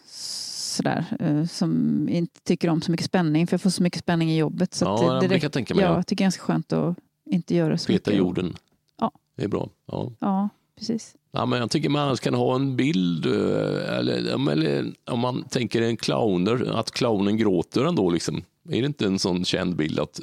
Sådär, 0.08 1.06
eh, 1.20 1.46
som 1.46 2.06
inte 2.10 2.40
tycker 2.44 2.70
om 2.70 2.82
så 2.82 2.92
mycket 2.92 3.06
spänning, 3.06 3.48
för 3.48 3.54
jag 3.54 3.62
får 3.62 3.70
så 3.70 3.84
mycket 3.84 4.00
spänning 4.00 4.32
i 4.32 4.38
jobbet. 4.38 4.74
Så 4.74 4.86
Ja, 4.86 5.14
det, 5.14 5.20
det 5.20 5.28
det, 5.28 5.40
kan 5.40 5.46
jag 5.46 5.52
tänka 5.52 5.76
mig, 5.76 5.84
Ja, 5.84 5.90
ja. 5.90 5.96
jag 5.96 6.08
tycker 6.08 6.16
det 6.16 6.22
är 6.22 6.26
ganska 6.26 6.44
skönt 6.44 6.74
att 6.74 6.96
inte 7.26 7.56
göra 7.56 7.78
så 7.78 7.88
Peta 7.88 8.12
mycket. 8.12 8.20
jorden. 8.20 8.56
Ja. 9.00 9.12
Det 9.38 9.44
är 9.44 9.48
bra. 9.48 9.70
Ja. 9.86 10.12
Ja, 10.20 10.50
precis. 10.78 11.16
Ja, 11.36 11.46
men 11.46 11.60
jag 11.60 11.72
tycker 11.72 11.90
man 11.90 12.18
kan 12.18 12.34
ha 12.34 12.56
en 12.56 12.76
bild, 12.76 13.26
eh, 13.26 13.98
eller, 13.98 14.14
eller 14.52 14.94
om 15.12 15.20
man 15.20 15.44
tänker 15.44 15.82
en 15.82 15.98
clowner, 15.98 16.72
att 16.80 16.92
clownen 16.92 17.38
gråter 17.38 17.86
ändå. 17.86 18.10
Liksom. 18.10 18.44
Är 18.70 18.82
det 18.82 18.86
inte 18.88 19.06
en 19.06 19.20
sån 19.20 19.46
känd 19.46 19.76
bild 19.76 20.00
att 20.00 20.20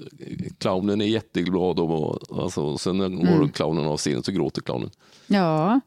clownen 0.58 1.00
är 1.00 1.06
jätteglad 1.06 1.78
och 1.78 2.18
alltså, 2.42 2.78
sen 2.78 2.98
går 2.98 3.06
Mm. 3.34 3.48
clownen 3.48 3.86
av 3.86 3.96
scenen 3.96 4.22
så 4.22 4.32
gråter 4.32 4.62
clownen? 4.62 4.90
Ja, 5.26 5.80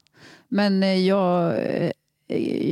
men 0.48 0.84
eh, 0.84 1.08
jag, 1.08 1.54
eh, 1.58 1.92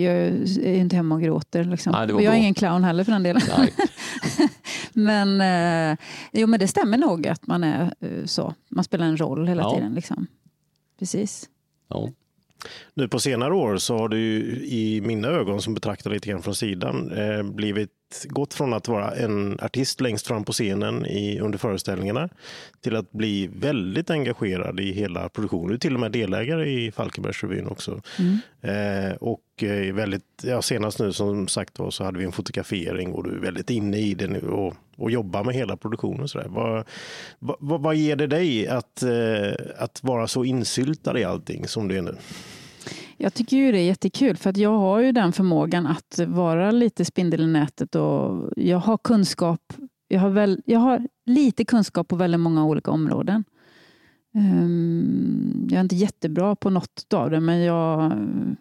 jag 0.04 0.16
är 0.16 0.74
inte 0.76 0.96
hemma 0.96 1.16
och 1.16 1.22
gråter. 1.22 1.64
Liksom. 1.64 1.92
Nej, 1.92 2.04
och 2.04 2.10
jag 2.22 2.24
är 2.26 2.30
bra. 2.30 2.38
ingen 2.38 2.54
clown 2.54 2.84
heller 2.84 3.04
för 3.04 3.12
den 3.12 3.24
delen. 3.24 3.42
Men, 4.94 5.42
eh, 5.42 5.98
jo, 6.32 6.48
men 6.48 6.60
det 6.60 6.68
stämmer 6.68 6.98
nog 6.98 7.28
att 7.28 7.48
man 7.48 7.64
är 7.64 7.94
eh, 8.00 8.26
så. 8.26 8.54
Man 8.70 8.84
spelar 8.84 9.06
en 9.06 9.18
roll 9.18 9.48
hela 9.48 9.62
Ja. 9.62 9.76
tiden. 9.76 9.94
Liksom. 9.94 10.28
Precis. 11.00 11.50
Ja. 11.90 12.10
Nu 12.94 13.08
på 13.08 13.20
senare 13.20 13.54
år 13.54 13.78
så 13.78 13.98
har 13.98 14.10
ju 14.10 14.42
i 14.66 15.02
mina 15.02 15.28
ögon 15.28 15.62
som 15.62 15.74
betraktar 15.74 16.12
lite 16.12 16.30
grann 16.30 16.42
från 16.42 16.56
sidan 16.56 17.12
eh, 17.12 17.44
blivit 17.44 17.90
gått 18.24 18.54
från 18.54 18.74
att 18.74 18.88
vara 18.88 19.12
en 19.12 19.60
artist 19.62 20.02
längst 20.02 20.28
fram 20.28 20.44
på 20.44 20.52
scenen 20.52 21.06
i, 21.06 21.40
under 21.40 21.58
föreställningarna 21.58 22.30
till 22.82 22.96
att 22.96 23.12
bli 23.12 23.48
väldigt 23.48 24.10
engagerad 24.10 24.80
i 24.80 24.94
hela 24.94 25.30
produktionen. 25.30 25.68
Du 25.68 25.74
är 25.74 25.78
till 25.78 25.94
och 25.94 26.00
med 26.00 26.12
delägare 26.12 26.70
i 26.70 26.92
Falkenbergsrevyn 26.92 27.68
också. 27.68 28.02
Eh, 28.62 29.16
och 29.20 29.64
eh, 29.64 29.94
väldigt, 29.94 30.44
ja, 30.44 30.62
senast 30.62 31.00
nu 31.00 31.14
som 31.14 31.48
sagt 31.48 31.80
var 31.80 31.92
så 31.92 32.04
hade 32.04 32.20
vi 32.20 32.26
en 32.26 32.32
fotografering 32.32 33.14
och 33.14 33.24
du 33.24 33.36
är 33.36 33.40
väldigt 33.40 33.70
inne 33.70 33.98
i 33.98 34.14
det 34.14 34.28
nu 34.28 34.42
och, 34.42 34.74
och 34.96 35.12
jobbar 35.12 35.44
med 35.44 35.56
hela 35.56 35.78
produktionen. 35.78 36.28
Så. 36.28 36.42
Vad, 36.46 36.86
vad, 37.40 37.82
vad 37.82 37.96
ger 37.96 38.16
det 38.16 38.28
dig 38.28 38.68
att, 38.68 39.04
eh, 39.04 39.54
att 39.78 40.04
vara 40.04 40.28
så 40.28 40.46
insyltad 40.46 41.20
i 41.20 41.24
allting 41.24 41.68
som 41.68 41.88
du 41.88 41.98
är 41.98 42.02
nu? 42.02 42.16
Jag 43.18 43.34
tycker 43.34 43.58
ju 43.58 43.72
det 43.72 43.80
är 43.80 43.86
jättekul 43.86 44.38
för 44.38 44.50
att 44.50 44.58
jag 44.58 44.78
har 44.78 45.00
ju 45.00 45.12
den 45.12 45.34
förmågan 45.34 45.88
att 45.88 46.20
vara 46.28 46.72
lite 46.72 47.06
spindel 47.06 47.42
i 47.42 47.48
nätet 47.48 47.96
och 47.96 48.50
jag 48.56 48.78
har 48.78 48.98
kunskap. 48.98 49.74
Jag 50.08 50.20
har, 50.20 50.30
väl, 50.30 50.62
jag 50.66 50.80
har 50.80 51.08
lite 51.26 51.66
kunskap 51.66 52.08
på 52.08 52.16
väldigt 52.16 52.40
många 52.40 52.66
olika 52.66 52.92
områden. 52.92 53.44
Ehm, 54.36 55.68
jag 55.70 55.78
är 55.78 55.82
inte 55.82 55.96
jättebra 55.96 56.56
på 56.56 56.70
något 56.70 57.14
av 57.14 57.30
det 57.32 57.40
men 57.40 57.60
jag 57.60 58.04
är 58.04 58.56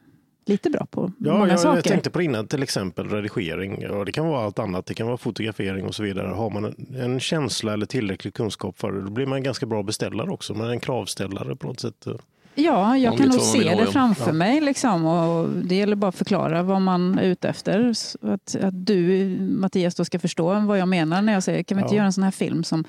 lite 0.46 0.70
bra 0.70 0.86
på 0.90 1.12
Ja, 1.18 1.38
många 1.38 1.48
jag, 1.48 1.60
saker. 1.60 1.76
jag 1.76 1.84
tänkte 1.84 2.10
på 2.10 2.18
det 2.18 2.24
innan, 2.24 2.46
till 2.46 2.62
exempel 2.62 3.08
redigering. 3.08 3.82
Ja, 3.82 4.04
det 4.04 4.12
kan 4.12 4.26
vara 4.26 4.44
allt 4.44 4.58
annat, 4.58 4.86
det 4.86 4.94
kan 4.94 5.06
vara 5.06 5.16
fotografering 5.16 5.86
och 5.86 5.94
så 5.94 6.02
vidare. 6.02 6.28
Har 6.28 6.50
man 6.50 6.64
en, 6.64 6.96
en 6.96 7.20
känsla 7.20 7.72
eller 7.72 7.86
tillräcklig 7.86 8.34
kunskap 8.34 8.78
för 8.78 8.92
det, 8.92 9.00
då 9.02 9.10
blir 9.10 9.26
man 9.26 9.36
en 9.36 9.42
ganska 9.42 9.66
bra 9.66 9.82
beställare 9.82 10.30
också. 10.30 10.54
Man 10.54 10.66
är 10.66 10.70
en 10.70 10.80
kravställare 10.80 11.56
på 11.56 11.66
något 11.66 11.80
sätt. 11.80 12.06
Ja, 12.54 12.96
jag 12.96 13.18
kan 13.18 13.28
nog 13.28 13.40
se 13.40 13.58
det 13.58 13.64
ja. 13.84 13.86
framför 13.92 14.26
Ja. 14.26 14.32
mig. 14.32 14.60
Liksom, 14.60 15.04
och 15.06 15.48
det 15.48 15.74
gäller 15.74 15.96
bara 15.96 16.08
att 16.08 16.14
förklara 16.14 16.62
vad 16.62 16.82
man 16.82 17.18
är 17.18 17.22
ute 17.22 17.48
efter. 17.48 17.92
Så 17.92 18.18
Att, 18.32 18.56
att 18.62 18.86
du, 18.86 19.28
Mattias, 19.40 19.94
då 19.94 20.04
ska 20.04 20.18
förstå 20.18 20.60
vad 20.60 20.78
jag 20.78 20.88
menar 20.88 21.22
när 21.22 21.32
jag 21.32 21.42
säger 21.42 21.62
kan 21.62 21.76
vi 21.78 21.82
inte 21.82 21.94
Ja. 21.94 21.96
göra 21.96 22.06
en 22.06 22.12
sån 22.12 22.24
här 22.24 22.30
film 22.30 22.64
som, 22.64 22.84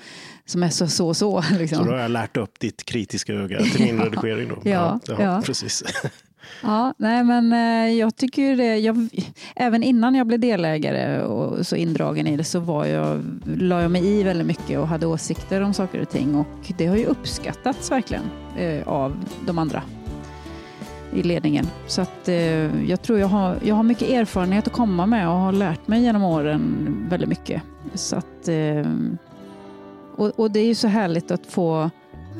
som 0.46 0.62
är 0.62 0.68
så, 0.68 0.88
så, 0.88 1.14
så. 1.14 1.44
Liksom. 1.58 1.78
Så 1.78 1.84
då 1.84 1.90
har 1.90 1.98
jag 1.98 2.10
lärt 2.10 2.36
upp 2.36 2.60
ditt 2.60 2.84
kritiska 2.84 3.32
öga 3.32 3.58
till 3.62 3.80
min 3.84 4.00
redigering. 4.02 4.48
Då. 4.48 4.70
Ja, 4.70 5.00
ja. 5.18 5.42
precis. 5.46 5.82
Ja, 6.62 6.94
nej, 6.96 7.24
men 7.24 7.52
eh, 7.52 7.94
jag 7.94 8.16
tycker 8.16 8.56
det. 8.56 8.78
Jag, 8.78 9.08
även 9.56 9.82
innan 9.82 10.14
jag 10.14 10.26
blev 10.26 10.40
delägare 10.40 11.22
och 11.22 11.66
så 11.66 11.76
indragen 11.76 12.26
i 12.26 12.36
det 12.36 12.44
så 12.44 12.60
var 12.60 12.84
jag, 12.84 13.22
la 13.58 13.82
jag 13.82 13.90
mig 13.90 14.06
i 14.06 14.22
väldigt 14.22 14.46
mycket 14.46 14.78
och 14.78 14.88
hade 14.88 15.06
åsikter 15.06 15.60
om 15.60 15.74
saker 15.74 16.02
och 16.02 16.10
ting. 16.10 16.34
Och 16.34 16.72
det 16.78 16.86
har 16.86 16.96
ju 16.96 17.06
uppskattats 17.06 17.90
verkligen 17.90 18.24
eh, 18.58 18.88
av 18.88 19.16
de 19.46 19.58
andra 19.58 19.82
i 21.12 21.22
ledningen. 21.22 21.66
Så 21.86 22.00
att 22.00 22.28
eh, 22.28 22.88
jag 22.90 23.02
tror 23.02 23.18
jag 23.18 23.28
har, 23.28 23.58
jag 23.62 23.74
har 23.74 23.82
mycket 23.82 24.10
erfarenhet 24.10 24.66
att 24.66 24.72
komma 24.72 25.06
med 25.06 25.28
och 25.28 25.34
har 25.34 25.52
lärt 25.52 25.88
mig 25.88 26.02
genom 26.02 26.22
åren 26.22 26.86
väldigt 27.10 27.28
mycket. 27.28 27.62
Så 27.94 28.16
att, 28.16 28.48
eh, 28.48 28.90
och, 30.16 30.40
och 30.40 30.50
det 30.50 30.60
är 30.60 30.66
ju 30.66 30.74
så 30.74 30.88
härligt 30.88 31.30
att 31.30 31.46
få 31.46 31.90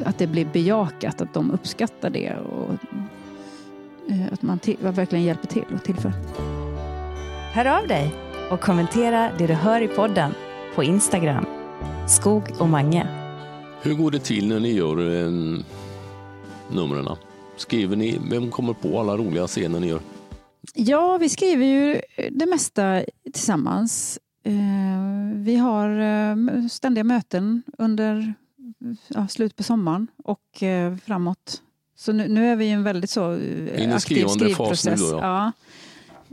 att 0.05 0.19
det 0.19 0.27
blir 0.27 0.47
bejakat, 0.53 1.21
att 1.21 1.35
de 1.35 1.51
uppskattar 1.51 2.11
det. 2.11 2.37
Och, 2.37 2.75
att 4.33 4.43
man 4.43 4.59
till, 4.59 4.77
verkligen 4.81 5.25
hjälper 5.25 5.47
till 5.47 5.65
och 5.75 5.85
tillför. 5.85 6.13
Hör 7.53 7.79
av 7.79 7.89
dig 7.89 8.15
och 8.51 8.61
kommentera 8.61 9.31
det 9.39 9.47
du 9.47 9.55
hör 9.55 9.81
i 9.81 9.89
podden 9.89 10.35
på 10.75 10.83
Instagram. 10.85 11.47
Skog 12.09 12.43
och 12.59 12.69
Mange. 12.69 13.07
Hur 13.83 13.95
går 13.95 14.11
det 14.11 14.19
till 14.19 14.49
när 14.49 14.61
ni 14.61 14.73
gör 14.73 15.25
eh, 15.25 15.31
numren? 16.73 17.09
Skriver 17.57 17.97
ni, 17.97 18.21
vem 18.31 18.51
kommer 18.51 18.73
på 18.73 19.01
alla 19.01 19.17
roliga 19.17 19.47
scener 19.47 19.81
ni 19.81 19.89
gör? 19.89 20.01
Ja, 20.75 21.19
vi 21.19 21.29
skriver 21.29 21.67
ju 21.67 22.01
det 22.31 22.47
mesta 22.47 23.03
tillsammans. 23.33 24.19
Eh, 24.45 24.53
Vi 25.35 25.57
har 25.57 25.89
eh, 26.01 26.37
ständiga 26.71 27.05
möten 27.05 27.63
under 27.79 28.35
ja, 29.09 29.29
slut 29.29 29.57
på 29.57 29.63
sommaren 29.63 30.07
och 30.25 30.63
eh, 30.63 30.97
framåt. 30.97 31.63
Så 31.97 32.13
nu, 32.13 32.29
nu 32.29 32.47
är 32.47 32.57
vi 32.57 32.65
i 32.65 32.71
en 32.71 32.83
väldigt 32.83 33.11
så 33.11 33.33
eh, 33.33 33.95
aktiv 33.97 34.27
skrivprocess. 34.27 35.11
då, 35.11 35.19
ja. 35.19 35.53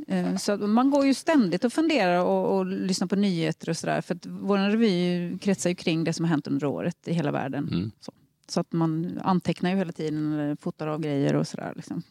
Eh, 0.07 0.36
Så 0.38 0.57
man 0.57 0.89
går 0.89 1.05
ju 1.05 1.14
ständigt 1.14 1.64
och 1.64 1.74
funderar 1.74 2.24
och, 2.26 2.57
och 2.57 2.66
lyssnar 2.66 3.07
på 3.07 3.16
nyheter 3.16 3.70
och 3.70 3.78
sådär. 3.78 4.01
För 4.01 4.16
att 4.16 4.26
vår 4.26 4.57
revy 4.57 5.38
kretsar 5.38 5.70
ju 5.70 5.76
kring 5.76 6.03
det 6.03 6.14
som 6.14 6.26
har 6.26 6.30
hänt 6.30 6.47
under 6.47 6.68
året 6.68 6.97
i 7.07 7.14
hela 7.14 7.32
världen. 7.32 7.68
Mm. 7.72 7.91
Så, 7.99 8.12
Så 8.47 8.59
att 8.59 8.72
man 8.74 9.20
antecknar 9.24 9.70
ju 9.72 9.76
hela 9.78 9.91
tiden 9.91 10.34
eller 10.34 10.55
fotar 10.55 10.88
av 10.88 10.99
grejer 11.01 11.36
och 11.36 11.47
sådär. 11.47 11.74
Liksom. 11.76 12.01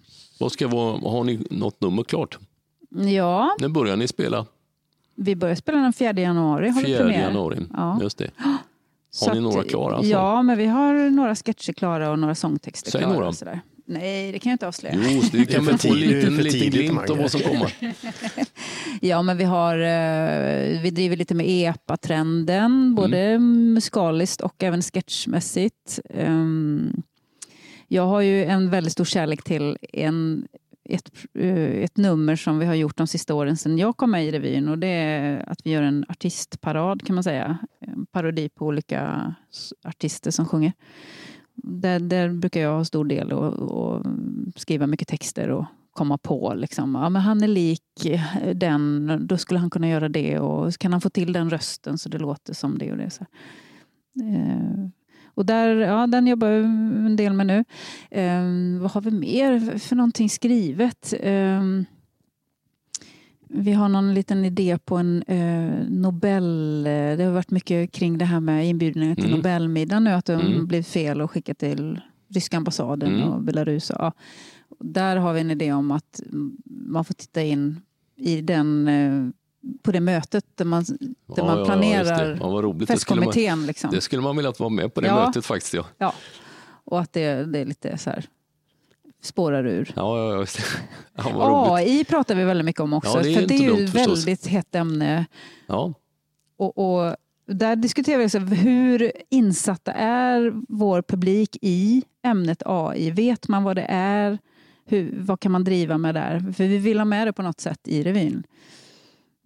Vad 0.40 0.52
ska 0.52 0.68
vara, 0.68 0.98
har 1.10 1.24
ni 1.24 1.46
något 1.50 1.80
nummer 1.80 2.02
klart? 2.02 2.38
Ja, 2.90 3.56
När 3.60 3.68
börjar 3.68 3.96
ni 3.96 4.08
spela? 4.08 4.46
vi 5.14 5.36
börjar 5.36 5.54
spela 5.54 5.78
den 5.78 5.92
4 5.92 6.12
januari. 6.12 6.68
Har 6.68 6.80
vi 6.80 6.86
4 6.86 6.98
premiär. 6.98 7.20
januari. 7.20 7.66
Ja. 7.72 7.98
Just 8.02 8.18
det. 8.18 8.30
Så 9.10 9.24
Har 9.26 9.32
ni 9.34 9.38
att- 9.38 9.42
några 9.44 9.64
klara? 9.64 9.94
Alltså? 9.96 10.12
Ja, 10.12 10.42
men 10.42 10.58
vi 10.58 10.66
har 10.66 11.10
några 11.10 11.34
sketcher 11.34 11.72
klara 11.72 12.10
och 12.10 12.18
några 12.18 12.34
sångtexter 12.34 12.90
Säg 12.90 13.00
klara. 13.00 13.12
några. 13.14 13.28
Och 13.28 13.34
sådär. 13.34 13.60
Nej, 13.86 14.32
det 14.32 14.38
kan 14.38 14.50
jag 14.50 14.54
inte 14.54 14.68
avslöja. 14.68 14.94
Jo, 15.08 15.20
så 15.22 15.36
du 15.36 15.46
kan 15.46 15.64
väl 15.64 15.78
få 15.78 15.88
en 15.88 15.94
tidigt- 15.94 16.10
det 16.10 16.16
är 16.16 16.20
liten, 16.20 16.36
för 16.36 16.42
liten 16.42 16.60
tidigt, 16.60 16.72
glimt 16.90 17.10
av 17.10 17.18
vad 17.18 17.30
som 17.30 17.40
kommer. 17.40 17.72
Ja, 19.00 19.22
men 19.22 19.36
vi 19.36 19.44
har 19.44 19.78
eh, 19.78 20.80
vi 20.82 20.90
driver 20.90 21.16
lite 21.16 21.34
med 21.34 21.46
EPA-trenden, 21.48 22.64
Mm. 22.64 22.94
både 22.94 23.38
musikaliskt 23.38 24.40
och 24.40 24.62
även 24.62 24.82
sketchmässigt. 24.82 26.00
Ehm, 26.14 27.02
jag 27.88 28.06
har 28.06 28.20
ju 28.20 28.44
en 28.44 28.70
väldigt 28.70 28.92
stor 28.92 29.04
kärlek 29.04 29.42
till 29.44 29.78
en, 29.92 30.46
ett, 30.94 31.10
eh, 31.34 31.82
ett 31.84 31.96
nummer 31.96 32.36
som 32.36 32.58
vi 32.58 32.66
har 32.66 32.74
gjort 32.74 32.96
de 32.96 33.06
sista 33.06 33.34
åren 33.34 33.56
sedan 33.56 33.78
jag 33.78 33.96
kom 33.96 34.10
med 34.10 34.26
i 34.26 34.30
revyn 34.30 34.68
och 34.68 34.78
det 34.78 34.86
är 34.86 35.48
att 35.48 35.66
vi 35.66 35.70
gör 35.70 35.82
en 35.82 36.04
artistparad 36.08 37.06
kan 37.06 37.14
man 37.14 37.24
säga. 37.24 37.58
En 37.80 38.06
parodi 38.06 38.48
på 38.48 38.66
olika 38.66 39.34
artister 39.84 40.30
som 40.30 40.46
sjunger. 40.46 40.72
Där, 41.54 42.00
där 42.00 42.28
brukar 42.28 42.60
jag 42.60 42.76
ha 42.76 42.84
stor 42.84 43.04
del 43.04 43.32
och, 43.32 43.52
och 43.54 44.06
skriva 44.56 44.86
mycket 44.86 45.08
texter 45.08 45.48
och 45.48 45.64
komma 45.92 46.18
på. 46.18 46.54
Liksom. 46.54 46.94
Ja, 46.94 47.08
men 47.08 47.22
han 47.22 47.42
är 47.42 47.48
lik 47.48 48.06
eh, 48.06 48.54
den, 48.54 49.10
då 49.26 49.36
skulle 49.36 49.60
han 49.60 49.70
kunna 49.70 49.88
göra 49.88 50.08
det. 50.08 50.38
Och 50.38 50.78
kan 50.78 50.92
han 50.92 51.00
få 51.00 51.10
till 51.10 51.32
den 51.32 51.50
rösten 51.50 51.98
så 51.98 52.08
det 52.08 52.18
låter 52.18 52.54
som 52.54 52.78
det 52.78 52.92
och 52.92 52.98
det. 52.98 53.10
Så. 53.10 53.24
Eh, 54.22 54.88
och 55.34 55.46
där, 55.46 55.76
ja, 55.76 56.06
den 56.06 56.26
jobbar 56.26 56.48
jag 56.48 56.64
en 56.64 57.16
del 57.16 57.32
med 57.32 57.46
nu. 57.46 57.64
Eh, 58.10 58.80
vad 58.82 58.90
har 58.90 59.00
vi 59.00 59.10
mer 59.10 59.78
för 59.78 59.96
någonting 59.96 60.28
skrivet? 60.30 61.14
Eh, 61.20 61.62
vi 63.48 63.72
har 63.72 63.88
någon 63.88 64.14
liten 64.14 64.44
idé 64.44 64.78
på 64.84 64.96
en 64.96 65.22
eh, 65.22 65.88
Nobel... 65.88 66.86
eh, 66.86 67.16
Det 67.16 67.24
har 67.24 67.32
varit 67.32 67.50
mycket 67.50 67.92
kring 67.92 68.18
det 68.18 68.24
här 68.24 68.40
med 68.40 68.68
inbjudningar 68.68 69.14
till 69.14 69.24
Mm. 69.24 69.36
Nobelmiddagen 69.36 70.04
nu. 70.04 70.10
Att 70.10 70.24
de 70.24 70.40
Mm. 70.40 70.66
blev 70.66 70.82
fel 70.82 71.20
och 71.20 71.30
skickat 71.30 71.58
till 71.58 72.00
ryska 72.28 72.56
ambassaden 72.56 73.14
Mm. 73.14 73.28
och 73.28 73.42
Belarus. 73.42 73.90
Ja. 73.98 74.12
Där 74.80 75.16
har 75.16 75.32
vi 75.32 75.40
en 75.40 75.50
idé 75.50 75.72
om 75.72 75.90
att 75.90 76.20
man 76.66 77.04
får 77.04 77.14
titta 77.14 77.42
in 77.42 77.80
i 78.16 78.40
den, 78.40 78.88
eh, 78.88 79.28
på 79.82 79.92
det 79.92 80.00
mötet 80.00 80.44
där 80.54 80.64
man, 80.64 80.84
där 81.36 81.42
man 81.44 81.58
just 81.58 81.66
planerar. 81.66 82.38
Ja, 82.40 82.48
vad 82.48 82.64
roligt. 82.64 82.88
Det 82.88 82.98
skulle, 82.98 83.20
man, 83.20 83.26
festkommittén. 83.32 83.66
Liksom. 83.66 83.90
det 83.90 84.00
skulle 84.00 84.22
man 84.22 84.36
vilja 84.36 84.52
vara 84.58 84.70
med 84.70 84.94
på 84.94 85.00
det 85.00 85.06
Ja. 85.06 85.26
mötet 85.26 85.46
faktiskt. 85.46 85.74
Ja, 85.74 85.86
Ja. 85.98 86.14
Och 86.84 87.00
att 87.00 87.12
det, 87.12 87.44
det 87.44 87.58
är 87.58 87.64
lite 87.64 87.98
så 87.98 88.10
här 88.10 88.24
spårar 89.22 89.66
ur. 89.66 89.92
ja, 89.96 90.18
ja, 90.34 90.46
ja. 91.16 91.74
AI 91.74 92.04
pratar 92.08 92.34
vi 92.34 92.44
väldigt 92.44 92.64
mycket 92.64 92.80
om 92.80 92.92
också. 92.92 93.16
Ja, 93.16 93.22
det 93.22 93.34
är 93.34 93.40
för 93.40 93.46
det 93.46 93.54
är 93.54 93.76
ju 93.76 93.84
ett 93.84 93.94
väldigt 93.94 94.46
hett 94.46 94.74
ämne. 94.74 95.26
Ja. 95.66 95.94
Och, 96.56 96.78
och 96.78 97.16
där 97.46 97.76
diskuterar 97.76 98.18
vi 98.18 98.26
också 98.26 98.38
hur 98.38 99.12
insatta 99.28 99.92
är 99.92 100.52
vår 100.68 101.02
publik 101.02 101.56
i 101.62 102.02
ämnet 102.22 102.62
AI? 102.66 103.10
Vet 103.10 103.48
man 103.48 103.62
vad 103.64 103.76
det 103.76 103.86
är? 103.88 104.38
Hur, 104.86 105.14
vad 105.20 105.40
kan 105.40 105.52
man 105.52 105.64
driva 105.64 105.98
med 105.98 106.14
där? 106.14 106.52
För 106.56 106.64
vi 106.64 106.78
vill 106.78 106.98
ha 106.98 107.04
med 107.04 107.26
det 107.26 107.32
på 107.32 107.42
något 107.42 107.60
sätt 107.60 107.80
i 107.84 108.02
revyn. 108.02 108.42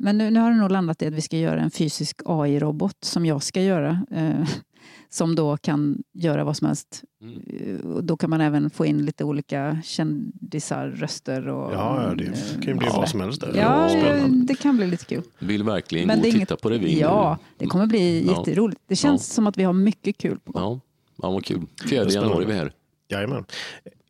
Men 0.04 0.18
nu, 0.18 0.30
nu 0.30 0.40
har 0.40 0.50
det 0.50 0.56
nog 0.56 0.70
landat 0.70 1.02
i 1.02 1.06
att 1.06 1.14
vi 1.14 1.20
ska 1.20 1.36
göra 1.36 1.60
en 1.60 1.70
fysisk 1.70 2.20
AI-robot 2.24 2.96
som 3.04 3.26
jag 3.26 3.42
ska 3.42 3.62
göra. 3.62 4.06
Eh, 4.10 4.48
som 5.08 5.34
då 5.34 5.56
kan 5.56 6.02
göra 6.12 6.44
vad 6.44 6.56
som 6.56 6.66
helst. 6.66 7.02
Mm. 7.22 7.42
Eh, 7.60 7.86
och 7.90 8.04
då 8.04 8.16
kan 8.16 8.30
man 8.30 8.40
även 8.40 8.70
få 8.70 8.86
in 8.86 9.04
lite 9.04 9.24
olika 9.24 9.78
kändisar, 9.84 10.88
röster 10.88 11.48
och... 11.48 11.72
Ja, 11.72 12.02
ja, 12.08 12.14
det 12.14 12.24
kan 12.54 12.62
ju 12.62 12.74
bli 12.74 12.86
Ja. 12.86 12.96
vad 12.96 13.08
som 13.08 13.20
helst. 13.20 13.40
Där. 13.40 13.52
Ja, 13.56 13.88
Spännande. 13.88 14.46
det 14.46 14.54
kan 14.54 14.76
bli 14.76 14.86
lite 14.86 15.04
kul. 15.04 15.22
Vill 15.38 15.62
verkligen 15.62 16.06
Men 16.06 16.22
gå 16.22 16.28
och 16.28 16.34
titta 16.34 16.56
på 16.56 16.70
revyn. 16.70 16.98
Ja, 16.98 17.38
det 17.58 17.66
kommer 17.66 17.86
bli 17.86 18.26
Ja. 18.26 18.32
jätteroligt. 18.38 18.80
Det 18.88 18.96
känns 18.96 19.26
som 19.34 19.46
att 19.46 19.58
vi 19.58 19.62
har 19.64 19.72
mycket 19.72 20.18
kul 20.18 20.38
på 20.40 20.52
gång. 20.52 20.62
Ja, 20.62 20.80
ja 21.22 21.30
vad 21.30 21.44
kul. 21.44 21.58
4 21.60 21.88
Spännande. 21.88 22.14
januari 22.14 22.44
är 22.44 22.48
vi 22.48 22.54
här. 22.54 22.72
Jajamän. 23.08 23.44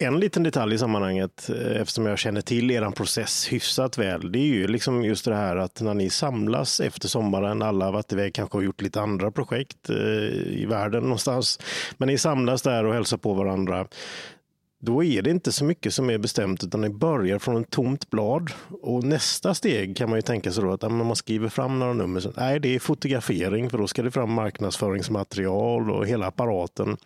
En 0.04 0.20
liten 0.20 0.42
detalj 0.42 0.74
i 0.74 0.78
sammanhanget, 0.78 1.50
eh, 1.50 1.80
eftersom 1.80 2.06
jag 2.06 2.18
känner 2.18 2.40
till 2.40 2.70
er 2.70 2.90
process 2.90 3.52
hyfsat 3.52 3.98
väl, 3.98 4.32
det 4.32 4.38
är 4.38 4.46
ju 4.46 4.66
liksom 4.66 5.04
just 5.04 5.24
det 5.24 5.34
här 5.34 5.56
att 5.56 5.80
när 5.80 5.94
ni 5.94 6.10
samlas 6.10 6.80
efter 6.80 7.08
sommaren, 7.08 7.62
alla 7.62 7.84
har 7.84 7.92
varit 7.92 8.12
iväg, 8.12 8.34
kanske 8.34 8.58
har 8.58 8.62
gjort 8.62 8.82
lite 8.82 9.00
andra 9.00 9.30
projekt 9.30 9.90
eh, 9.90 9.96
i 10.60 10.66
världen 10.68 11.02
någonstans, 11.02 11.60
men 11.96 12.08
ni 12.08 12.18
samlas 12.18 12.62
där 12.62 12.84
och 12.84 12.94
hälsar 12.94 13.16
på 13.16 13.34
varandra. 13.34 13.86
Då 14.84 15.04
är 15.04 15.22
det 15.22 15.30
inte 15.30 15.52
så 15.52 15.64
mycket 15.64 15.94
som 15.94 16.10
är 16.10 16.18
bestämt 16.18 16.64
utan 16.64 16.80
ni 16.80 16.88
börjar 16.88 17.38
från 17.38 17.62
ett 17.62 17.70
tomt 17.70 18.10
blad. 18.10 18.50
Och 18.82 19.04
nästa 19.04 19.54
steg 19.54 19.96
kan 19.96 20.10
man 20.10 20.18
ju 20.18 20.22
tänka 20.22 20.52
sig 20.52 20.64
då 20.64 20.72
att 20.72 20.92
man 20.92 21.16
skriver 21.16 21.48
fram 21.48 21.78
några 21.78 21.92
nummer. 21.92 22.20
Så, 22.20 22.32
nej, 22.36 22.60
det 22.60 22.74
är 22.74 22.78
fotografering 22.78 23.70
för 23.70 23.78
då 23.78 23.86
ska 23.86 24.02
det 24.02 24.10
fram 24.10 24.32
marknadsföringsmaterial 24.32 25.90
och 25.90 26.06
hela 26.06 26.26
apparaten 26.26 26.96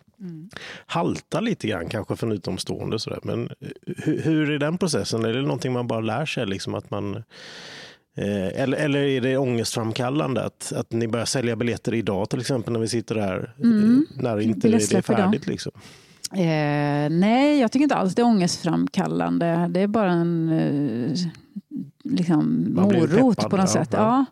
haltar 0.85 1.41
lite 1.41 1.67
grann 1.67 1.89
kanske 1.89 2.15
för 2.15 2.27
en 2.27 2.33
utomstående. 2.33 2.99
Sådär. 2.99 3.19
Men 3.23 3.45
eh, 3.45 3.67
hur, 3.97 4.21
hur 4.21 4.51
är 4.51 4.59
den 4.59 4.77
processen? 4.77 5.25
Är 5.25 5.33
det 5.33 5.41
någonting 5.41 5.73
man 5.73 5.87
bara 5.87 5.99
lär 5.99 6.25
sig? 6.25 6.45
Liksom 6.45 6.75
att 6.75 6.89
man, 6.91 7.15
eh, 8.17 8.61
eller, 8.61 8.77
eller 8.77 8.99
är 8.99 9.21
det 9.21 9.37
ångestframkallande 9.37 10.43
att, 10.43 10.73
att 10.75 10.91
ni 10.91 11.07
börjar 11.07 11.25
sälja 11.25 11.55
biljetter 11.55 11.93
idag 11.93 12.29
till 12.29 12.39
exempel 12.39 12.73
när 12.73 12.79
vi 12.79 12.87
sitter 12.87 13.15
här 13.15 13.55
Mm. 13.63 14.05
eh, 14.15 14.23
när 14.23 14.39
inte 14.39 14.67
det 14.69 14.93
är 14.93 15.01
färdigt? 15.01 15.47
Liksom? 15.47 15.71
Eh, 16.33 17.09
nej, 17.09 17.59
jag 17.59 17.71
tycker 17.71 17.83
inte 17.83 17.95
alls 17.95 18.15
det 18.15 18.21
är 18.21 18.25
ångestframkallande. 18.25 19.67
Det 19.69 19.79
är 19.79 19.87
bara 19.87 20.11
en 20.11 20.49
eh, 20.49 21.17
liksom, 22.03 22.67
morot 22.73 23.37
peppad, 23.37 23.49
på 23.49 23.57
något 23.57 23.75
ja, 23.75 23.83
sätt. 23.83 23.89
ja. 23.91 24.25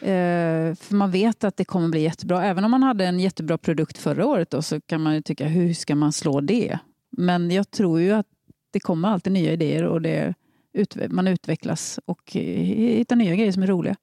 Ja. 0.00 0.06
Eh, 0.06 0.74
för 0.74 0.94
man 0.94 1.10
vet 1.10 1.44
att 1.44 1.56
det 1.56 1.64
kommer 1.64 1.88
bli 1.88 2.00
jättebra. 2.00 2.44
Även 2.44 2.64
om 2.64 2.70
man 2.70 2.82
hade 2.82 3.06
en 3.06 3.20
jättebra 3.20 3.58
produkt 3.58 3.98
förra 3.98 4.26
året 4.26 4.50
då, 4.50 4.62
så 4.62 4.80
kan 4.80 5.02
man 5.02 5.14
ju 5.14 5.22
tycka, 5.22 5.46
hur 5.46 5.74
ska 5.74 5.94
man 5.94 6.12
slå 6.12 6.40
det? 6.40 6.78
Men 7.16 7.50
jag 7.50 7.70
tror 7.70 8.00
ju 8.00 8.12
att 8.12 8.26
det 8.72 8.80
kommer 8.80 9.08
alltid 9.08 9.32
nya 9.32 9.52
idéer 9.52 9.84
och 9.84 10.02
det, 10.02 10.34
man 11.08 11.28
utvecklas 11.28 12.00
och 12.04 12.36
eh, 12.36 12.42
hittar 12.42 13.16
nya 13.16 13.34
grejer 13.34 13.52
som 13.52 13.62
är 13.62 13.66
roliga. 13.66 13.96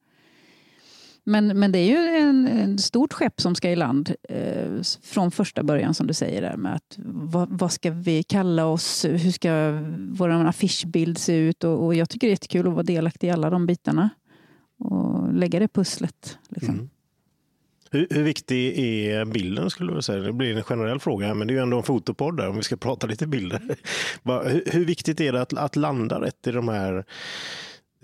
Men, 1.23 1.59
men 1.59 1.71
det 1.71 1.79
är 1.79 1.87
ju 1.87 2.17
en, 2.17 2.47
en 2.47 2.77
stort 2.77 3.13
skepp 3.13 3.41
som 3.41 3.55
ska 3.55 3.69
i 3.69 3.75
land 3.75 4.15
eh, 4.29 4.81
från 5.03 5.31
första 5.31 5.63
början 5.63 5.93
som 5.93 6.07
du 6.07 6.13
säger 6.13 6.41
där 6.41 6.57
med 6.57 6.75
att 6.75 6.97
vad, 7.05 7.49
vad 7.49 7.71
ska 7.71 7.91
vi 7.91 8.23
kalla 8.23 8.65
oss? 8.65 9.05
Hur 9.05 9.31
ska 9.31 9.79
vår 10.11 10.29
affischbild 10.29 11.17
se 11.17 11.35
ut? 11.35 11.63
Och, 11.63 11.85
och 11.85 11.95
jag 11.95 12.09
tycker 12.09 12.27
det 12.27 12.29
är 12.29 12.33
jättekul 12.33 12.67
att 12.67 12.73
vara 12.73 12.83
delaktig 12.83 13.27
i 13.27 13.31
alla 13.31 13.49
de 13.49 13.65
bitarna 13.65 14.09
och 14.79 15.33
lägga 15.33 15.59
det 15.59 15.67
pusslet. 15.67 16.37
Liksom. 16.49 16.73
Mm. 16.73 16.89
Hur, 17.91 18.07
hur 18.09 18.23
viktig 18.23 18.79
är 18.79 19.25
bilden 19.25 19.69
skulle 19.69 19.93
du 19.93 20.01
säga? 20.01 20.23
Det 20.23 20.33
blir 20.33 20.57
en 20.57 20.63
generell 20.63 20.99
fråga 20.99 21.33
men 21.33 21.47
det 21.47 21.53
är 21.53 21.55
ju 21.55 21.61
ändå 21.61 21.77
en 21.77 21.83
fotopodd 21.83 22.37
där 22.37 22.49
om 22.49 22.55
vi 22.55 22.63
ska 22.63 22.77
prata 22.77 23.07
lite 23.07 23.27
bilder. 23.27 23.61
Hur, 24.23 24.63
hur 24.71 24.85
viktigt 24.85 25.21
är 25.21 25.33
det 25.33 25.41
att, 25.41 25.53
att 25.53 25.75
landa 25.75 26.21
rätt 26.21 26.47
i 26.47 26.51
de 26.51 26.67
här 26.67 27.05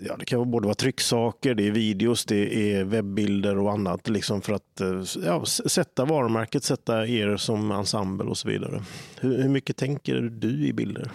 Ja, 0.00 0.16
det 0.16 0.24
kan 0.24 0.50
både 0.50 0.66
vara 0.66 0.74
trycksaker, 0.74 1.54
det 1.54 1.66
är 1.66 1.70
videos, 1.70 2.24
det 2.24 2.72
är 2.72 2.84
webbbilder 2.84 3.58
och 3.58 3.72
annat 3.72 4.08
liksom 4.08 4.42
för 4.42 4.52
att 4.52 4.80
eh, 4.80 5.02
ja, 5.24 5.44
sätta 5.46 6.04
varumärket, 6.04 6.64
sätta 6.64 7.06
er 7.06 7.36
som 7.36 7.70
ensemble 7.70 8.26
och 8.26 8.38
så 8.38 8.48
vidare. 8.48 8.82
Hur, 9.20 9.42
hur 9.42 9.48
mycket 9.48 9.76
tänker 9.76 10.20
du 10.20 10.66
i 10.66 10.72
bilder? 10.72 11.10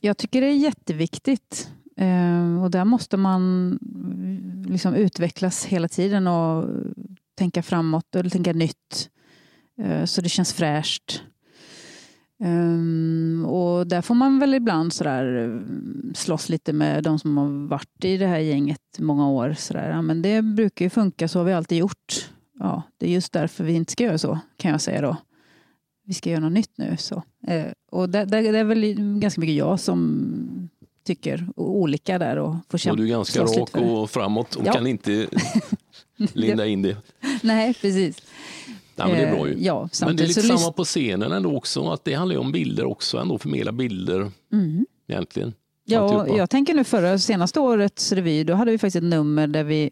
Jag 0.00 0.18
tycker 0.18 0.40
det 0.40 0.46
är 0.46 0.56
jätteviktigt. 0.56 1.70
Eh, 1.96 2.62
och 2.62 2.70
där 2.70 2.84
måste 2.84 3.16
man 3.16 3.72
eh, 3.72 4.70
liksom 4.70 4.94
utvecklas 4.94 5.64
hela 5.64 5.88
tiden 5.88 6.26
och 6.26 6.64
tänka 7.34 7.62
framåt 7.62 8.16
eller 8.16 8.30
tänka 8.30 8.52
nytt. 8.52 9.10
Eh, 9.82 10.04
så 10.04 10.20
det 10.20 10.28
känns 10.28 10.52
fräscht. 10.52 11.22
Um, 12.40 13.44
och 13.44 13.86
där 13.86 14.02
får 14.02 14.14
man 14.14 14.38
väl 14.38 14.54
ibland 14.54 14.92
sådär, 14.92 15.44
eh, 15.44 15.60
slåss 16.14 16.48
lite 16.48 16.72
med 16.72 17.04
de 17.04 17.18
som 17.18 17.36
har 17.36 17.68
varit 17.68 18.04
i 18.04 18.16
det 18.16 18.26
här 18.26 18.38
gänget 18.38 18.80
många 18.98 19.28
år. 19.28 19.54
Sådär. 19.58 19.90
Ja, 19.90 20.02
men 20.02 20.22
det 20.22 20.42
brukar 20.42 20.84
ju 20.84 20.90
funka, 20.90 21.28
så 21.28 21.38
har 21.38 21.44
vi 21.44 21.52
alltid 21.52 21.78
gjort. 21.78 22.30
Ja, 22.58 22.82
det 22.98 23.06
är 23.06 23.10
just 23.10 23.32
därför 23.32 23.64
vi 23.64 23.72
inte 23.72 23.92
ska 23.92 24.04
göra 24.04 24.18
så, 24.18 24.38
kan 24.56 24.70
jag 24.70 24.80
säga 24.80 25.00
då. 25.00 25.16
Vi 26.04 26.14
ska 26.14 26.30
göra 26.30 26.40
något 26.40 26.52
nytt 26.52 26.72
nu. 26.78 26.96
Så. 26.98 27.22
Eh, 27.46 27.66
och 27.90 28.08
det, 28.08 28.24
det, 28.24 28.52
det 28.52 28.58
är 28.58 28.64
väl 28.64 28.94
ganska 29.20 29.40
mycket 29.40 29.56
jag 29.56 29.80
som 29.80 30.68
tycker 31.04 31.46
olika 31.56 32.18
där 32.18 32.36
och 32.36 32.54
får 32.70 32.90
Och 32.90 32.96
du 32.96 33.04
är 33.04 33.08
ganska 33.08 33.42
rak 33.42 33.76
och 33.76 34.10
framåt 34.10 34.54
och 34.54 34.66
Ja. 34.66 34.72
kan 34.72 34.86
inte 34.86 35.26
linda 36.16 36.66
in 36.66 36.82
det. 36.82 36.96
Nej, 37.42 37.74
precis. 37.74 38.22
Nej, 38.98 39.08
men 39.08 39.16
det 39.16 39.24
är 39.28 39.36
bra 39.36 39.48
ju. 39.48 39.54
Eh, 39.54 39.62
Ja, 39.64 39.88
Men 40.06 40.16
det 40.16 40.22
är 40.22 40.28
lite 40.28 40.42
samma 40.42 40.72
på 40.72 40.84
scenen 40.84 41.32
ändå 41.32 41.56
också, 41.56 41.90
att 41.90 42.04
det 42.04 42.14
handlar 42.14 42.34
ju 42.34 42.40
om 42.40 42.52
bilder 42.52 42.84
också, 42.84 43.18
ändå 43.18 43.38
förmedla 43.38 43.72
bilder 43.72 44.30
Mm. 44.52 44.86
egentligen. 45.08 45.52
Ja, 45.84 46.00
Alltihopa. 46.00 46.36
jag 46.36 46.50
tänker 46.50 46.74
nu 46.74 46.84
förra, 46.84 47.18
senaste 47.18 47.60
årets 47.60 48.12
revy, 48.12 48.44
då 48.44 48.54
hade 48.54 48.70
vi 48.70 48.78
faktiskt 48.78 48.96
ett 48.96 49.02
nummer 49.02 49.46
där 49.46 49.64
vi 49.64 49.90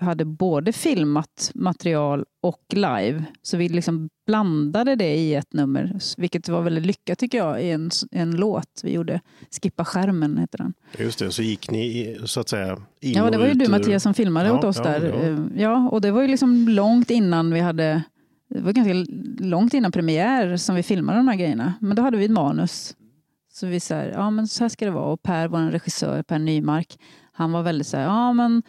hade 0.00 0.24
både 0.24 0.72
filmat 0.72 1.50
material 1.54 2.24
och 2.40 2.60
live. 2.72 3.24
Så 3.42 3.56
vi 3.56 3.68
liksom 3.68 4.08
blandade 4.26 4.96
det 4.96 5.14
i 5.14 5.34
ett 5.34 5.52
nummer, 5.52 5.98
vilket 6.16 6.48
var 6.48 6.62
väldigt 6.62 6.86
lyckat 6.86 7.18
tycker 7.18 7.38
jag, 7.38 7.62
i 7.62 7.70
en, 7.70 7.90
en 8.10 8.30
låt 8.30 8.80
vi 8.82 8.92
gjorde. 8.92 9.20
Skippa 9.62 9.84
skärmen 9.84 10.38
heter 10.38 10.58
den. 10.58 10.74
Just 10.98 11.18
det, 11.18 11.30
så 11.32 11.42
gick 11.42 11.70
ni 11.70 12.16
så 12.24 12.40
att 12.40 12.48
säga 12.48 12.76
in 13.00 13.12
Ja, 13.12 13.30
det 13.30 13.38
var 13.38 13.46
ju 13.46 13.54
du 13.54 13.68
Mattias 13.68 14.02
som 14.02 14.14
filmade 14.14 14.48
ja, 14.48 14.58
åt 14.58 14.64
oss 14.64 14.76
ja, 14.76 14.82
där. 14.84 15.02
Ja. 15.02 15.14
Eh, 15.14 15.62
Ja, 15.62 15.88
och 15.88 16.00
det 16.00 16.10
var 16.10 16.22
ju 16.22 16.28
liksom 16.28 16.68
långt 16.68 17.10
innan 17.10 17.52
vi 17.54 17.60
hade 17.60 18.02
det 18.50 18.60
var 18.60 18.72
ganska 18.72 19.12
långt 19.44 19.74
innan 19.74 19.92
premiär 19.92 20.56
som 20.56 20.74
vi 20.74 20.82
filmade 20.82 21.18
de 21.18 21.28
här 21.28 21.36
grejerna. 21.36 21.74
Men 21.80 21.96
då 21.96 22.02
hade 22.02 22.16
vi 22.16 22.24
ett 22.24 22.30
manus. 22.30 22.96
Så 23.52 23.66
vi 23.66 23.80
sa, 23.80 23.94
ja 23.94 24.30
men 24.30 24.48
så 24.48 24.64
här 24.64 24.68
ska 24.68 24.84
det 24.84 24.90
vara. 24.90 25.04
Och 25.12 25.22
Per, 25.22 25.48
vår 25.48 25.70
regissör, 25.70 26.22
Per 26.22 26.38
Nymark, 26.38 26.98
han 27.32 27.52
var 27.52 27.62
väldigt 27.62 27.86
så 27.86 27.96
här, 27.96 28.04
ja 28.04 28.32
men 28.32 28.62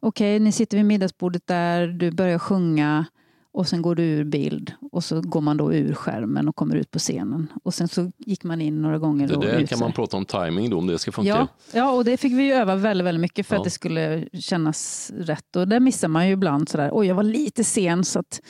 okej, 0.00 0.38
ni 0.40 0.52
sitter 0.52 0.76
vid 0.76 0.86
middagsbordet 0.86 1.46
där, 1.46 1.86
du 1.86 2.10
börjar 2.10 2.38
sjunga 2.38 3.04
och 3.52 3.68
sen 3.68 3.82
går 3.82 3.94
du 3.94 4.02
ur 4.02 4.24
bild 4.24 4.72
och 4.92 5.04
så 5.04 5.20
går 5.20 5.40
man 5.40 5.56
då 5.56 5.72
ur 5.74 5.94
skärmen 5.94 6.48
och 6.48 6.56
kommer 6.56 6.76
ut 6.76 6.90
på 6.90 6.98
scenen. 6.98 7.52
Och 7.64 7.74
sen 7.74 7.88
så 7.88 8.10
gick 8.18 8.44
man 8.44 8.60
in 8.60 8.82
några 8.82 8.98
gånger. 8.98 9.28
Det 9.28 9.40
där 9.40 9.58
kan 9.66 9.78
så 9.78 9.84
man 9.84 9.88
här. 9.88 9.94
prata 9.96 10.16
om 10.16 10.24
timing 10.24 10.70
då, 10.70 10.78
om 10.78 10.86
det 10.86 10.98
ska 10.98 11.12
funka. 11.12 11.28
Ja, 11.28 11.48
ja, 11.72 11.90
och 11.90 12.04
det 12.04 12.16
fick 12.16 12.32
vi 12.32 12.42
ju 12.42 12.52
öva 12.52 12.76
väldigt, 12.76 13.06
väldigt 13.06 13.20
mycket 13.20 13.46
för 13.46 13.54
Ja. 13.54 13.60
att 13.60 13.64
det 13.64 13.70
skulle 13.70 14.28
kännas 14.32 15.12
rätt. 15.18 15.56
Och 15.56 15.68
där 15.68 15.80
missar 15.80 16.08
man 16.08 16.26
ju 16.26 16.32
ibland 16.32 16.68
sådär, 16.68 16.90
oj 16.92 17.06
jag 17.06 17.14
var 17.14 17.22
lite 17.22 17.64
sen 17.64 18.04
så 18.04 18.18
att 18.18 18.40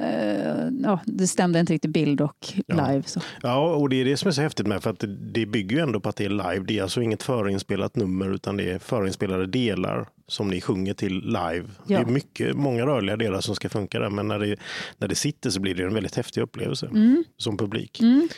eh, 0.00 0.68
ja, 0.82 1.00
det 1.04 1.26
stämde 1.26 1.60
inte 1.60 1.72
riktigt 1.72 1.90
bild 1.90 2.20
och 2.20 2.52
live. 2.68 3.02
Så. 3.06 3.20
Ja, 3.42 3.74
och 3.74 3.88
det 3.88 3.96
är 4.00 4.04
det 4.04 4.16
som 4.16 4.28
är 4.28 4.32
så 4.32 4.42
häftigt 4.42 4.66
med 4.66 4.82
för 4.82 4.90
att 4.90 4.98
det, 4.98 5.06
det 5.06 5.46
bygger 5.46 5.76
ju 5.76 5.82
ändå 5.82 6.00
på 6.00 6.08
att 6.08 6.16
det 6.16 6.24
är 6.24 6.28
live. 6.28 6.64
Det 6.66 6.78
är 6.78 6.82
alltså 6.82 7.02
inget 7.02 7.22
förinspelat 7.22 7.96
nummer 7.96 8.34
utan 8.34 8.56
det 8.56 8.70
är 8.70 8.78
förinspelade 8.78 9.46
delar 9.46 10.08
som 10.28 10.48
ni 10.48 10.60
sjunger 10.60 10.94
till 10.94 11.20
live. 11.24 11.64
Det 11.86 11.94
Ja. 11.94 12.00
är 12.00 12.04
mycket, 12.04 12.56
många 12.56 12.86
rörliga 12.86 13.16
delar 13.16 13.40
som 13.40 13.54
ska 13.54 13.68
funka 13.68 13.98
där 13.98 14.10
men 14.10 14.28
när 14.28 14.38
det, 14.38 14.56
när 14.98 15.08
det 15.08 15.14
sitter 15.14 15.50
så 15.50 15.60
blir 15.60 15.74
det 15.74 15.84
en 15.84 15.94
väldigt 15.94 16.16
häftig 16.16 16.40
upplevelse 16.40 16.90
som 17.36 17.56
publik. 17.56 18.00
Mm. 18.00 18.28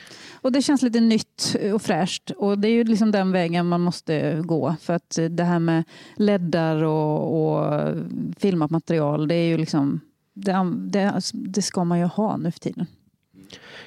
Och 0.41 0.53
det 0.53 0.63
känns 0.63 0.83
lite 0.83 1.01
nytt 1.01 1.57
och 1.75 1.83
fräscht. 1.83 2.31
Och 2.31 2.59
det 2.59 2.69
är 2.69 2.73
ju 2.73 2.85
liksom 2.85 3.11
den 3.11 3.33
vägen 3.33 3.67
man 3.67 3.81
måste 3.81 4.43
gå. 4.45 4.77
För 4.81 4.93
att 4.95 5.19
det 5.31 5.45
här 5.45 5.59
med 5.59 5.85
leddar 6.17 6.83
och, 6.85 7.57
och 7.57 7.95
filmat 8.39 8.71
material, 8.71 9.29
det 9.29 9.35
är 9.35 9.47
ju 9.49 9.57
liksom 9.59 10.01
det, 10.45 10.72
det, 10.76 11.20
det 11.32 11.62
ska 11.62 11.84
man 11.84 11.99
ju 11.99 12.05
ha 12.05 12.36
nu 12.36 12.51
för 12.51 12.61
tiden. 12.61 12.86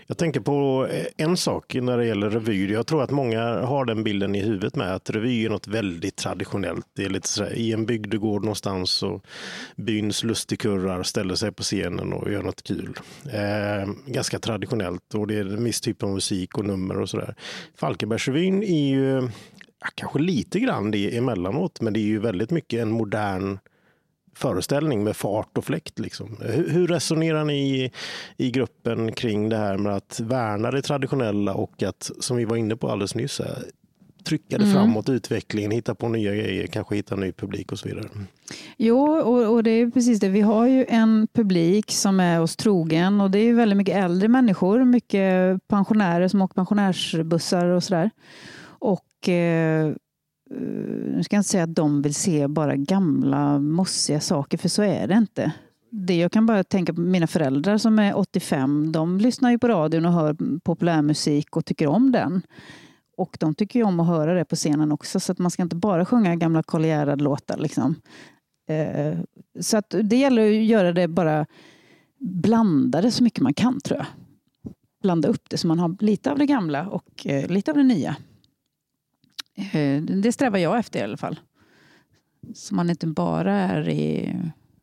Jag 0.08 0.18
tänker 0.18 0.40
på 0.40 0.88
eh, 0.92 1.06
en 1.18 1.38
sak 1.38 1.76
när 1.82 1.98
det 1.98 2.06
gäller 2.06 2.30
revy. 2.30 2.72
Jag 2.72 2.88
tror 2.88 3.04
att 3.04 3.12
många 3.12 3.42
har 3.42 3.86
den 3.86 4.04
bilden 4.04 4.36
i 4.36 4.42
huvudet 4.42 4.76
med 4.76 4.96
att 4.96 5.10
revy 5.10 5.46
är 5.46 5.50
något 5.50 5.68
väldigt 5.68 6.16
traditionellt. 6.16 6.88
Det 6.96 7.06
är 7.06 7.10
lite 7.10 7.28
så 7.28 7.44
här, 7.44 7.54
i 7.54 7.72
en 7.74 7.86
bygdegård 7.86 8.42
någonstans 8.42 9.04
och 9.04 9.26
byns 9.76 10.24
lustigkurrar 10.24 11.04
ställer 11.04 11.36
sig 11.36 11.52
på 11.52 11.64
scenen 11.64 12.14
och 12.14 12.32
gör 12.32 12.44
något 12.44 12.64
kul. 12.64 13.00
Eh, 13.34 13.90
ganska 14.06 14.40
traditionellt 14.40 15.14
och 15.14 15.28
det 15.28 15.36
är 15.36 15.46
en 15.46 15.64
viss 15.64 15.82
typ 15.82 16.04
av 16.04 16.10
musik 16.10 16.58
och 16.58 16.66
nummer 16.66 17.00
och 17.00 17.10
sådär. 17.10 17.36
Falkenbergsrevyn 17.76 18.64
är 18.64 18.90
ju 18.90 19.30
ja, 19.80 19.88
kanske 19.96 20.20
lite 20.20 20.60
grann 20.60 20.92
det 20.92 21.18
emellanåt, 21.18 21.82
men 21.82 21.94
det 21.94 22.00
är 22.00 22.08
ju 22.08 22.20
väldigt 22.20 22.52
mycket 22.52 22.82
en 22.82 22.92
modern 22.92 23.60
föreställning 24.34 25.04
med 25.04 25.16
fart 25.16 25.58
och 25.58 25.66
fläkt. 25.66 26.00
Liksom. 26.00 26.38
Hur, 26.42 26.70
hur 26.70 26.88
resonerar 26.88 27.46
ni 27.46 27.84
i, 27.84 27.92
i 28.38 28.52
gruppen 28.52 29.12
kring 29.12 29.50
det 29.50 29.58
här 29.58 29.78
med 29.78 29.96
att 29.96 30.20
värna 30.20 30.72
det 30.72 30.82
traditionella 30.82 31.54
och 31.54 31.84
att, 31.84 32.12
som 32.20 32.38
vi 32.38 32.46
var 32.46 32.56
inne 32.56 32.76
på 32.76 32.90
alldeles 32.90 33.16
nyss, 33.16 33.40
här, 33.40 33.64
trycka 34.24 34.58
det 34.58 34.66
framåt, 34.66 35.10
utvecklingen, 35.10 35.72
hitta 35.72 35.96
på 35.96 36.10
nya 36.10 36.36
grejer, 36.36 36.68
kanske 36.68 36.96
hitta 36.96 37.16
ny 37.16 37.32
publik 37.32 37.72
och 37.72 37.80
så 37.80 37.88
vidare. 37.88 38.10
Jo, 38.78 38.98
och, 39.20 39.54
och 39.54 39.64
det 39.64 39.72
är 39.72 39.90
precis 39.90 40.20
det. 40.20 40.30
Vi 40.30 40.42
har 40.42 40.68
ju 40.68 40.86
en 40.90 41.28
publik 41.34 41.92
som 41.92 42.20
är 42.20 42.42
oss 42.42 42.56
trogen 42.56 43.22
och 43.22 43.32
det 43.32 43.40
är 43.40 43.44
ju 43.44 43.54
väldigt 43.54 43.78
mycket 43.78 43.96
äldre 43.96 44.28
människor, 44.28 44.84
mycket 44.84 45.60
pensionärer 45.68 46.28
som 46.28 46.42
åker 46.42 46.56
pensionärsbussar 46.56 47.66
och 47.66 47.84
sådär. 47.84 48.10
Och 48.64 49.30
eh, 49.30 49.94
Eh, 50.52 50.62
nu 51.16 51.24
ska 51.24 51.36
jag 51.36 51.40
inte 51.40 51.50
säga 51.50 51.64
att 51.64 51.76
de 51.76 52.02
vill 52.02 52.16
se 52.16 52.48
bara 52.48 52.76
gamla 52.76 53.60
mossiga 53.60 54.20
saker, 54.20 54.58
för 54.58 54.70
så 54.70 54.84
är 54.84 55.08
det 55.08 55.16
inte. 55.16 55.52
Det 55.90 56.16
jag 56.16 56.32
kan 56.32 56.46
bara 56.46 56.64
tänka 56.64 56.94
på 56.94 57.02
mina 57.02 57.28
föräldrar 57.28 57.78
som 57.78 58.00
är 58.00 58.18
85, 58.18 58.92
de 58.92 59.18
lyssnar 59.18 59.52
ju 59.52 59.60
på 59.60 59.68
radion 59.68 60.06
och 60.06 60.14
hör 60.14 60.60
populärmusik 60.60 61.58
och 61.58 61.66
tycker 61.66 61.88
om 61.88 62.12
den. 62.12 62.42
Och 63.18 63.38
de 63.40 63.56
tycker 63.56 63.80
ju 63.80 63.86
om 63.86 64.00
att 64.00 64.08
höra 64.08 64.34
det 64.34 64.46
på 64.46 64.56
scenen 64.56 64.92
också, 64.92 65.20
så 65.20 65.32
att 65.32 65.40
man 65.40 65.52
ska 65.52 65.64
inte 65.64 65.76
bara 65.76 66.06
sjunga 66.06 66.36
gamla 66.36 66.64
Karl 66.64 66.86
Gerhard-låtar. 66.86 67.58
Liksom. 67.58 67.96
Eh, 68.70 69.20
så 69.60 69.78
att 69.78 69.96
det 70.04 70.16
gäller 70.16 70.48
att 70.48 70.64
göra 70.66 70.92
det 70.92 71.08
bara 71.08 71.46
blanda 72.20 73.02
det 73.02 73.12
så 73.12 73.24
mycket 73.24 73.42
man 73.42 73.54
kan 73.54 73.82
tror 73.82 73.98
jag. 73.98 74.08
Blanda 75.02 75.28
upp 75.28 75.50
det 75.50 75.58
så 75.58 75.68
man 75.68 75.80
har 75.80 75.96
lite 76.00 76.32
av 76.32 76.38
det 76.38 76.46
gamla 76.46 76.88
och 76.88 77.28
eh, 77.28 77.48
lite 77.48 77.72
av 77.72 77.78
det 77.78 77.84
nya. 77.84 78.16
Eh, 79.74 80.02
Det 80.02 80.32
strävar 80.32 80.58
jag 80.60 80.80
efter 80.80 81.00
i 81.00 81.04
alla 81.04 81.18
fall. 81.18 81.40
Så 82.54 82.76
man 82.76 82.90
inte 82.90 83.08
bara 83.08 83.54
är 83.54 83.90
i... 83.90 84.36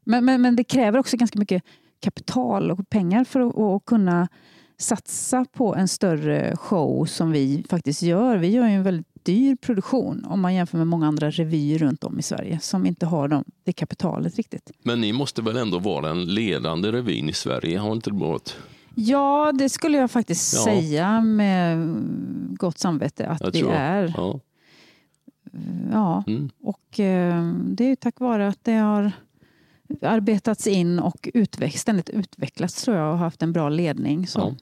Men, 0.05 0.24
men, 0.24 0.43
men 0.43 0.57
det 0.57 0.64
kräver 0.64 0.99
också 0.99 1.16
ganska 1.16 1.39
mycket 1.39 1.62
kapital 2.01 2.70
och 2.70 2.89
pengar 2.91 3.24
för 3.24 3.76
att, 3.76 3.85
kunna 3.85 4.29
satsa 4.79 5.45
på 5.53 5.74
en 5.74 5.89
större 5.89 6.57
show 6.57 7.05
som 7.05 7.31
vi 7.33 7.64
faktiskt 7.68 8.03
gör. 8.03 8.37
Vi 8.37 8.49
gör 8.49 8.66
ju 8.68 8.74
en 8.74 8.83
väldigt 8.83 9.07
dyr 9.22 9.57
produktion 9.57 10.24
om 10.24 10.41
man 10.41 10.55
jämför 10.55 10.79
med 10.79 10.87
många 10.87 11.07
andra 11.07 11.31
revyer 11.31 11.79
runt 11.79 12.05
om 12.05 12.18
i 12.18 12.22
Sverige 12.22 12.59
som 12.62 12.87
inte 12.87 13.07
har 13.07 13.29
de, 13.29 13.45
det 13.64 13.72
kapitalet 13.72 14.37
riktigt. 14.37 14.70
Men 14.83 15.01
ni 15.01 15.12
måste 15.12 15.43
väl 15.43 15.57
ändå 15.57 15.79
vara 15.79 16.09
den 16.09 16.24
ledande 16.35 16.93
revyn 16.93 17.29
i 17.29 17.33
Sverige? 17.33 17.79
Har 17.79 17.93
inte 17.93 18.11
det 18.11 18.16
varit? 18.16 18.57
Ja, 18.95 19.53
det 19.59 19.68
skulle 19.68 19.99
jag 19.99 20.11
faktiskt 20.11 20.55
Ja. 20.55 20.64
säga 20.64 21.20
med 21.20 21.97
gott 22.59 22.79
samvete 22.79 23.26
att 23.29 23.41
Jag 23.41 23.51
vi 23.53 23.61
tror- 23.61 23.72
är. 23.72 24.14
Ja. 24.16 24.41
Ja, 25.92 26.24
Mm. 26.26 26.51
och 26.62 27.01
eh, 27.01 27.53
det 27.55 27.84
är 27.84 27.96
tack 27.96 28.20
vare 28.20 28.49
att 28.49 28.64
det 28.64 28.72
har 28.74 29.12
arbetats 30.03 30.66
in 30.66 30.99
och 30.99 31.28
utveck, 31.34 31.76
ständigt 31.76 32.11
utvecklats 32.11 32.82
tror 32.84 32.96
jag 32.96 33.12
och 33.12 33.18
haft 33.18 33.42
en 33.42 33.53
bra 33.53 33.68
ledning. 33.68 34.26
Så. 34.26 34.38
Ja. 34.40 34.55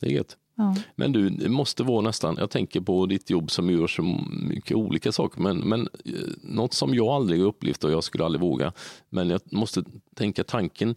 Det 0.00 0.06
är 0.06 0.10
gött. 0.10 0.36
Ja. 0.54 0.76
Men 0.96 1.12
du, 1.12 1.30
det 1.30 1.48
måste 1.48 1.82
vara 1.82 2.00
nästan, 2.00 2.36
jag 2.38 2.50
tänker 2.50 2.80
på 2.80 3.06
ditt 3.06 3.30
jobb 3.30 3.50
som 3.50 3.70
gör 3.70 3.86
så 3.86 4.02
mycket 4.48 4.76
olika 4.76 5.12
saker, 5.12 5.40
men, 5.40 5.58
men 5.58 5.80
eh, 6.04 6.12
något 6.42 6.74
som 6.74 6.94
jag 6.94 7.06
aldrig 7.06 7.40
upplevt 7.42 7.84
och 7.84 7.90
jag 7.90 8.04
skulle 8.04 8.24
aldrig 8.24 8.40
våga, 8.40 8.72
men 9.10 9.30
jag 9.30 9.40
måste 9.52 9.84
tänka 10.14 10.44
tanken, 10.44 10.94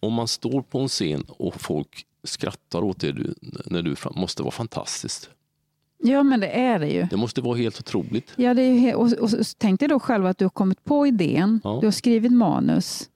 om 0.00 0.12
man 0.12 0.28
står 0.28 0.62
på 0.62 0.80
en 0.80 0.88
scen 0.88 1.24
och 1.28 1.60
folk 1.60 2.06
skrattar 2.24 2.82
åt 2.82 3.00
det 3.00 3.12
du, 3.12 3.34
när 3.66 3.82
du 3.82 3.96
måste 4.14 4.42
vara 4.42 4.50
fantastiskt. 4.52 5.30
Ja, 5.98 6.22
men 6.22 6.40
det 6.40 6.48
är 6.48 6.78
det 6.78 6.88
ju. 6.88 7.06
Det 7.10 7.16
måste 7.16 7.40
vara 7.40 7.56
helt 7.58 7.78
otroligt. 7.80 8.32
Ja, 8.36 8.54
det 8.54 8.62
är 8.62 8.72
ju 8.72 8.78
he- 8.78 8.92
och, 8.94 9.12
och, 9.12 9.22
och, 9.38 9.44
tänk 9.58 9.80
dig 9.80 9.88
då 9.88 10.00
själv 10.00 10.26
att 10.26 10.38
du 10.38 10.44
har 10.44 10.50
kommit 10.50 10.84
på 10.84 11.06
idén, 11.06 11.60
Ja. 11.64 11.78
du 11.80 11.86
har 11.86 11.92
skrivit 11.92 12.32
manus, 12.32 13.08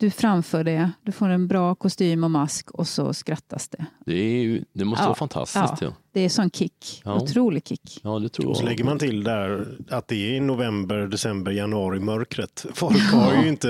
du 0.00 0.10
framför 0.10 0.64
det, 0.64 0.90
du 1.02 1.12
får 1.12 1.28
en 1.28 1.48
bra 1.48 1.74
kostym 1.74 2.24
och 2.24 2.30
mask 2.30 2.70
och 2.70 2.88
så 2.88 3.14
skrattas 3.14 3.68
det. 3.68 3.86
Det, 4.06 4.14
är 4.18 4.42
ju, 4.42 4.64
det 4.72 4.84
måste 4.84 5.02
Ja. 5.02 5.06
vara 5.08 5.14
fantastiskt. 5.16 5.82
Ja. 5.82 5.92
Det 6.12 6.20
är 6.20 6.28
sån 6.28 6.50
kick, 6.50 7.02
Ja. 7.04 7.14
otrolig 7.22 7.66
kick. 7.68 8.00
Ja, 8.02 8.18
det 8.18 8.28
tror 8.28 8.48
Och 8.48 8.56
så 8.56 8.62
jag. 8.62 8.68
lägger 8.68 8.84
man 8.84 8.98
till 8.98 9.24
där 9.24 9.66
att 9.90 10.08
det 10.08 10.14
är 10.14 10.34
i 10.34 10.40
november, 10.40 10.96
december, 11.06 11.52
januari 11.52 12.00
mörkret. 12.00 12.66
Folk 12.74 13.12
har 13.12 13.42
ju 13.42 13.48
inte, 13.48 13.68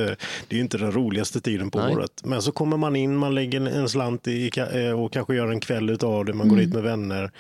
det 0.48 0.54
är 0.54 0.56
ju 0.56 0.60
inte 0.60 0.78
den 0.78 0.92
roligaste 0.92 1.40
tiden 1.40 1.70
på 1.70 1.78
Nej. 1.78 1.94
året. 1.96 2.22
Men 2.24 2.42
så 2.42 2.52
kommer 2.52 2.76
man 2.76 2.96
in, 2.96 3.16
man 3.16 3.34
lägger 3.34 3.60
en 3.60 3.88
slant 3.88 4.28
i, 4.28 4.50
eh, 4.72 5.00
och 5.00 5.12
kanske 5.12 5.34
gör 5.34 5.48
en 5.48 5.60
kväll 5.60 5.90
utav 5.90 6.24
det. 6.24 6.32
Man 6.32 6.48
går 6.48 6.56
dit 6.56 6.74
med 6.74 6.82
vänner. 6.82 7.30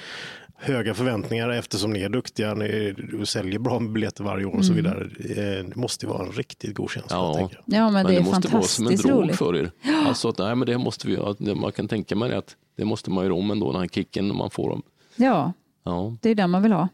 Höga 0.60 0.94
förväntningar 0.94 1.48
eftersom 1.50 1.92
ni 1.92 2.00
är 2.02 2.08
duktiga, 2.08 2.54
ni 2.54 2.94
säljer 3.24 3.58
bra 3.58 3.78
med 3.78 3.92
biljetter 3.92 4.24
varje 4.24 4.44
år 4.44 4.56
och 4.56 4.64
så 4.64 4.72
vidare. 4.72 5.04
Eh, 5.20 5.64
Det 5.68 5.76
måste 5.76 6.06
ju 6.06 6.12
vara 6.12 6.26
en 6.26 6.32
riktigt 6.32 6.74
god 6.74 6.90
känsla. 6.90 7.16
Ja. 7.16 7.50
Ja, 7.50 7.50
men, 7.64 7.92
Men 7.92 8.06
det 8.06 8.12
det 8.12 8.18
är 8.18 8.24
måste 8.24 8.48
vara 8.48 8.62
som 8.62 8.86
en 8.86 8.96
drog 8.96 9.12
roligt. 9.22 9.36
för 9.36 9.56
er. 9.56 9.70
Alltså 10.06 10.28
att, 10.28 10.38
nej, 10.38 10.54
men 10.54 10.66
det 10.66 10.78
måste 10.78 11.06
vi, 11.08 11.54
man 11.54 11.72
kan 11.72 11.88
tänka 11.88 12.16
mig 12.16 12.34
att 12.34 12.56
det 12.76 12.84
måste 12.84 13.10
man 13.10 13.24
göra 13.24 13.34
om 13.34 13.50
ändå, 13.50 13.72
den 13.72 13.80
här 13.80 13.88
kicken 13.88 14.36
man 14.36 14.50
får. 14.50 14.70
Dem. 14.70 14.82
Ja, 15.16 15.52
Ja, 15.84 16.16
det 16.20 16.30
är 16.30 16.34
det 16.34 16.46
man 16.46 16.62
vill 16.62 16.72
ha. 16.72 16.88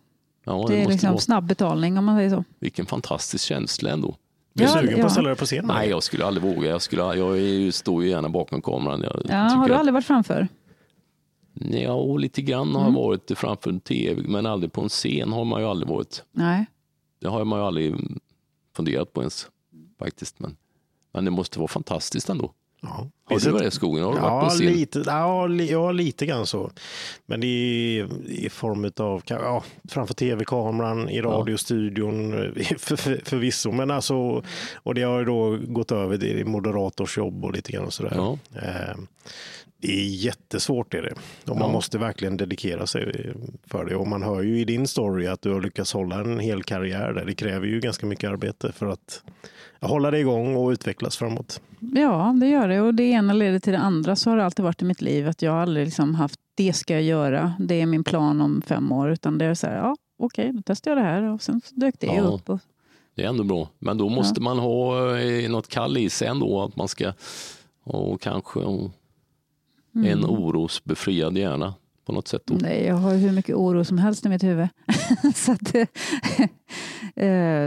ja, 0.44 0.64
det, 0.68 0.74
Det 0.74 0.82
är 0.82 0.88
liksom 0.88 1.10
vara. 1.10 1.20
snabb 1.20 1.44
betalning 1.46 1.98
om 1.98 2.04
man 2.04 2.16
säger 2.18 2.30
så. 2.30 2.44
Vilken 2.58 2.86
fantastisk 2.86 3.44
känsla 3.44 3.90
ändå. 3.90 4.16
Blir 4.54 4.66
Ja, 4.66 4.72
sugen 4.72 5.00
på 5.00 5.06
att 5.06 5.12
ställa 5.12 5.28
dig 5.28 5.38
på 5.38 5.44
scen? 5.46 5.64
Nej, 5.66 5.88
jag 5.88 6.02
skulle 6.02 6.24
aldrig 6.24 6.54
våga. 6.56 6.70
Jag, 6.70 6.82
skulle, 6.82 7.02
jag 7.02 7.36
är 7.36 7.40
ju, 7.40 7.72
står 7.72 8.02
ju 8.04 8.10
gärna 8.10 8.28
bakom 8.28 8.62
kameran. 8.62 9.02
Jag 9.02 9.22
Ja, 9.28 9.36
har 9.36 9.68
du 9.68 9.74
att- 9.74 9.80
aldrig 9.80 9.94
varit 9.94 10.06
framför? 10.06 10.48
Ja, 11.54 11.92
och 11.92 12.20
lite 12.20 12.42
grann 12.42 12.74
har 12.74 12.82
Mm. 12.82 12.94
jag 12.94 13.02
varit 13.02 13.38
framför 13.38 13.70
en 13.70 13.80
tv, 13.80 14.22
men 14.28 14.46
aldrig 14.46 14.72
på 14.72 14.80
en 14.82 14.88
scen 14.88 15.32
har 15.32 15.44
man 15.44 15.60
ju 15.60 15.66
aldrig 15.66 15.88
varit. 15.88 16.24
Nej. 16.32 16.66
Det 17.18 17.28
har 17.28 17.44
man 17.44 17.58
ju 17.58 17.64
aldrig 17.64 17.94
funderat 18.76 19.12
på 19.12 19.20
ens 19.20 19.48
faktiskt. 19.98 20.38
Men, 20.40 20.56
men 21.12 21.24
det 21.24 21.30
måste 21.30 21.58
vara 21.58 21.68
fantastiskt 21.68 22.28
ändå. 22.28 22.52
Ja. 22.84 23.10
Har 23.24 23.40
du 23.40 23.50
varit 23.50 23.66
i 23.66 23.70
skogen? 23.70 24.04
Har 24.04 24.14
du 24.14 24.20
varit 24.20 24.32
Ja, 24.32 24.40
på 24.44 24.48
scen? 24.50 24.66
lite, 24.72 25.02
ja, 25.06 25.46
li, 25.46 25.70
ja, 25.70 25.92
lite 25.92 26.26
grann 26.26 26.46
så. 26.46 26.70
Men 27.26 27.40
det 27.40 27.46
är 27.46 28.08
i 28.30 28.48
form 28.50 28.90
av, 28.96 29.22
ja, 29.26 29.62
framför 29.88 30.14
tv-kameran, 30.14 31.08
i 31.08 31.20
radiostudion 31.20 32.32
för, 32.78 32.96
för, 32.96 33.20
förvisso. 33.24 33.72
Men 33.72 33.90
alltså, 33.90 34.42
och 34.74 34.94
det 34.94 35.02
har 35.02 35.18
ju 35.18 35.24
då 35.24 35.58
gått 35.62 35.92
över 35.92 36.18
till 36.18 36.46
moderatorsjobb 36.46 37.44
och 37.44 37.52
lite 37.52 37.72
grann 37.72 37.90
sådär. 37.90 38.12
Ja. 38.14 38.38
Eh, 38.62 38.96
Det 39.80 39.92
är 39.92 40.04
jättesvårt 40.24 40.94
är 40.94 41.02
det. 41.02 41.12
Och 41.50 41.56
man 41.58 41.68
Ja. 41.68 41.72
måste 41.72 41.98
verkligen 41.98 42.36
dedikera 42.36 42.86
sig 42.86 43.32
för 43.66 43.84
det. 43.84 43.96
Och 43.96 44.06
man 44.06 44.22
hör 44.22 44.42
ju 44.42 44.60
i 44.60 44.64
din 44.64 44.86
story 44.86 45.26
att 45.26 45.42
du 45.42 45.52
har 45.52 45.60
lyckats 45.60 45.92
hålla 45.92 46.20
en 46.20 46.38
hel 46.38 46.62
karriär 46.62 47.12
där. 47.12 47.24
Det 47.24 47.34
kräver 47.34 47.66
ju 47.66 47.80
ganska 47.80 48.06
mycket 48.06 48.30
arbete 48.30 48.72
för 48.72 48.86
att 48.86 49.22
hålla 49.80 50.10
det 50.10 50.18
igång 50.18 50.56
och 50.56 50.68
utvecklas 50.70 51.16
framåt. 51.16 51.60
Ja, 51.94 52.34
det 52.40 52.48
gör 52.48 52.68
det. 52.68 52.80
Och 52.80 52.94
det 52.94 53.02
ena 53.02 53.32
leder 53.32 53.58
till 53.58 53.72
det 53.72 53.78
andra. 53.78 54.16
Så 54.16 54.30
har 54.30 54.36
det 54.36 54.44
alltid 54.44 54.64
varit 54.64 54.82
i 54.82 54.84
mitt 54.84 55.02
liv. 55.02 55.28
Att 55.28 55.42
jag 55.42 55.54
aldrig 55.62 55.86
liksom 55.86 56.14
haft, 56.14 56.40
det 56.54 56.72
ska 56.72 56.94
jag 56.94 57.02
göra. 57.02 57.54
Det 57.58 57.80
är 57.80 57.86
min 57.86 58.04
plan 58.04 58.40
om 58.40 58.62
fem 58.66 58.92
år. 58.92 59.10
Utan 59.10 59.38
det 59.38 59.44
är 59.44 59.54
så 59.54 59.66
här, 59.66 59.76
ja 59.76 59.96
okej, 60.18 60.52
då 60.52 60.62
testar 60.66 60.90
jag 60.90 60.98
det 60.98 61.04
här. 61.04 61.22
Och 61.22 61.42
sen 61.42 61.60
dök 61.70 61.94
det 62.00 62.06
Ja. 62.06 62.22
upp. 62.22 62.48
Och, 62.50 62.60
Det 63.14 63.24
är 63.24 63.28
ändå 63.28 63.44
bra. 63.44 63.68
Men 63.78 63.98
då 63.98 64.08
måste 64.08 64.40
man 64.40 64.58
ha 64.58 65.18
eh, 65.18 65.50
något 65.50 65.68
kall 65.68 65.96
i 65.96 66.10
sig 66.10 66.28
ändå. 66.28 66.62
Att 66.62 66.76
man 66.76 66.88
ska, 66.88 67.12
och 67.84 68.20
kanske 68.20 68.58
och 68.60 68.90
Mm. 69.96 70.12
en 70.18 70.24
orosbefriad 70.24 71.38
hjärna 71.38 71.74
på 72.06 72.12
något 72.12 72.28
sätt. 72.28 72.42
Då. 72.46 72.54
Nej, 72.60 72.84
jag 72.86 72.94
har 72.94 73.14
hur 73.14 73.32
mycket 73.32 73.54
oro 73.56 73.84
som 73.84 73.98
helst 73.98 74.26
i 74.26 74.28
mitt 74.28 74.42
huvud. 74.42 74.68
så, 75.34 75.52
att, 75.52 75.74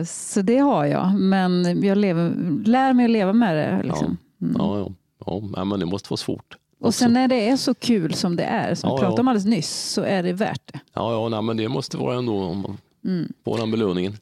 så 0.06 0.42
det 0.42 0.58
har 0.58 0.86
jag. 0.86 1.14
Men 1.14 1.84
jag 1.84 1.98
lever, 1.98 2.34
lär 2.66 2.94
mig 2.94 3.06
att 3.06 3.12
leva 3.12 3.34
med 3.34 3.56
det. 3.56 3.84
Liksom. 3.84 4.18
Mm. 4.42 4.56
Ja, 4.58 4.80
ja. 4.80 4.92
ja 5.26 5.42
nej, 5.56 5.66
men 5.66 5.80
det 5.80 5.86
måste 5.86 6.10
vara 6.10 6.18
svårt. 6.18 6.58
Och 6.80 6.94
sen 6.94 7.14
när 7.14 7.28
det 7.28 7.50
är 7.50 7.58
så 7.58 7.74
kul 7.74 8.14
som 8.14 8.36
det 8.36 8.44
är, 8.44 8.76
som 8.76 8.90
Ja, 8.90 8.96
vi 8.96 9.00
pratade 9.00 9.18
ja. 9.18 9.22
om 9.22 9.28
alldeles 9.28 9.46
nyss, 9.46 9.70
så 9.70 10.02
är 10.02 10.24
det 10.24 10.34
värt 10.34 10.62
det. 10.74 10.80
Ja, 10.94 11.12
ja 11.12 11.30
nej, 11.30 11.42
men 11.42 11.58
det 11.58 11.68
måste 11.70 11.98
vara 11.98 12.18
ändå 12.18 12.44
om 12.44 12.78
Mm. 13.06 13.32
får 13.46 13.58
den 13.58 13.72
belöningen. 13.72 14.18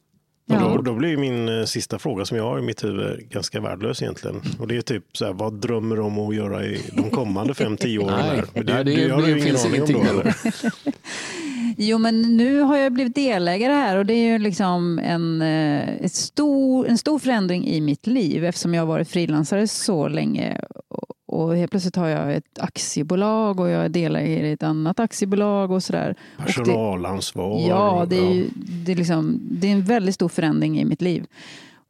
Ja. 0.46 0.58
då, 0.60 0.82
då 0.82 0.94
blir 0.94 1.16
min 1.16 1.58
eh, 1.58 1.64
sista 1.64 1.98
fråga 1.98 2.24
som 2.24 2.36
jag 2.36 2.44
har 2.44 2.58
i 2.58 2.62
mitt 2.62 2.84
huvud 2.84 3.28
ganska 3.30 3.60
värdelös 3.60 4.02
egentligen. 4.02 4.40
Och 4.58 4.68
det 4.68 4.76
är 4.76 4.82
typ 4.82 5.04
så 5.12 5.24
här, 5.24 5.32
vad 5.32 5.54
drömmer 5.54 5.96
du 5.96 6.02
om 6.02 6.18
att 6.18 6.34
göra 6.36 6.64
i 6.64 6.80
de 6.92 7.10
kommande 7.10 7.54
fem 7.54 7.76
tio 7.76 7.98
åren? 7.98 8.14
Nej, 8.18 8.36
här? 8.36 8.44
Men 8.54 8.66
nej, 8.66 8.84
det, 8.84 8.90
det 8.94 9.16
det 9.16 9.28
ju 9.28 9.40
ingen 9.40 9.40
finns 9.40 9.64
aning 9.64 9.82
om 9.82 9.88
ingenting 9.90 10.22
då. 10.24 10.90
Jo, 11.76 11.98
men 11.98 12.36
nu 12.36 12.60
har 12.60 12.76
jag 12.76 12.92
blivit 12.92 13.14
delägare 13.14 13.72
här 13.72 13.96
och 13.96 14.06
det 14.06 14.14
är 14.14 14.32
ju 14.32 14.38
liksom 14.38 14.98
en, 14.98 15.42
eh, 15.42 15.88
ett 15.88 16.12
stor, 16.12 16.88
en 16.88 16.98
stor 16.98 17.18
förändring 17.18 17.66
i 17.66 17.80
mitt 17.80 18.06
liv 18.06 18.44
eftersom 18.44 18.74
jag 18.74 18.82
har 18.82 18.86
varit 18.86 19.08
frilansare 19.08 19.68
så 19.68 20.08
länge. 20.08 20.60
Och- 20.88 21.56
helt 21.56 21.70
plötsligt 21.70 21.96
har 21.96 22.08
jag 22.08 22.34
ett 22.34 22.58
aktiebolag 22.60 23.60
och 23.60 23.68
jag 23.68 23.84
är 23.84 23.88
delägare 23.88 24.48
i 24.48 24.52
ett 24.52 24.62
annat 24.62 25.00
aktiebolag 25.00 25.70
och 25.70 25.82
sådär. 25.82 26.14
Och 26.36 26.44
det- 26.46 26.52
Personalansvar. 26.52 27.68
Ja, 27.68 28.06
det 28.10 28.16
är, 28.18 28.32
ju, 28.34 28.48
det, 28.84 28.92
är 28.92 28.96
liksom, 28.96 29.40
det 29.50 29.66
är 29.68 29.72
en 29.72 29.82
väldigt 29.84 30.14
stor 30.14 30.28
förändring 30.28 30.80
i 30.80 30.84
mitt 30.84 31.02
liv. 31.02 31.26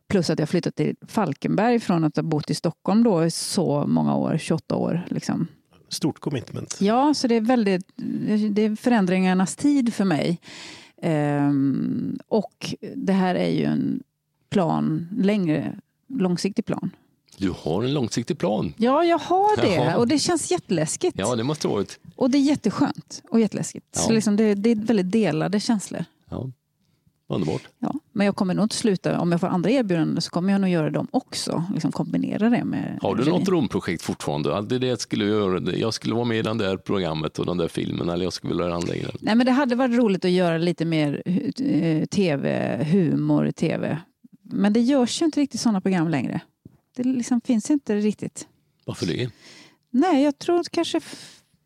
Plus 0.08 0.30
att 0.30 0.38
jag 0.38 0.48
flyttat 0.48 0.74
till 0.76 0.94
Falkenberg 1.08 1.80
från 1.80 2.04
att 2.04 2.16
ha 2.16 2.22
bott 2.22 2.50
i 2.50 2.54
Stockholm 2.54 3.04
då 3.04 3.24
i 3.24 3.30
så 3.30 3.84
många 3.86 4.16
år, 4.16 4.38
28 4.38 4.76
år. 4.76 5.06
Liksom. 5.10 5.46
Stort 5.88 6.18
commitment. 6.20 6.76
Ja, 6.80 7.14
så 7.14 7.26
det 7.28 7.34
är 7.34 7.40
väldigt 7.40 7.86
det 8.50 8.62
är 8.62 8.76
förändringarnas 8.76 9.56
tid 9.56 9.94
för 9.94 10.04
mig. 10.04 10.40
Ehm, 11.02 12.18
och 12.28 12.74
det 12.94 13.12
här 13.12 13.34
är 13.34 13.48
ju 13.50 13.64
en 13.64 14.02
plan, 14.50 15.08
längre, 15.18 15.78
långsiktig 16.08 16.64
plan. 16.66 16.90
Du 17.38 17.52
har 17.56 17.82
en 17.84 17.94
långsiktig 17.94 18.38
plan. 18.38 18.72
Ja, 18.76 19.04
jag 19.04 19.18
har 19.18 19.56
det 19.62 19.74
Jaha. 19.74 19.96
och 19.96 20.08
det 20.08 20.18
känns 20.18 20.50
jätteläskigt. 20.50 21.18
Ja, 21.18 21.34
det 21.36 21.42
måste 21.44 21.68
vara 21.68 21.82
ett... 21.82 21.98
Och 22.16 22.30
det 22.30 22.38
är 22.38 22.42
jätteskönt 22.42 23.22
och 23.30 23.40
jätteläskigt. 23.40 23.86
Så 23.96 24.10
Ja. 24.10 24.14
liksom 24.14 24.36
det, 24.36 24.54
det 24.54 24.70
är 24.70 24.74
väldigt 24.76 25.12
delade 25.12 25.60
känslor. 25.60 26.04
Ja, 26.30 26.50
underbart. 27.28 27.62
Ja, 27.78 27.94
men 28.12 28.26
jag 28.26 28.36
kommer 28.36 28.54
nog 28.54 28.64
inte 28.64 28.76
sluta. 28.76 29.20
Om 29.20 29.32
jag 29.32 29.40
får 29.40 29.46
andra 29.46 29.70
erbjudanden 29.70 30.20
så 30.22 30.30
kommer 30.30 30.52
jag 30.52 30.60
nog 30.60 30.70
göra 30.70 30.90
dem 30.90 31.06
också. 31.10 31.64
Liksom 31.74 31.92
kombinera 31.92 32.50
det 32.50 32.64
med 32.64 32.98
Har 33.02 33.14
du 33.14 33.20
regi. 33.22 33.30
något 33.30 33.44
drömprojekt 33.44 34.02
fortfarande? 34.02 34.62
Det 34.62 34.78
det 34.78 34.86
jag 34.86 35.00
skulle 35.00 35.24
göra. 35.24 35.72
Jag 35.76 35.94
skulle 35.94 36.14
vara 36.14 36.24
med 36.24 36.38
i 36.38 36.42
det 36.42 36.54
där 36.54 36.76
programmet 36.76 37.38
och 37.38 37.46
den 37.46 37.56
där 37.56 37.68
filmen 37.68 38.08
eller 38.08 38.24
jag 38.24 38.32
skulle 38.32 38.50
vilja 38.52 38.64
göra 38.64 38.74
andra 38.74 38.94
grejer. 38.94 39.16
Nej, 39.20 39.34
men 39.34 39.46
det 39.46 39.52
hade 39.52 39.74
varit 39.74 39.96
roligt 39.98 40.24
att 40.24 40.30
göra 40.30 40.58
lite 40.58 40.84
mer 40.84 41.22
eh, 41.26 42.04
tv, 42.06 42.78
humor 42.92 43.46
i 43.46 43.52
tv. 43.52 43.98
Men 44.42 44.72
det 44.72 44.80
görs 44.80 45.22
ju 45.22 45.26
inte 45.26 45.40
riktigt 45.40 45.60
sådana 45.60 45.80
program 45.80 46.08
längre. 46.08 46.40
Det 46.96 47.02
liksom 47.04 47.40
finns 47.40 47.70
inte 47.70 47.96
riktigt. 47.96 48.48
Varför 48.84 49.06
det? 49.06 49.30
Nej, 49.90 50.22
jag 50.24 50.38
tror 50.38 50.60
att 50.60 50.70
kanske 50.70 51.00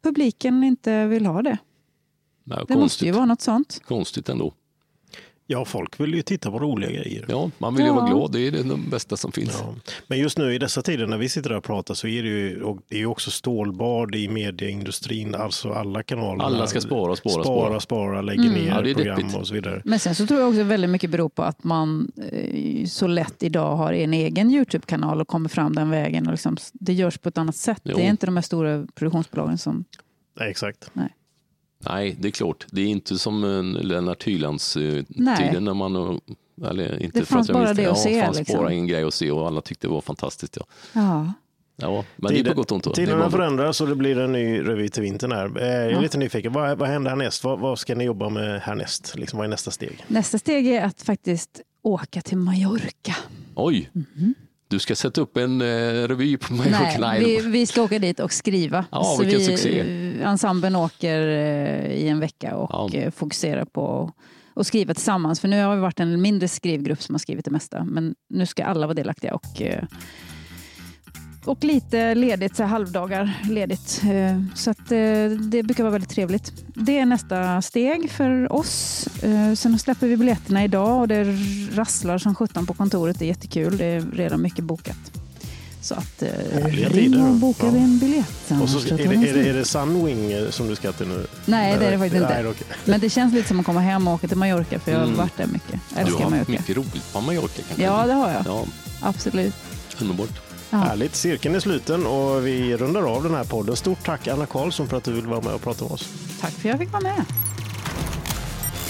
publiken 0.02 0.64
inte 0.64 1.06
vill 1.06 1.26
ha 1.26 1.42
det. 1.42 1.58
Nej, 2.44 2.58
Det 2.58 2.58
måste 2.58 2.72
ju 2.74 2.78
konstigt. 2.80 3.14
vara 3.14 3.26
något 3.26 3.40
sånt. 3.40 3.80
konstigt 3.84 4.28
ändå. 4.28 4.52
Ja, 5.52 5.64
folk 5.64 6.00
vill 6.00 6.14
ju 6.14 6.22
titta 6.22 6.50
på 6.50 6.58
roliga 6.58 6.90
grejer. 6.90 7.24
Ja, 7.28 7.50
man 7.58 7.74
vill 7.74 7.82
ju 7.84 7.88
Ja. 7.90 7.94
vara 7.94 8.08
glad. 8.10 8.32
Det 8.32 8.46
är 8.46 8.50
det 8.50 8.76
bästa 8.90 9.16
som 9.16 9.32
finns. 9.32 9.58
Ja. 9.60 9.74
Men 10.06 10.18
just 10.18 10.38
nu 10.38 10.54
i 10.54 10.58
dessa 10.58 10.82
tider 10.82 11.06
när 11.06 11.18
vi 11.18 11.28
sitter 11.28 11.50
där 11.50 11.56
och 11.56 11.64
pratar 11.64 11.94
så 11.94 12.06
är 12.06 12.22
det 12.22 12.28
ju, 12.28 12.62
och 12.62 12.78
det 12.88 13.00
är 13.00 13.06
också 13.06 13.30
stålbad 13.30 14.14
i 14.14 14.28
medieindustrin. 14.28 15.34
Alltså 15.34 15.72
alla 15.72 16.02
kanaler. 16.02 16.44
Alla 16.44 16.66
ska 16.66 16.80
spara, 16.80 17.16
spara, 17.16 17.32
spara, 17.32 17.44
spara. 17.44 17.80
spara 17.80 18.22
lägger 18.22 18.42
Mm. 18.44 18.54
ner 18.54 18.68
Ja, 18.68 18.80
det 18.82 18.90
är 18.90 18.94
program 18.94 19.16
deppigt. 19.16 19.36
och 19.36 19.46
så 19.46 19.54
vidare. 19.54 19.82
Men 19.84 19.98
sen 19.98 20.14
så 20.14 20.26
tror 20.26 20.40
jag 20.40 20.48
också 20.48 20.62
väldigt 20.62 20.90
mycket 20.90 21.10
beror 21.10 21.28
på 21.28 21.42
att 21.42 21.64
man 21.64 22.12
eh, 22.32 22.86
så 22.86 23.06
lätt 23.06 23.42
idag 23.42 23.76
har 23.76 23.92
en 23.92 24.14
egen 24.14 24.50
Youtube-kanal 24.50 25.20
och 25.20 25.28
kommer 25.28 25.48
fram 25.48 25.74
den 25.74 25.90
vägen. 25.90 26.26
Och 26.26 26.32
liksom, 26.32 26.56
det 26.72 26.92
görs 26.92 27.18
på 27.18 27.28
ett 27.28 27.38
annat 27.38 27.56
sätt. 27.56 27.80
Jo. 27.84 27.96
Det 27.96 28.02
är 28.02 28.08
inte 28.10 28.26
de 28.26 28.36
här 28.36 28.42
stora 28.42 28.86
produktionsbolagen 28.94 29.58
som... 29.58 29.84
Nej, 30.40 30.50
exakt. 30.50 30.90
Nej, 30.92 31.08
det 32.18 32.28
är 32.28 32.30
klart. 32.30 32.66
Det 32.70 32.80
är 32.80 32.86
inte 32.86 33.18
som 33.18 33.44
en 33.44 33.72
Lennart 33.72 34.22
Hylands 34.24 34.76
eh, 34.76 35.04
Nej. 35.08 35.36
tiden 35.36 35.64
när 35.64 35.74
man... 35.74 35.96
eh, 35.96 36.68
Eller 36.70 37.02
inte 37.02 37.18
Det 37.20 37.24
för 37.26 37.38
att 37.38 37.46
fanns 37.46 37.48
jag 37.48 37.56
bara 37.56 37.74
det 37.74 37.86
att 37.86 37.98
se, 37.98 38.14
Det 38.16 38.24
fanns 38.24 38.38
liksom. 38.38 38.58
bara 38.58 38.72
en 38.72 38.86
grej 38.86 39.04
att 39.04 39.14
se 39.14 39.30
och 39.30 39.46
alla 39.46 39.60
tyckte 39.60 39.86
det 39.86 39.90
var 39.92 40.00
fantastiskt. 40.00 40.56
Ja, 40.56 40.66
Ja. 40.92 41.32
ja 41.76 42.04
men 42.16 42.32
det 42.34 42.40
är 42.40 42.44
på 42.44 42.54
gott 42.54 42.70
och 42.72 42.86
ont. 42.86 42.94
Tiderna 42.94 43.30
förändras 43.30 43.80
och 43.80 43.88
det 43.88 43.94
blir 43.96 44.18
en 44.18 44.32
ny 44.32 44.60
revy 44.62 44.88
till 44.88 45.02
vintern. 45.02 45.32
Här. 45.32 45.46
Eh, 45.60 45.66
Jag 45.68 45.72
är 45.76 45.90
Ja. 45.90 46.00
lite 46.00 46.18
nyfiken. 46.18 46.52
Vad, 46.52 46.78
vad 46.78 46.88
händer 46.88 47.10
härnäst? 47.10 47.44
Vad, 47.44 47.58
vad 47.58 47.78
ska 47.78 47.94
ni 47.94 48.04
jobba 48.04 48.28
med 48.28 48.60
härnäst? 48.60 49.12
Liksom, 49.16 49.36
vad 49.36 49.44
är 49.46 49.50
nästa 49.50 49.70
steg? 49.70 50.04
Nästa 50.08 50.38
steg 50.38 50.66
är 50.66 50.84
att 50.84 51.02
faktiskt 51.02 51.60
åka 51.82 52.20
till 52.20 52.36
Mallorca. 52.38 53.16
Oj! 53.54 53.90
Du 54.70 54.78
ska 54.78 54.96
sätta 54.96 55.20
upp 55.20 55.36
en 55.36 55.60
eh, 55.60 55.64
revy 56.08 56.36
på 56.36 56.52
mig. 56.52 56.70
Nej, 57.00 57.24
vi, 57.24 57.40
vi 57.50 57.66
ska 57.66 57.82
åka 57.82 57.98
dit 57.98 58.20
och 58.20 58.32
skriva. 58.32 58.84
Ja, 58.90 59.16
vilken 59.20 59.38
vi, 59.38 59.44
succé. 59.44 59.80
Ensemblen 60.22 60.76
åker 60.76 61.28
eh, 61.28 61.92
i 61.92 62.08
en 62.08 62.20
vecka 62.20 62.56
och 62.56 62.90
Ja. 62.94 62.98
eh, 62.98 63.10
fokuserar 63.10 63.64
på 63.64 64.12
att 64.54 64.66
skriva 64.66 64.94
tillsammans. 64.94 65.40
För 65.40 65.48
nu 65.48 65.62
har 65.62 65.74
vi 65.74 65.80
varit 65.80 66.00
en 66.00 66.22
mindre 66.22 66.48
skrivgrupp 66.48 67.02
som 67.02 67.14
har 67.14 67.18
skrivit 67.18 67.44
det 67.44 67.50
mesta. 67.50 67.84
Men 67.84 68.14
nu 68.34 68.46
ska 68.46 68.64
alla 68.64 68.86
vara 68.86 68.94
delaktiga 68.94 69.34
och, 69.34 69.62
eh, 69.62 69.84
och 71.44 71.64
lite 71.64 72.14
ledigt, 72.14 72.56
så 72.56 72.62
här 72.62 72.70
halvdagar 72.70 73.40
ledigt. 73.50 74.02
Eh, 74.04 74.42
Så 74.54 74.70
att 74.70 74.78
eh, 74.92 75.30
det 75.40 75.62
brukar 75.62 75.82
vara 75.84 75.92
väldigt 75.92 76.10
trevligt. 76.10 76.52
Det 76.74 76.98
är 76.98 77.06
nästa 77.06 77.62
steg 77.62 78.10
för 78.10 78.52
oss. 78.52 79.06
Eh, 79.22 79.54
Sen 79.54 79.78
släpper 79.78 80.06
vi 80.06 80.16
biljetterna 80.16 80.64
idag 80.64 81.00
och 81.00 81.08
det 81.08 81.24
rasslar 81.74 82.18
som 82.18 82.34
sjutton 82.34 82.66
på 82.66 82.74
kontoret. 82.74 83.18
Det 83.18 83.24
är 83.24 83.26
jättekul. 83.26 83.76
Det 83.76 83.84
är 83.84 84.00
redan 84.12 84.42
mycket 84.42 84.64
bokat. 84.64 84.96
Så 85.82 85.94
att 85.94 86.22
ring 86.90 87.22
och 87.22 87.34
boka 87.34 87.66
Ja. 87.66 87.72
en 87.76 87.98
biljett. 87.98 88.50
Och 88.62 88.68
så, 88.68 88.78
är, 88.94 88.96
det, 88.96 89.04
är, 89.04 89.34
det, 89.34 89.48
är 89.50 89.54
det 89.54 89.64
Sunwing 89.64 90.32
som 90.50 90.68
du 90.68 90.76
ska 90.76 90.92
till 90.92 91.08
nu? 91.08 91.26
Nej, 91.46 91.76
det 91.78 91.86
är 91.86 91.90
det 91.90 91.98
faktiskt 91.98 92.22
inte. 92.22 92.34
Nej, 92.42 92.46
okej. 92.50 92.66
Men 92.84 93.00
det 93.00 93.10
känns 93.10 93.34
lite 93.34 93.48
som 93.48 93.60
att 93.60 93.66
komma 93.66 93.80
hem 93.80 94.08
och 94.08 94.14
åka 94.14 94.28
till 94.28 94.36
Mallorca 94.36 94.78
för 94.78 94.90
jag 94.92 94.98
har 94.98 95.04
Mm. 95.06 95.18
varit 95.18 95.36
där 95.36 95.46
mycket. 95.46 95.70
Jag 95.88 95.98
Du 95.98 96.00
älskar 96.00 96.24
har 96.24 96.30
Mallorca. 96.30 96.50
mycket 96.52 96.76
roligt 96.76 97.12
på 97.12 97.20
Mallorca 97.20 97.62
kanske? 97.68 97.82
Ja, 97.84 98.06
det 98.06 98.12
har 98.12 98.30
jag. 98.30 98.42
Ja, 98.46 98.64
Absolut. 99.02 99.54
underbart. 100.00 100.49
Ja. 100.70 100.78
Härligt. 100.78 101.14
Cirkeln 101.14 101.54
är 101.54 101.60
sluten 101.60 102.06
och 102.06 102.46
vi 102.46 102.76
rundar 102.76 103.02
av 103.02 103.22
den 103.22 103.34
här 103.34 103.44
podden. 103.44 103.76
Stort 103.76 104.04
tack 104.04 104.28
Anna 104.28 104.46
Karlsson 104.46 104.88
för 104.88 104.96
att 104.96 105.04
du 105.04 105.12
vill 105.12 105.26
vara 105.26 105.40
med 105.40 105.54
och 105.54 105.62
prata 105.62 105.84
med 105.84 105.92
oss. 105.92 106.08
Tack 106.40 106.52
för 106.52 106.58
att 106.58 106.64
jag 106.64 106.78
fick 106.78 106.92
vara 106.92 107.02
med. 107.02 107.24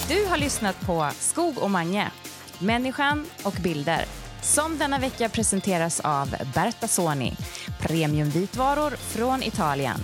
Du 0.09 0.27
har 0.27 0.37
lyssnat 0.37 0.81
på 0.81 1.11
Skog 1.19 1.59
och 1.59 1.71
Mange, 1.71 2.11
människan 2.59 3.27
och 3.43 3.57
bilder. 3.63 4.05
Som 4.43 4.79
denna 4.79 4.99
vecka 4.99 5.29
presenteras 5.29 6.01
av 6.01 6.35
Berta 6.55 6.89
Soni, 6.89 7.37
premiumvitvaror 7.81 8.91
från 8.91 9.43
Italien. 9.43 10.01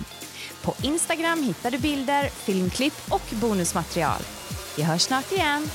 På 0.61 0.73
Instagram 0.81 1.43
hittar 1.43 1.71
du 1.71 1.77
bilder, 1.77 2.29
filmklipp 2.29 2.93
och 3.09 3.21
bonusmaterial. 3.31 4.21
Vi 4.77 4.83
hörs 4.83 5.01
snart 5.01 5.31
igen. 5.31 5.69